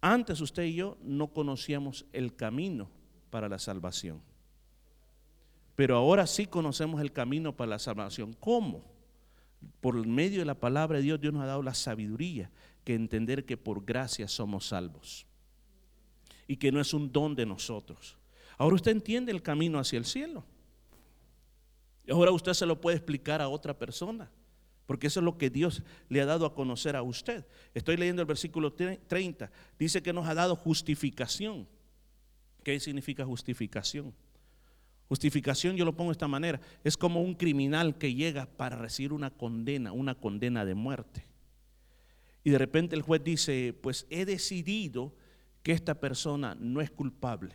Antes 0.00 0.40
usted 0.40 0.62
y 0.62 0.74
yo 0.76 0.96
no 1.02 1.32
conocíamos 1.32 2.06
el 2.12 2.36
camino 2.36 2.88
para 3.30 3.48
la 3.48 3.58
salvación. 3.58 4.22
Pero 5.74 5.96
ahora 5.96 6.24
sí 6.28 6.46
conocemos 6.46 7.00
el 7.00 7.10
camino 7.10 7.56
para 7.56 7.70
la 7.70 7.78
salvación. 7.80 8.32
¿Cómo? 8.38 8.84
Por 9.80 10.06
medio 10.06 10.38
de 10.38 10.44
la 10.44 10.54
palabra 10.54 10.98
de 10.98 11.02
Dios, 11.02 11.20
Dios 11.20 11.34
nos 11.34 11.42
ha 11.42 11.46
dado 11.46 11.64
la 11.64 11.74
sabiduría 11.74 12.48
que 12.84 12.94
entender 12.94 13.44
que 13.44 13.56
por 13.56 13.84
gracia 13.84 14.28
somos 14.28 14.68
salvos. 14.68 15.26
Y 16.46 16.58
que 16.58 16.70
no 16.70 16.80
es 16.80 16.94
un 16.94 17.10
don 17.10 17.34
de 17.34 17.44
nosotros. 17.44 18.21
Ahora 18.58 18.76
usted 18.76 18.92
entiende 18.92 19.32
el 19.32 19.42
camino 19.42 19.78
hacia 19.78 19.98
el 19.98 20.04
cielo. 20.04 20.44
Y 22.06 22.12
ahora 22.12 22.30
usted 22.32 22.52
se 22.52 22.66
lo 22.66 22.80
puede 22.80 22.96
explicar 22.96 23.40
a 23.40 23.48
otra 23.48 23.78
persona, 23.78 24.30
porque 24.86 25.06
eso 25.06 25.20
es 25.20 25.24
lo 25.24 25.38
que 25.38 25.50
Dios 25.50 25.82
le 26.08 26.20
ha 26.20 26.26
dado 26.26 26.46
a 26.46 26.54
conocer 26.54 26.96
a 26.96 27.02
usted. 27.02 27.46
Estoy 27.74 27.96
leyendo 27.96 28.22
el 28.22 28.26
versículo 28.26 28.72
30. 28.72 29.50
Dice 29.78 30.02
que 30.02 30.12
nos 30.12 30.26
ha 30.26 30.34
dado 30.34 30.56
justificación. 30.56 31.68
¿Qué 32.64 32.78
significa 32.80 33.24
justificación? 33.24 34.14
Justificación 35.08 35.76
yo 35.76 35.84
lo 35.84 35.94
pongo 35.94 36.10
de 36.10 36.14
esta 36.14 36.28
manera. 36.28 36.60
Es 36.84 36.96
como 36.96 37.20
un 37.20 37.34
criminal 37.34 37.98
que 37.98 38.14
llega 38.14 38.46
para 38.46 38.76
recibir 38.76 39.12
una 39.12 39.30
condena, 39.30 39.92
una 39.92 40.14
condena 40.14 40.64
de 40.64 40.74
muerte. 40.74 41.26
Y 42.44 42.50
de 42.50 42.58
repente 42.58 42.96
el 42.96 43.02
juez 43.02 43.22
dice, 43.22 43.74
pues 43.80 44.06
he 44.10 44.24
decidido 44.24 45.14
que 45.62 45.72
esta 45.72 46.00
persona 46.00 46.56
no 46.58 46.80
es 46.80 46.90
culpable, 46.90 47.54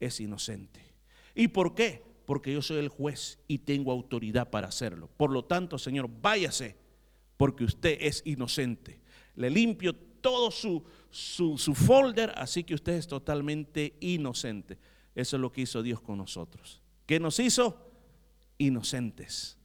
es 0.00 0.20
inocente. 0.20 0.80
¿Y 1.34 1.48
por 1.48 1.74
qué? 1.74 2.02
Porque 2.24 2.52
yo 2.52 2.62
soy 2.62 2.78
el 2.78 2.88
juez 2.88 3.38
y 3.46 3.58
tengo 3.58 3.92
autoridad 3.92 4.50
para 4.50 4.68
hacerlo. 4.68 5.08
Por 5.16 5.30
lo 5.30 5.44
tanto, 5.44 5.78
Señor, 5.78 6.10
váyase, 6.20 6.76
porque 7.36 7.64
usted 7.64 7.98
es 8.00 8.22
inocente. 8.24 9.00
Le 9.34 9.50
limpio 9.50 9.94
todo 9.94 10.50
su, 10.50 10.82
su, 11.10 11.74
folder, 11.74 12.32
así 12.36 12.64
que 12.64 12.74
usted 12.74 12.94
es 12.94 13.06
totalmente 13.06 13.96
inocente. 14.00 14.78
Eso 15.14 15.36
es 15.36 15.40
lo 15.40 15.52
que 15.52 15.62
hizo 15.62 15.82
Dios 15.82 16.00
con 16.00 16.18
nosotros. 16.18 16.82
¿Qué 17.06 17.20
nos 17.20 17.38
hizo? 17.38 17.92
Inocentes. 18.58 19.56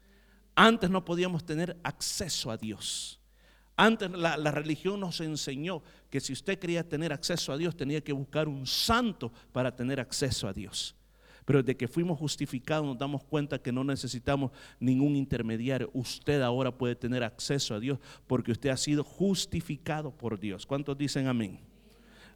Antes 0.56 0.90
no 0.90 1.04
podíamos 1.04 1.46
tener 1.46 1.80
acceso 1.84 2.52
a 2.52 2.58
Dios. 2.58 3.20
Antes 3.76 4.12
la, 4.12 4.38
la, 4.38 4.52
religión 4.52 5.00
nos 5.00 5.20
enseñó 5.22 5.82
que 6.12 6.20
si 6.20 6.34
usted 6.34 6.60
quería 6.60 6.88
tener 6.88 7.14
acceso 7.14 7.54
a 7.54 7.58
Dios 7.58 7.76
tenía 7.76 8.02
que 8.02 8.12
buscar 8.12 8.50
un 8.50 8.68
santo 8.68 9.32
para 9.54 9.74
tener 9.74 10.00
acceso 10.00 10.48
a 10.48 10.54
Dios. 10.54 10.94
Pero 11.46 11.64
desde 11.64 11.78
que 11.78 11.88
fuimos 11.88 12.20
justificados 12.20 12.86
nos 12.86 12.98
damos 12.98 13.24
cuenta 13.24 13.58
que 13.58 13.72
no 13.72 13.84
necesitamos 13.84 14.52
ningún 14.80 15.16
intermediario. 15.16 15.90
Usted 15.94 16.42
ahora 16.42 16.78
puede 16.78 16.96
tener 16.96 17.24
acceso 17.24 17.74
a 17.74 17.80
Dios 17.80 17.98
porque 18.28 18.52
usted 18.52 18.70
ha 18.70 18.78
sido 18.78 19.04
justificado 19.06 20.12
por 20.12 20.38
Dios. 20.38 20.66
¿Cuántos 20.66 20.98
dicen 20.98 21.28
amén? 21.28 21.60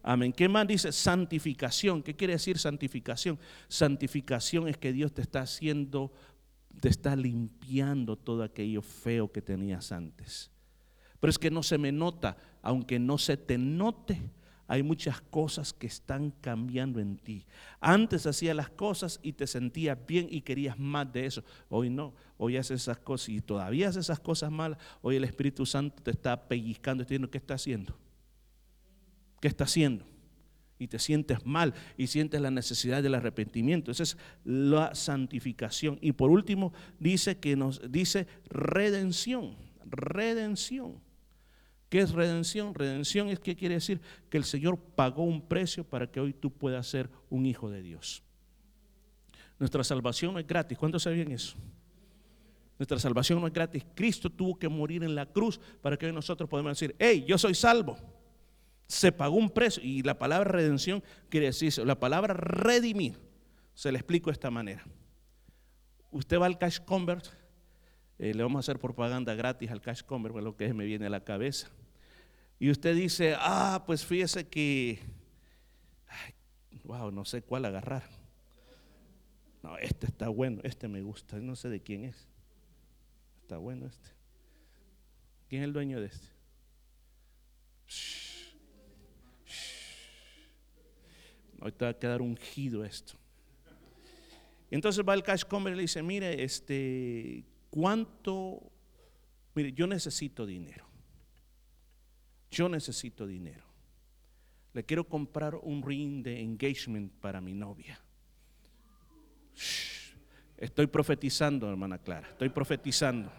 Amén. 0.01 0.32
¿Qué 0.32 0.47
más 0.47 0.65
dice? 0.67 0.91
Santificación. 0.91 2.01
¿Qué 2.01 2.15
quiere 2.15 2.34
decir 2.34 2.57
santificación? 2.57 3.38
Santificación 3.67 4.69
es 4.69 4.78
que 4.78 4.93
Dios 4.93 5.13
te 5.13 5.21
está 5.21 5.41
haciendo, 5.41 6.13
te 6.80 6.88
está 6.88 7.15
limpiando 7.15 8.15
todo 8.15 8.41
aquello 8.41 8.82
feo 8.82 9.32
que 9.32 9.41
tenías 9.41 9.91
antes. 9.91 10.55
Pero 11.26 11.32
es 11.32 11.39
que 11.39 11.49
no 11.49 11.63
se 11.63 11.80
me 11.80 11.91
nota, 11.91 12.38
aunque 12.61 12.99
no 12.99 13.17
se 13.17 13.36
te 13.36 13.57
note, 13.57 14.21
hay 14.67 14.84
muchas 14.84 15.21
cosas 15.21 15.73
que 15.73 15.88
están 15.88 16.30
cambiando 16.30 16.99
en 16.99 17.17
ti. 17.17 17.47
Antes 17.80 18.28
hacías 18.28 18.55
las 18.55 18.69
cosas 18.69 19.19
y 19.23 19.34
te 19.34 19.47
sentías 19.47 19.97
bien 20.05 20.28
y 20.30 20.41
querías 20.41 20.78
más 20.78 21.11
de 21.11 21.26
eso. 21.26 21.43
Hoy 21.67 21.89
no, 21.89 22.13
hoy 22.38 22.57
haces 22.57 22.84
esas 22.84 22.99
cosas 22.99 23.30
y 23.30 23.41
todavía 23.41 23.89
haces 23.89 24.05
esas 24.05 24.19
cosas 24.19 24.51
malas. 24.51 24.78
Hoy 25.01 25.15
el 25.15 25.23
Espíritu 25.23 25.65
Santo 25.65 26.03
te 26.03 26.11
está 26.11 26.47
pellizcando 26.47 27.01
y 27.01 27.07
te 27.07 27.15
diciendo, 27.15 27.32
¿qué 27.32 27.39
está 27.39 27.55
haciendo? 27.55 27.97
¿Qué 29.41 29.47
está 29.47 29.63
haciendo? 29.63 30.05
Y 30.78 30.89
te 30.89 30.99
sientes 30.99 31.43
mal 31.43 31.73
y 31.97 32.05
sientes 32.05 32.39
la 32.39 32.51
necesidad 32.51 33.01
del 33.01 33.15
arrepentimiento. 33.15 33.89
Esa 33.89 34.03
es 34.03 34.15
la 34.43 34.93
santificación. 34.93 35.97
Y 36.01 36.11
por 36.11 36.30
último, 36.30 36.71
dice 36.99 37.39
que 37.39 37.55
nos 37.55 37.82
dice 37.91 38.28
redención. 38.47 39.55
Redención. 39.86 41.03
¿Qué 41.96 42.02
es 42.02 42.12
redención? 42.12 42.76
Redención 42.76 43.30
es 43.30 43.39
que 43.39 43.56
quiere 43.56 43.76
decir 43.76 44.02
que 44.30 44.36
el 44.36 44.43
Señor 44.43 44.78
pagó 44.78 45.24
un 45.24 45.41
precio 45.48 45.86
para 45.86 46.12
que 46.12 46.20
hoy 46.20 46.34
tú 46.34 46.52
puedas 46.52 46.86
ser 46.88 47.10
un 47.30 47.46
hijo 47.46 47.70
de 47.70 47.82
Dios. 47.82 48.22
Nuestra 49.58 49.82
salvación 49.82 50.34
no 50.34 50.39
es 50.39 50.46
gratis. 50.46 50.78
¿Cuántos 50.78 51.04
sabían 51.04 51.32
eso? 51.32 51.56
Nuestra 52.78 53.00
salvación 53.00 53.39
no 53.39 53.48
es 53.48 53.54
gratis. 53.54 53.86
Cristo 53.96 54.30
tuvo 54.30 54.60
que 54.60 54.68
morir 54.68 55.06
en 55.06 55.16
la 55.16 55.26
cruz 55.26 55.58
para 55.82 55.96
que 55.96 56.06
hoy 56.06 56.12
nosotros 56.12 56.50
podamos 56.50 56.78
decir, 56.78 56.93
hey, 57.00 57.24
yo 57.26 57.38
soy 57.38 57.56
salvo. 57.56 57.98
Se 58.88 59.14
pagó 59.14 59.38
un 59.38 59.50
precio. 59.50 59.82
Y 59.82 60.02
la 60.02 60.20
palabra 60.20 60.52
redención 60.52 61.02
quiere 61.30 61.46
decir 61.46 61.70
eso. 61.70 61.86
La 61.86 61.98
palabra 61.98 62.34
redimir, 62.34 63.18
se 63.74 63.89
le 63.93 64.00
explico 64.00 64.30
de 64.30 64.34
esta 64.34 64.52
manera. 64.52 64.84
Usted 66.12 66.41
va 66.41 66.48
al 66.48 66.58
cash 66.58 66.80
convert 66.80 67.28
eh, 68.18 68.34
le 68.34 68.43
vamos 68.43 68.58
a 68.58 68.60
hacer 68.60 68.80
propaganda 68.80 69.36
gratis 69.36 69.70
al 69.72 69.82
Cash 69.82 70.02
Convert, 70.04 70.36
lo 70.36 70.56
que 70.56 70.74
me 70.74 70.86
viene 70.86 71.08
a 71.08 71.10
la 71.10 71.24
cabeza. 71.24 71.70
Y 72.60 72.70
usted 72.70 72.95
dice, 72.95 73.36
ah, 73.38 73.84
pues 73.86 74.06
fíjese 74.06 74.47
que, 74.47 74.99
wow, 76.84 77.12
no 77.12 77.26
sé 77.26 77.41
cuál 77.41 77.66
agarrar. 77.66 78.03
No, 79.62 79.78
este 79.78 80.08
está 80.08 80.30
bueno, 80.30 80.62
este 80.64 80.88
me 80.88 81.01
gusta, 81.01 81.38
no 81.39 81.56
sé 81.56 81.70
de 81.70 81.82
quién 81.82 82.06
es. 82.06 82.28
Está 83.41 83.58
bueno 83.58 83.88
este. 83.88 84.10
¿Quién 85.49 85.64
es 85.64 85.68
el 85.68 85.74
dueño 85.74 85.99
de 85.99 86.08
este? 86.08 86.28
Ahorita 91.60 91.86
va 91.86 91.91
a 91.91 91.99
quedar 91.99 92.22
ungido 92.22 92.84
esto. 92.84 93.14
Entonces 94.72 95.03
va 95.08 95.14
el 95.14 95.24
cash 95.24 95.43
convert 95.43 95.76
y 95.76 95.78
le 95.78 95.82
dice, 95.84 96.01
mire, 96.01 96.43
este, 96.43 97.45
¿Cuánto? 97.76 98.72
Mire, 99.53 99.74
yo 99.74 99.86
necesito 99.86 100.45
dinero. 100.45 100.86
Yo 102.56 102.70
necesito 102.70 103.28
dinero. 103.28 103.66
Le 104.72 104.86
quiero 104.86 105.03
comprar 105.03 105.56
un 105.56 105.84
ring 105.84 106.24
de 106.24 106.39
engagement 106.39 107.12
para 107.20 107.41
mi 107.41 107.53
novia. 107.53 107.99
Estoy 110.56 110.88
profetizando, 110.88 111.70
hermana 111.70 111.97
Clara. 111.97 112.30
Estoy 112.30 112.47
profetizando. 112.47 113.30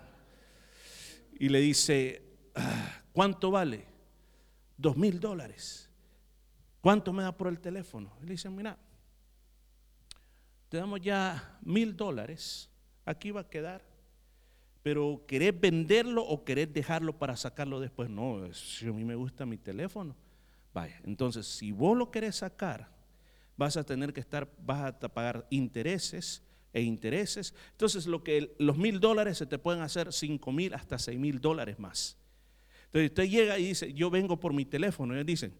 Y 1.38 1.48
le 1.48 1.60
dice, 1.60 2.22
ah, 2.56 3.04
¿cuánto 3.12 3.50
vale? 3.50 3.86
Dos 4.76 4.98
mil 4.98 5.18
dólares. 5.18 5.90
¿Cuánto 6.82 7.14
me 7.14 7.22
da 7.22 7.34
por 7.34 7.48
el 7.48 7.58
teléfono? 7.58 8.12
Y 8.20 8.26
le 8.26 8.32
dice, 8.32 8.50
mira, 8.50 8.76
te 10.68 10.76
damos 10.76 11.00
ya 11.00 11.58
mil 11.62 11.96
dólares. 11.96 12.68
Aquí 13.06 13.30
va 13.30 13.40
a 13.40 13.48
quedar 13.48 13.82
pero 14.86 15.24
¿querés 15.26 15.60
venderlo 15.60 16.22
o 16.22 16.44
querés 16.44 16.72
dejarlo 16.72 17.18
para 17.18 17.36
sacarlo 17.36 17.80
después? 17.80 18.08
No, 18.08 18.54
si 18.54 18.86
a 18.86 18.92
mí 18.92 19.04
me 19.04 19.16
gusta 19.16 19.44
mi 19.44 19.58
teléfono. 19.58 20.14
Vaya, 20.72 21.00
entonces 21.02 21.44
si 21.44 21.72
vos 21.72 21.98
lo 21.98 22.12
querés 22.12 22.36
sacar, 22.36 22.88
vas 23.56 23.76
a 23.76 23.82
tener 23.82 24.12
que 24.12 24.20
estar, 24.20 24.48
vas 24.64 24.94
a 25.02 25.08
pagar 25.08 25.44
intereses 25.50 26.40
e 26.72 26.82
intereses. 26.82 27.52
Entonces 27.72 28.06
lo 28.06 28.22
que 28.22 28.54
los 28.60 28.78
mil 28.78 29.00
dólares 29.00 29.38
se 29.38 29.46
te 29.46 29.58
pueden 29.58 29.82
hacer 29.82 30.12
cinco 30.12 30.52
mil 30.52 30.72
hasta 30.72 31.00
seis 31.00 31.18
mil 31.18 31.40
dólares 31.40 31.80
más. 31.80 32.16
Entonces 32.84 33.10
usted 33.10 33.24
llega 33.24 33.58
y 33.58 33.66
dice, 33.66 33.92
yo 33.92 34.08
vengo 34.08 34.38
por 34.38 34.52
mi 34.52 34.66
teléfono. 34.66 35.14
Ellos 35.14 35.26
dicen, 35.26 35.52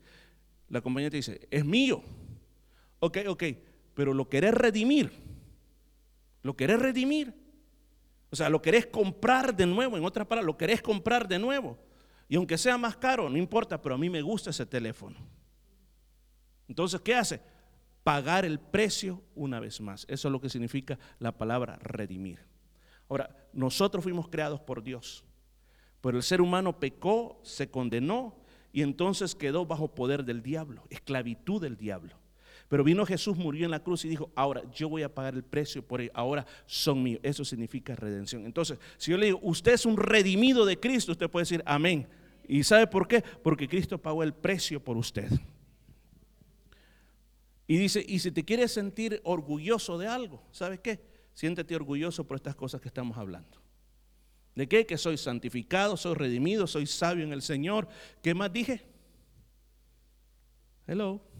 la 0.68 0.80
compañía 0.80 1.10
te 1.10 1.16
dice, 1.16 1.48
es 1.50 1.64
mío. 1.64 2.00
Ok, 3.00 3.18
ok, 3.26 3.42
pero 3.92 4.14
lo 4.14 4.28
querés 4.28 4.54
redimir. 4.54 5.10
Lo 6.44 6.54
querés 6.54 6.78
redimir 6.78 7.45
o 8.30 8.36
sea, 8.36 8.48
lo 8.48 8.60
querés 8.60 8.86
comprar 8.86 9.54
de 9.54 9.66
nuevo, 9.66 9.96
en 9.96 10.04
otras 10.04 10.26
palabras, 10.26 10.46
lo 10.46 10.56
querés 10.56 10.82
comprar 10.82 11.28
de 11.28 11.38
nuevo. 11.38 11.78
Y 12.28 12.36
aunque 12.36 12.58
sea 12.58 12.76
más 12.76 12.96
caro, 12.96 13.30
no 13.30 13.38
importa, 13.38 13.80
pero 13.80 13.94
a 13.94 13.98
mí 13.98 14.10
me 14.10 14.22
gusta 14.22 14.50
ese 14.50 14.66
teléfono. 14.66 15.16
Entonces, 16.68 17.00
¿qué 17.00 17.14
hace? 17.14 17.40
Pagar 18.02 18.44
el 18.44 18.58
precio 18.58 19.22
una 19.34 19.60
vez 19.60 19.80
más. 19.80 20.04
Eso 20.08 20.28
es 20.28 20.32
lo 20.32 20.40
que 20.40 20.48
significa 20.48 20.98
la 21.18 21.32
palabra 21.32 21.78
redimir. 21.80 22.40
Ahora, 23.08 23.30
nosotros 23.52 24.02
fuimos 24.02 24.28
creados 24.28 24.60
por 24.60 24.82
Dios, 24.82 25.24
pero 26.00 26.16
el 26.16 26.24
ser 26.24 26.40
humano 26.40 26.80
pecó, 26.80 27.40
se 27.44 27.70
condenó 27.70 28.36
y 28.72 28.82
entonces 28.82 29.34
quedó 29.34 29.64
bajo 29.64 29.94
poder 29.94 30.24
del 30.24 30.42
diablo, 30.42 30.84
esclavitud 30.90 31.62
del 31.62 31.76
diablo. 31.76 32.16
Pero 32.68 32.82
vino 32.82 33.06
Jesús, 33.06 33.36
murió 33.36 33.64
en 33.64 33.70
la 33.70 33.82
cruz 33.82 34.04
y 34.04 34.08
dijo, 34.08 34.30
ahora 34.34 34.62
yo 34.72 34.88
voy 34.88 35.02
a 35.02 35.14
pagar 35.14 35.34
el 35.34 35.44
precio 35.44 35.86
por 35.86 36.00
ello, 36.00 36.10
ahora 36.14 36.44
son 36.66 37.02
míos. 37.02 37.20
Eso 37.22 37.44
significa 37.44 37.94
redención. 37.94 38.44
Entonces, 38.44 38.78
si 38.96 39.12
yo 39.12 39.16
le 39.16 39.26
digo, 39.26 39.40
usted 39.42 39.74
es 39.74 39.86
un 39.86 39.96
redimido 39.96 40.64
de 40.64 40.78
Cristo, 40.78 41.12
usted 41.12 41.30
puede 41.30 41.42
decir, 41.42 41.62
amén. 41.64 42.08
¿Y 42.48 42.64
sabe 42.64 42.86
por 42.86 43.06
qué? 43.06 43.22
Porque 43.42 43.68
Cristo 43.68 43.98
pagó 43.98 44.22
el 44.22 44.34
precio 44.34 44.82
por 44.82 44.96
usted. 44.96 45.30
Y 47.68 47.76
dice, 47.76 48.04
y 48.06 48.18
si 48.18 48.32
te 48.32 48.44
quieres 48.44 48.72
sentir 48.72 49.20
orgulloso 49.24 49.98
de 49.98 50.08
algo, 50.08 50.42
¿sabes 50.50 50.80
qué? 50.80 51.00
Siéntete 51.34 51.74
orgulloso 51.76 52.26
por 52.26 52.36
estas 52.36 52.56
cosas 52.56 52.80
que 52.80 52.88
estamos 52.88 53.16
hablando. 53.16 53.60
¿De 54.56 54.68
qué? 54.68 54.86
Que 54.86 54.96
soy 54.96 55.18
santificado, 55.18 55.96
soy 55.96 56.14
redimido, 56.14 56.66
soy 56.66 56.86
sabio 56.86 57.24
en 57.24 57.32
el 57.32 57.42
Señor. 57.42 57.88
¿Qué 58.22 58.34
más 58.34 58.52
dije? 58.52 58.86
Hello 60.86 61.35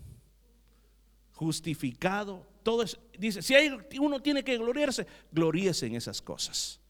justificado, 1.37 2.49
todo 2.62 2.82
eso. 2.82 2.99
Dice, 3.18 3.43
si 3.43 3.55
hay, 3.55 3.70
uno 4.01 4.20
tiene 4.20 4.43
que 4.43 4.57
gloriarse, 4.57 5.07
gloríese 5.30 5.87
en 5.87 5.95
esas 5.95 6.20
cosas. 6.22 6.80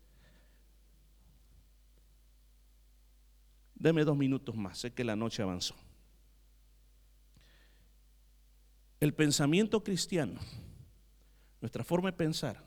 Deme 3.74 4.04
dos 4.04 4.16
minutos 4.16 4.54
más, 4.54 4.78
sé 4.78 4.92
que 4.92 5.02
la 5.02 5.16
noche 5.16 5.42
avanzó. 5.42 5.74
El 9.00 9.12
pensamiento 9.12 9.82
cristiano, 9.82 10.40
nuestra 11.60 11.82
forma 11.82 12.12
de 12.12 12.16
pensar, 12.16 12.62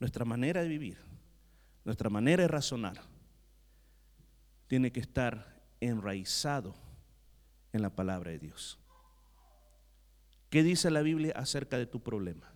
nuestra 0.00 0.24
manera 0.24 0.60
de 0.60 0.68
vivir, 0.68 0.98
nuestra 1.84 2.10
manera 2.10 2.42
de 2.42 2.48
razonar, 2.48 3.00
tiene 4.66 4.90
que 4.90 5.00
estar 5.00 5.62
enraizado 5.80 6.74
en 7.72 7.80
la 7.80 7.90
palabra 7.90 8.32
de 8.32 8.40
Dios. 8.40 8.79
¿Qué 10.50 10.64
dice 10.64 10.90
la 10.90 11.02
Biblia 11.02 11.32
acerca 11.36 11.78
de 11.78 11.86
tu 11.86 12.00
problema? 12.00 12.52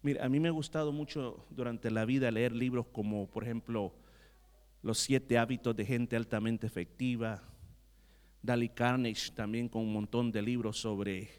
Mira, 0.00 0.24
a 0.24 0.28
mí 0.30 0.40
me 0.40 0.48
ha 0.48 0.52
gustado 0.52 0.90
mucho 0.90 1.46
durante 1.50 1.90
la 1.90 2.06
vida 2.06 2.30
leer 2.30 2.52
libros 2.52 2.86
como, 2.92 3.28
por 3.30 3.44
ejemplo, 3.44 3.94
Los 4.82 4.98
siete 4.98 5.38
hábitos 5.38 5.74
de 5.76 5.86
gente 5.86 6.16
altamente 6.16 6.66
efectiva. 6.66 7.42
Dali 8.42 8.68
Carnage 8.68 9.32
también 9.32 9.68
con 9.68 9.82
un 9.82 9.92
montón 9.92 10.30
de 10.30 10.42
libros 10.42 10.78
sobre 10.78 11.30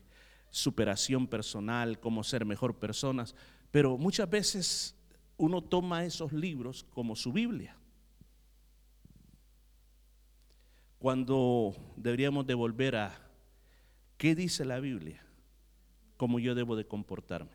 superación 0.50 1.28
personal, 1.28 2.00
cómo 2.00 2.24
ser 2.24 2.44
mejor 2.46 2.80
personas. 2.80 3.36
Pero 3.70 3.98
muchas 4.00 4.28
veces 4.28 4.96
uno 5.38 5.62
toma 5.62 6.06
esos 6.06 6.32
libros 6.32 6.84
como 6.90 7.16
su 7.16 7.32
Biblia. 7.32 7.76
Cuando 10.98 11.76
deberíamos 11.98 12.48
de 12.48 12.54
volver 12.56 12.96
a 12.96 13.25
qué 14.18 14.36
dice 14.36 14.66
la 14.66 14.80
Biblia, 14.80 15.24
cómo 16.18 16.40
yo 16.40 16.56
debo 16.56 16.76
de 16.76 16.86
comportarme. 16.86 17.52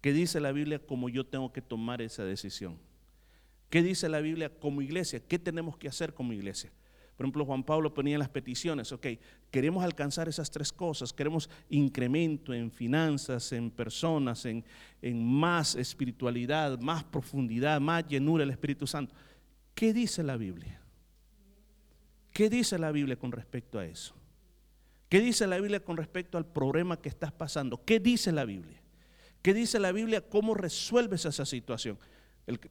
¿Qué 0.00 0.12
dice 0.12 0.40
la 0.40 0.52
Biblia 0.52 0.78
cómo 0.78 1.08
yo 1.08 1.26
tengo 1.26 1.52
que 1.52 1.60
tomar 1.60 2.00
esa 2.00 2.24
decisión? 2.24 2.78
¿Qué 3.68 3.82
dice 3.82 4.08
la 4.08 4.20
Biblia 4.20 4.48
como 4.48 4.82
iglesia? 4.82 5.20
¿Qué 5.20 5.38
tenemos 5.38 5.76
que 5.76 5.88
hacer 5.88 6.14
como 6.14 6.32
iglesia? 6.32 6.72
Por 7.16 7.26
ejemplo, 7.26 7.44
Juan 7.44 7.62
Pablo 7.62 7.92
ponía 7.92 8.16
las 8.16 8.30
peticiones, 8.30 8.92
ok, 8.92 9.06
queremos 9.50 9.84
alcanzar 9.84 10.26
esas 10.26 10.50
tres 10.50 10.72
cosas, 10.72 11.12
queremos 11.12 11.50
incremento 11.68 12.54
en 12.54 12.70
finanzas, 12.70 13.52
en 13.52 13.70
personas, 13.70 14.46
en, 14.46 14.64
en 15.02 15.22
más 15.22 15.74
espiritualidad, 15.74 16.78
más 16.80 17.04
profundidad, 17.04 17.78
más 17.78 18.08
llenura 18.08 18.40
del 18.40 18.52
Espíritu 18.52 18.86
Santo. 18.86 19.14
¿Qué 19.74 19.92
dice 19.92 20.22
la 20.22 20.38
Biblia? 20.38 20.80
¿Qué 22.32 22.48
dice 22.48 22.78
la 22.78 22.90
Biblia 22.90 23.16
con 23.16 23.32
respecto 23.32 23.78
a 23.78 23.84
eso? 23.84 24.14
¿Qué 25.10 25.20
dice 25.20 25.46
la 25.46 25.56
Biblia 25.56 25.84
con 25.84 25.98
respecto 25.98 26.38
al 26.38 26.46
problema 26.46 26.96
que 26.96 27.10
estás 27.10 27.32
pasando? 27.32 27.84
¿Qué 27.84 28.00
dice 28.00 28.32
la 28.32 28.46
Biblia? 28.46 28.80
¿Qué 29.42 29.52
dice 29.52 29.78
la 29.78 29.92
Biblia? 29.92 30.26
¿Cómo 30.26 30.54
resuelves 30.54 31.26
esa 31.26 31.44
situación? 31.44 31.98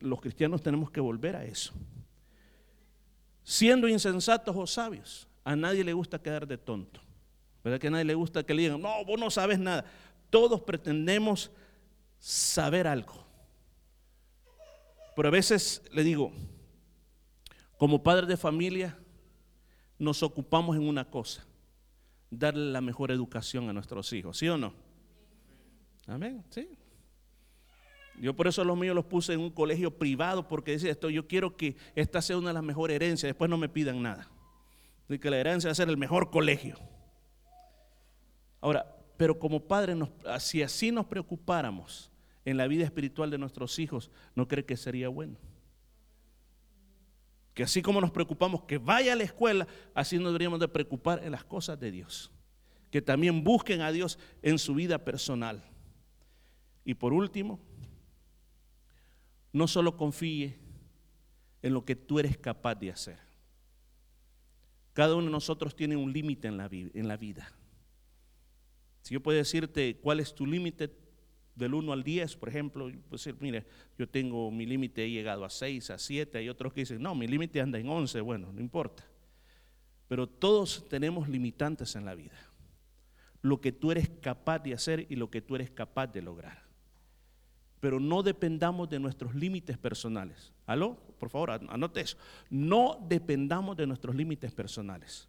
los 0.02 0.20
cristianos 0.20 0.62
tenemos 0.62 0.92
que 0.92 1.00
volver 1.00 1.38
a 1.38 1.46
eso 1.46 1.74
siendo 3.50 3.88
insensatos 3.88 4.56
o 4.56 4.68
sabios. 4.68 5.28
A 5.44 5.56
nadie 5.56 5.84
le 5.84 5.94
gusta 5.94 6.22
quedar 6.22 6.46
de 6.46 6.56
tonto. 6.56 7.02
¿Verdad 7.64 7.80
que 7.80 7.88
a 7.88 7.90
nadie 7.90 8.06
le 8.06 8.14
gusta 8.14 8.44
que 8.44 8.54
le 8.54 8.62
digan, 8.62 8.80
no, 8.80 9.04
vos 9.06 9.20
no 9.20 9.32
sabes 9.32 9.58
nada? 9.58 9.86
Todos 10.30 10.62
pretendemos 10.62 11.50
saber 12.20 12.86
algo. 12.86 13.26
Pero 15.16 15.30
a 15.30 15.32
veces 15.32 15.82
le 15.92 16.04
digo, 16.04 16.32
como 17.80 18.04
padres 18.04 18.28
de 18.28 18.38
familia, 18.38 18.96
nos 19.98 20.22
ocupamos 20.22 20.76
en 20.76 20.88
una 20.88 21.10
cosa, 21.10 21.44
darle 22.30 22.72
la 22.72 22.82
mejor 22.82 23.12
educación 23.12 23.70
a 23.70 23.74
nuestros 23.74 24.12
hijos, 24.14 24.38
¿sí 24.38 24.48
o 24.48 24.58
no? 24.58 24.74
Amén, 26.08 26.44
sí. 26.50 26.70
Yo 28.20 28.36
por 28.36 28.48
eso 28.48 28.64
los 28.64 28.78
míos 28.78 28.96
los 28.96 29.06
puse 29.06 29.34
en 29.34 29.40
un 29.40 29.50
colegio 29.50 29.98
privado 29.98 30.48
porque 30.48 30.72
decía 30.72 30.92
esto, 30.92 31.10
yo 31.10 31.28
quiero 31.28 31.56
que 31.56 31.78
esta 31.96 32.22
sea 32.22 32.38
una 32.38 32.50
de 32.50 32.56
las 32.56 32.64
mejores 32.64 32.96
herencias, 32.96 33.30
después 33.30 33.50
no 33.50 33.58
me 33.58 33.70
pidan 33.70 34.02
nada. 34.02 34.30
Y 35.08 35.18
que 35.20 35.30
la 35.30 35.38
herencia 35.38 35.70
va 35.70 35.72
a 35.72 35.76
ser 35.76 35.90
el 35.90 35.98
mejor 35.98 36.30
colegio. 36.30 36.78
Ahora, 38.62 38.96
pero 39.18 39.40
como 39.40 39.62
padres, 39.62 39.98
si 40.40 40.62
así 40.62 40.92
nos 40.92 41.06
preocupáramos 41.06 42.12
en 42.46 42.58
la 42.58 42.68
vida 42.68 42.84
espiritual 42.84 43.30
de 43.30 43.38
nuestros 43.38 43.80
hijos, 43.80 44.12
¿no 44.36 44.48
cree 44.48 44.66
que 44.66 44.78
sería 44.78 45.08
bueno? 45.08 45.38
Que 47.60 47.64
así 47.64 47.82
como 47.82 48.00
nos 48.00 48.12
preocupamos 48.12 48.64
que 48.64 48.78
vaya 48.78 49.12
a 49.12 49.18
la 49.18 49.24
escuela, 49.24 49.68
así 49.94 50.18
nos 50.18 50.28
deberíamos 50.28 50.62
de 50.62 50.70
preocupar 50.70 51.22
en 51.26 51.34
las 51.34 51.44
cosas 51.44 51.78
de 51.78 51.92
Dios. 51.92 52.32
Que 52.90 53.02
también 53.02 53.44
busquen 53.44 53.82
a 53.82 53.92
Dios 53.92 54.18
en 54.42 54.58
su 54.58 54.76
vida 54.76 55.04
personal. 55.04 55.62
Y 56.86 56.94
por 56.94 57.12
último, 57.12 57.60
no 59.52 59.68
solo 59.68 59.98
confíe 59.98 60.58
en 61.62 61.74
lo 61.74 61.84
que 61.84 61.98
tú 61.98 62.20
eres 62.20 62.38
capaz 62.38 62.76
de 62.76 62.92
hacer. 62.92 63.20
Cada 64.94 65.16
uno 65.16 65.26
de 65.26 65.32
nosotros 65.32 65.76
tiene 65.76 65.98
un 65.98 66.14
límite 66.14 66.48
en, 66.48 66.56
la, 66.56 67.18
vida. 67.18 67.52
Si 69.02 69.14
yo 69.14 69.22
puedo 69.22 69.38
decirte 69.38 69.98
cuál 69.98 70.22
es 70.22 70.34
tu 70.34 70.46
límite 70.46 70.96
del 71.60 71.74
1 71.76 71.94
al 71.94 72.04
10, 72.04 72.38
por 72.38 72.50
ejemplo, 72.50 72.90
pues 73.10 73.24
decir, 73.24 73.40
mire, 73.40 73.66
yo 73.98 74.10
tengo 74.10 74.50
mi 74.50 74.66
límite, 74.66 75.06
he 75.06 75.12
llegado 75.12 75.46
a 75.46 75.50
6, 75.50 75.92
a 75.92 76.00
7, 76.00 76.38
hay 76.40 76.50
otros 76.50 76.74
que 76.74 76.82
dicen, 76.82 77.02
no, 77.02 77.14
mi 77.14 77.28
límite 77.28 77.62
anda 77.62 77.78
en 77.78 77.88
11, 77.88 78.22
bueno, 78.22 78.52
no 78.52 78.60
importa. 78.60 79.06
Pero 80.08 80.28
todos 80.28 80.88
tenemos 80.90 81.30
limitantes 81.30 81.96
en 81.96 82.06
la 82.06 82.16
vida. 82.16 82.40
Lo 83.42 83.62
que 83.62 83.72
tú 83.72 83.92
eres 83.92 84.10
capaz 84.22 84.60
de 84.60 84.74
hacer 84.74 85.06
y 85.10 85.16
lo 85.16 85.30
que 85.30 85.42
tú 85.42 85.56
eres 85.56 85.70
capaz 85.70 86.08
de 86.08 86.22
lograr 86.22 86.70
pero 87.80 88.00
no 88.00 88.24
dependamos 88.24 88.90
de 88.90 89.00
nuestros 89.00 89.34
límites 89.34 89.78
personales. 89.78 90.52
¿Aló? 90.66 90.98
Por 91.18 91.30
favor, 91.30 91.52
anote 91.52 92.02
eso. 92.02 92.18
No 92.50 93.06
dependamos 93.08 93.78
de 93.78 93.88
nuestros 93.88 94.16
límites 94.16 94.52
personales. 94.52 95.28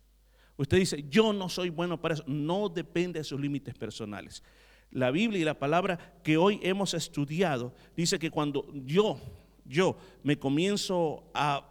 Usted 0.57 0.79
dice, 0.79 1.05
yo 1.09 1.33
no 1.33 1.49
soy 1.49 1.71
bueno 1.71 2.01
para 2.01 2.15
eso. 2.15 2.25
No 2.27 2.69
depende 2.69 3.21
de 3.21 3.25
sus 3.25 3.41
límites 3.41 3.75
personales. 3.75 4.43
La 4.91 5.11
Biblia 5.11 5.41
y 5.41 5.45
la 5.45 5.59
palabra 5.59 5.99
que 6.23 6.37
hoy 6.37 6.59
hemos 6.63 6.95
estudiado 6.95 7.75
dice 7.97 8.19
que 8.19 8.31
cuando 8.31 8.67
yo, 8.73 9.21
yo 9.65 9.97
me 10.23 10.39
comienzo 10.39 11.31
a, 11.33 11.69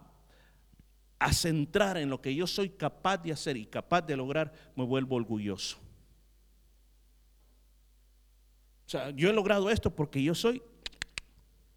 a 1.18 1.32
centrar 1.32 1.98
en 1.98 2.08
lo 2.08 2.22
que 2.22 2.34
yo 2.34 2.46
soy 2.46 2.70
capaz 2.70 3.18
de 3.18 3.32
hacer 3.32 3.56
y 3.56 3.66
capaz 3.66 4.02
de 4.02 4.16
lograr, 4.16 4.52
me 4.74 4.84
vuelvo 4.84 5.16
orgulloso. 5.16 5.76
O 8.86 8.90
sea, 8.90 9.10
yo 9.10 9.28
he 9.28 9.32
logrado 9.32 9.70
esto 9.70 9.94
porque 9.94 10.22
yo 10.22 10.34
soy 10.34 10.62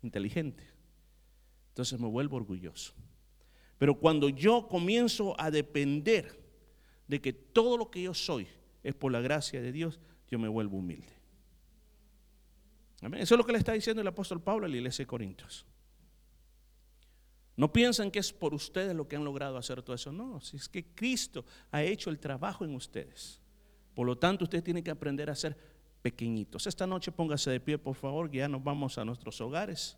inteligente. 0.01 0.63
Entonces 1.69 1.99
me 1.99 2.07
vuelvo 2.07 2.37
orgulloso. 2.37 2.93
Pero 3.77 3.99
cuando 3.99 4.29
yo 4.29 4.67
comienzo 4.67 5.39
a 5.39 5.51
depender 5.51 6.39
de 7.07 7.19
que 7.19 7.33
todo 7.33 7.77
lo 7.77 7.91
que 7.91 8.03
yo 8.03 8.13
soy 8.13 8.47
es 8.81 8.95
por 8.95 9.11
la 9.11 9.19
gracia 9.19 9.61
de 9.61 9.71
Dios, 9.71 9.99
yo 10.29 10.39
me 10.39 10.47
vuelvo 10.47 10.77
humilde. 10.77 11.22
Eso 13.17 13.35
es 13.35 13.37
lo 13.37 13.45
que 13.45 13.51
le 13.51 13.57
está 13.57 13.73
diciendo 13.73 14.01
el 14.01 14.07
apóstol 14.07 14.41
Pablo 14.41 14.65
a 14.65 14.69
la 14.69 14.75
iglesia 14.75 15.03
de 15.03 15.07
Corintios. 15.07 15.65
No 17.55 17.71
piensan 17.71 18.09
que 18.09 18.19
es 18.19 18.33
por 18.33 18.53
ustedes 18.53 18.95
lo 18.95 19.07
que 19.07 19.15
han 19.15 19.23
logrado 19.23 19.57
hacer 19.57 19.81
todo 19.83 19.95
eso. 19.95 20.11
No, 20.11 20.41
si 20.41 20.57
es 20.57 20.67
que 20.67 20.85
Cristo 20.85 21.45
ha 21.71 21.83
hecho 21.83 22.09
el 22.09 22.19
trabajo 22.19 22.65
en 22.65 22.73
ustedes. 22.73 23.39
Por 23.93 24.07
lo 24.07 24.17
tanto, 24.17 24.45
usted 24.45 24.63
tiene 24.63 24.83
que 24.83 24.89
aprender 24.89 25.29
a 25.29 25.35
ser 25.35 25.55
pequeñitos. 26.01 26.65
Esta 26.65 26.87
noche 26.87 27.11
póngase 27.11 27.51
de 27.51 27.59
pie, 27.59 27.77
por 27.77 27.95
favor, 27.95 28.29
que 28.29 28.37
ya 28.37 28.47
nos 28.47 28.63
vamos 28.63 28.97
a 28.97 29.05
nuestros 29.05 29.39
hogares. 29.39 29.97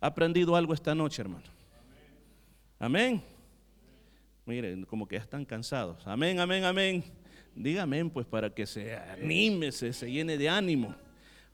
¿Ha 0.00 0.06
aprendido 0.06 0.56
algo 0.56 0.72
esta 0.72 0.94
noche, 0.94 1.20
hermano? 1.20 1.44
Amén. 2.78 3.22
Miren, 4.46 4.84
como 4.84 5.06
que 5.06 5.16
ya 5.16 5.22
están 5.22 5.44
cansados. 5.44 6.06
Amén, 6.06 6.40
amén, 6.40 6.64
amén. 6.64 7.04
Dígame, 7.54 8.04
pues, 8.06 8.26
para 8.26 8.52
que 8.52 8.66
se 8.66 8.96
anime, 8.96 9.72
se, 9.72 9.92
se 9.92 10.10
llene 10.10 10.38
de 10.38 10.48
ánimo. 10.48 10.94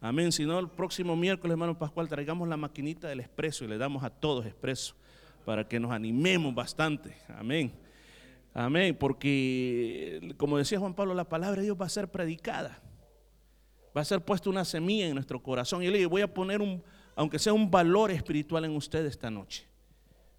Amén. 0.00 0.32
Si 0.32 0.44
no, 0.44 0.58
el 0.58 0.68
próximo 0.68 1.14
miércoles, 1.16 1.52
hermano 1.52 1.78
Pascual, 1.78 2.08
traigamos 2.08 2.48
la 2.48 2.56
maquinita 2.56 3.08
del 3.08 3.20
expreso 3.20 3.64
y 3.64 3.68
le 3.68 3.78
damos 3.78 4.02
a 4.02 4.10
todos 4.10 4.46
expreso 4.46 4.94
para 5.44 5.66
que 5.68 5.78
nos 5.78 5.90
animemos 5.92 6.54
bastante. 6.54 7.16
Amén. 7.28 7.72
Amén. 8.54 8.96
Porque, 8.98 10.34
como 10.36 10.58
decía 10.58 10.78
Juan 10.78 10.94
Pablo, 10.94 11.14
la 11.14 11.28
palabra 11.28 11.60
de 11.60 11.66
Dios 11.66 11.76
va 11.80 11.86
a 11.86 11.90
ser 11.90 12.08
predicada 12.08 12.80
va 13.96 14.02
a 14.02 14.04
ser 14.04 14.24
puesta 14.24 14.50
una 14.50 14.64
semilla 14.64 15.08
en 15.08 15.14
nuestro 15.14 15.42
corazón. 15.42 15.82
Y 15.82 15.88
le 15.88 15.98
digo, 15.98 16.10
voy 16.10 16.22
a 16.22 16.32
poner 16.32 16.60
un, 16.60 16.82
aunque 17.16 17.38
sea 17.38 17.52
un 17.52 17.70
valor 17.70 18.10
espiritual 18.10 18.64
en 18.64 18.72
usted 18.72 19.04
esta 19.06 19.30
noche. 19.30 19.66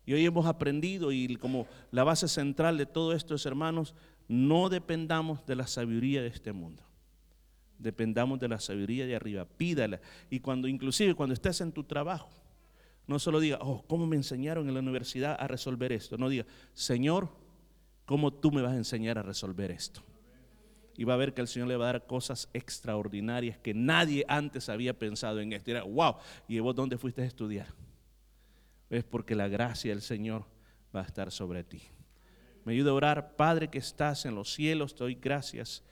Y 0.06 0.14
hoy 0.14 0.26
hemos 0.26 0.46
aprendido 0.46 1.12
y 1.12 1.36
como 1.36 1.68
la 1.92 2.04
base 2.04 2.28
central 2.28 2.78
de 2.78 2.86
todo 2.86 3.14
esto 3.14 3.36
es, 3.36 3.46
hermanos, 3.46 3.94
no 4.28 4.70
dependamos 4.70 5.46
de 5.46 5.56
la 5.56 5.68
sabiduría 5.68 6.22
de 6.22 6.28
este 6.28 6.54
mundo. 6.54 6.84
Dependamos 7.82 8.40
de 8.40 8.48
la 8.48 8.60
sabiduría 8.60 9.06
de 9.06 9.16
arriba. 9.16 9.46
Pídala. 9.46 10.00
Y 10.30 10.40
cuando, 10.40 10.68
inclusive 10.68 11.16
cuando 11.16 11.34
estés 11.34 11.62
en 11.62 11.72
tu 11.72 11.84
trabajo, 11.84 12.30
no 13.08 13.20
solo 13.20 13.40
diga, 13.40 13.58
oh, 13.62 13.84
¿cómo 13.88 14.08
me 14.08 14.16
enseñaron 14.16 14.68
en 14.68 14.74
la 14.74 14.80
universidad 14.80 15.36
a 15.40 15.48
resolver 15.48 15.92
esto? 15.92 16.18
No 16.18 16.30
diga, 16.30 16.46
Señor, 16.74 17.30
¿cómo 18.06 18.32
tú 18.32 18.52
me 18.52 18.62
vas 18.62 18.74
a 18.74 18.78
enseñar 18.78 19.18
a 19.18 19.24
resolver 19.24 19.72
esto? 19.72 20.02
y 20.98 21.04
va 21.04 21.14
a 21.14 21.18
ver 21.18 21.34
que 21.34 21.42
el 21.42 21.48
Señor 21.48 21.68
le 21.68 21.78
va 21.78 21.90
a 21.90 21.94
dar 21.94 22.06
cosas 22.06 22.50
extraordinarias 22.54 23.58
que 23.58 23.74
nadie 23.74 24.26
antes 24.28 24.70
había 24.70 24.98
pensado 24.98 25.40
en 25.40 25.54
esto. 25.54 25.70
Y 25.70 25.74
era, 25.74 25.84
wow, 25.84 26.16
¿y 26.48 26.60
vos 26.60 26.76
dónde 26.76 26.98
fuiste 26.98 27.22
a 27.22 27.26
estudiar? 27.26 27.68
Es 28.90 29.04
porque 29.04 29.36
la 29.36 29.48
gracia 29.48 29.92
del 29.92 30.02
Señor 30.02 30.46
va 30.96 31.02
a 31.02 31.06
estar 31.06 31.32
sobre 31.32 31.64
ti. 31.64 31.82
Me 32.66 32.74
ayuda 32.74 32.92
a 32.92 32.94
orar, 32.94 33.36
Padre 33.36 33.70
que 33.70 33.80
estás 33.80 34.26
en 34.26 34.36
los 34.36 34.54
cielos, 34.54 34.94
te 34.94 35.04
doy 35.04 35.16
gracias 35.16 35.84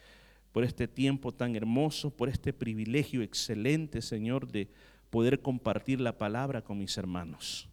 por 0.52 0.64
este 0.64 0.88
tiempo 0.88 1.34
tan 1.34 1.56
hermoso, 1.56 2.10
por 2.10 2.30
este 2.30 2.54
privilegio 2.54 3.22
excelente, 3.22 4.02
Señor, 4.02 4.52
de 4.52 4.70
poder 5.10 5.42
compartir 5.42 6.02
la 6.02 6.18
palabra 6.18 6.64
con 6.64 6.78
mis 6.78 6.98
hermanos. 6.98 7.70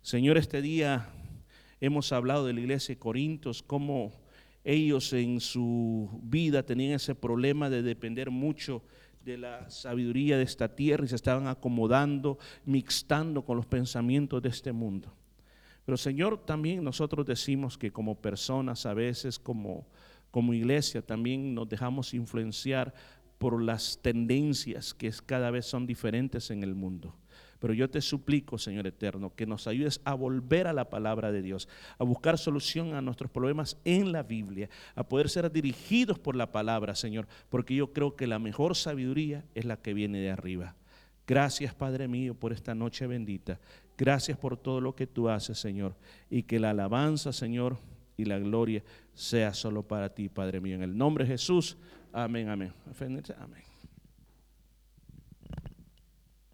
Señor, 0.00 0.36
este 0.36 0.62
día 0.62 1.08
hemos 1.80 2.12
hablado 2.12 2.46
de 2.46 2.52
la 2.52 2.60
iglesia 2.60 2.94
de 2.94 2.98
Corintios, 2.98 3.62
cómo 3.62 4.12
ellos 4.64 5.12
en 5.12 5.40
su 5.40 6.08
vida 6.22 6.62
tenían 6.62 6.92
ese 6.92 7.14
problema 7.14 7.68
de 7.68 7.82
depender 7.82 8.30
mucho 8.30 8.82
de 9.24 9.38
la 9.38 9.70
sabiduría 9.70 10.36
de 10.36 10.44
esta 10.44 10.74
tierra 10.74 11.04
y 11.04 11.08
se 11.08 11.16
estaban 11.16 11.46
acomodando, 11.46 12.38
mixtando 12.64 13.44
con 13.44 13.56
los 13.56 13.66
pensamientos 13.66 14.42
de 14.42 14.48
este 14.48 14.72
mundo. 14.72 15.12
Pero 15.84 15.96
Señor, 15.96 16.44
también 16.44 16.84
nosotros 16.84 17.26
decimos 17.26 17.76
que 17.76 17.90
como 17.90 18.20
personas 18.20 18.86
a 18.86 18.94
veces, 18.94 19.38
como, 19.38 19.86
como 20.32 20.54
iglesia, 20.54 21.02
también 21.02 21.54
nos 21.54 21.68
dejamos 21.68 22.14
influenciar 22.14 22.92
por 23.38 23.62
las 23.62 24.00
tendencias 24.02 24.94
que 24.94 25.12
cada 25.24 25.50
vez 25.50 25.66
son 25.66 25.86
diferentes 25.86 26.50
en 26.50 26.64
el 26.64 26.74
mundo. 26.74 27.14
Pero 27.60 27.74
yo 27.74 27.88
te 27.88 28.00
suplico, 28.00 28.58
Señor 28.58 28.88
Eterno, 28.88 29.34
que 29.36 29.46
nos 29.46 29.68
ayudes 29.68 30.00
a 30.04 30.14
volver 30.14 30.66
a 30.66 30.72
la 30.72 30.90
palabra 30.90 31.30
de 31.30 31.42
Dios, 31.42 31.68
a 31.98 32.02
buscar 32.02 32.38
solución 32.38 32.94
a 32.94 33.02
nuestros 33.02 33.30
problemas 33.30 33.76
en 33.84 34.10
la 34.10 34.24
Biblia, 34.24 34.68
a 34.96 35.04
poder 35.04 35.28
ser 35.28 35.52
dirigidos 35.52 36.18
por 36.18 36.34
la 36.34 36.50
palabra, 36.50 36.96
Señor, 36.96 37.28
porque 37.50 37.76
yo 37.76 37.92
creo 37.92 38.16
que 38.16 38.26
la 38.26 38.40
mejor 38.40 38.74
sabiduría 38.74 39.44
es 39.54 39.64
la 39.64 39.76
que 39.76 39.94
viene 39.94 40.18
de 40.18 40.30
arriba. 40.30 40.74
Gracias, 41.26 41.74
Padre 41.74 42.08
mío, 42.08 42.34
por 42.34 42.52
esta 42.52 42.74
noche 42.74 43.06
bendita. 43.06 43.60
Gracias 43.98 44.38
por 44.38 44.56
todo 44.56 44.80
lo 44.80 44.96
que 44.96 45.06
tú 45.06 45.28
haces, 45.28 45.58
Señor. 45.58 45.94
Y 46.30 46.42
que 46.42 46.58
la 46.58 46.70
alabanza, 46.70 47.32
Señor, 47.32 47.76
y 48.16 48.24
la 48.24 48.38
gloria 48.38 48.82
sea 49.14 49.54
solo 49.54 49.82
para 49.82 50.08
ti, 50.08 50.28
Padre 50.28 50.60
mío. 50.60 50.74
En 50.76 50.82
el 50.82 50.96
nombre 50.96 51.24
de 51.24 51.30
Jesús. 51.32 51.76
Amén, 52.12 52.48
amén. 52.48 52.72
Amén. 53.38 53.71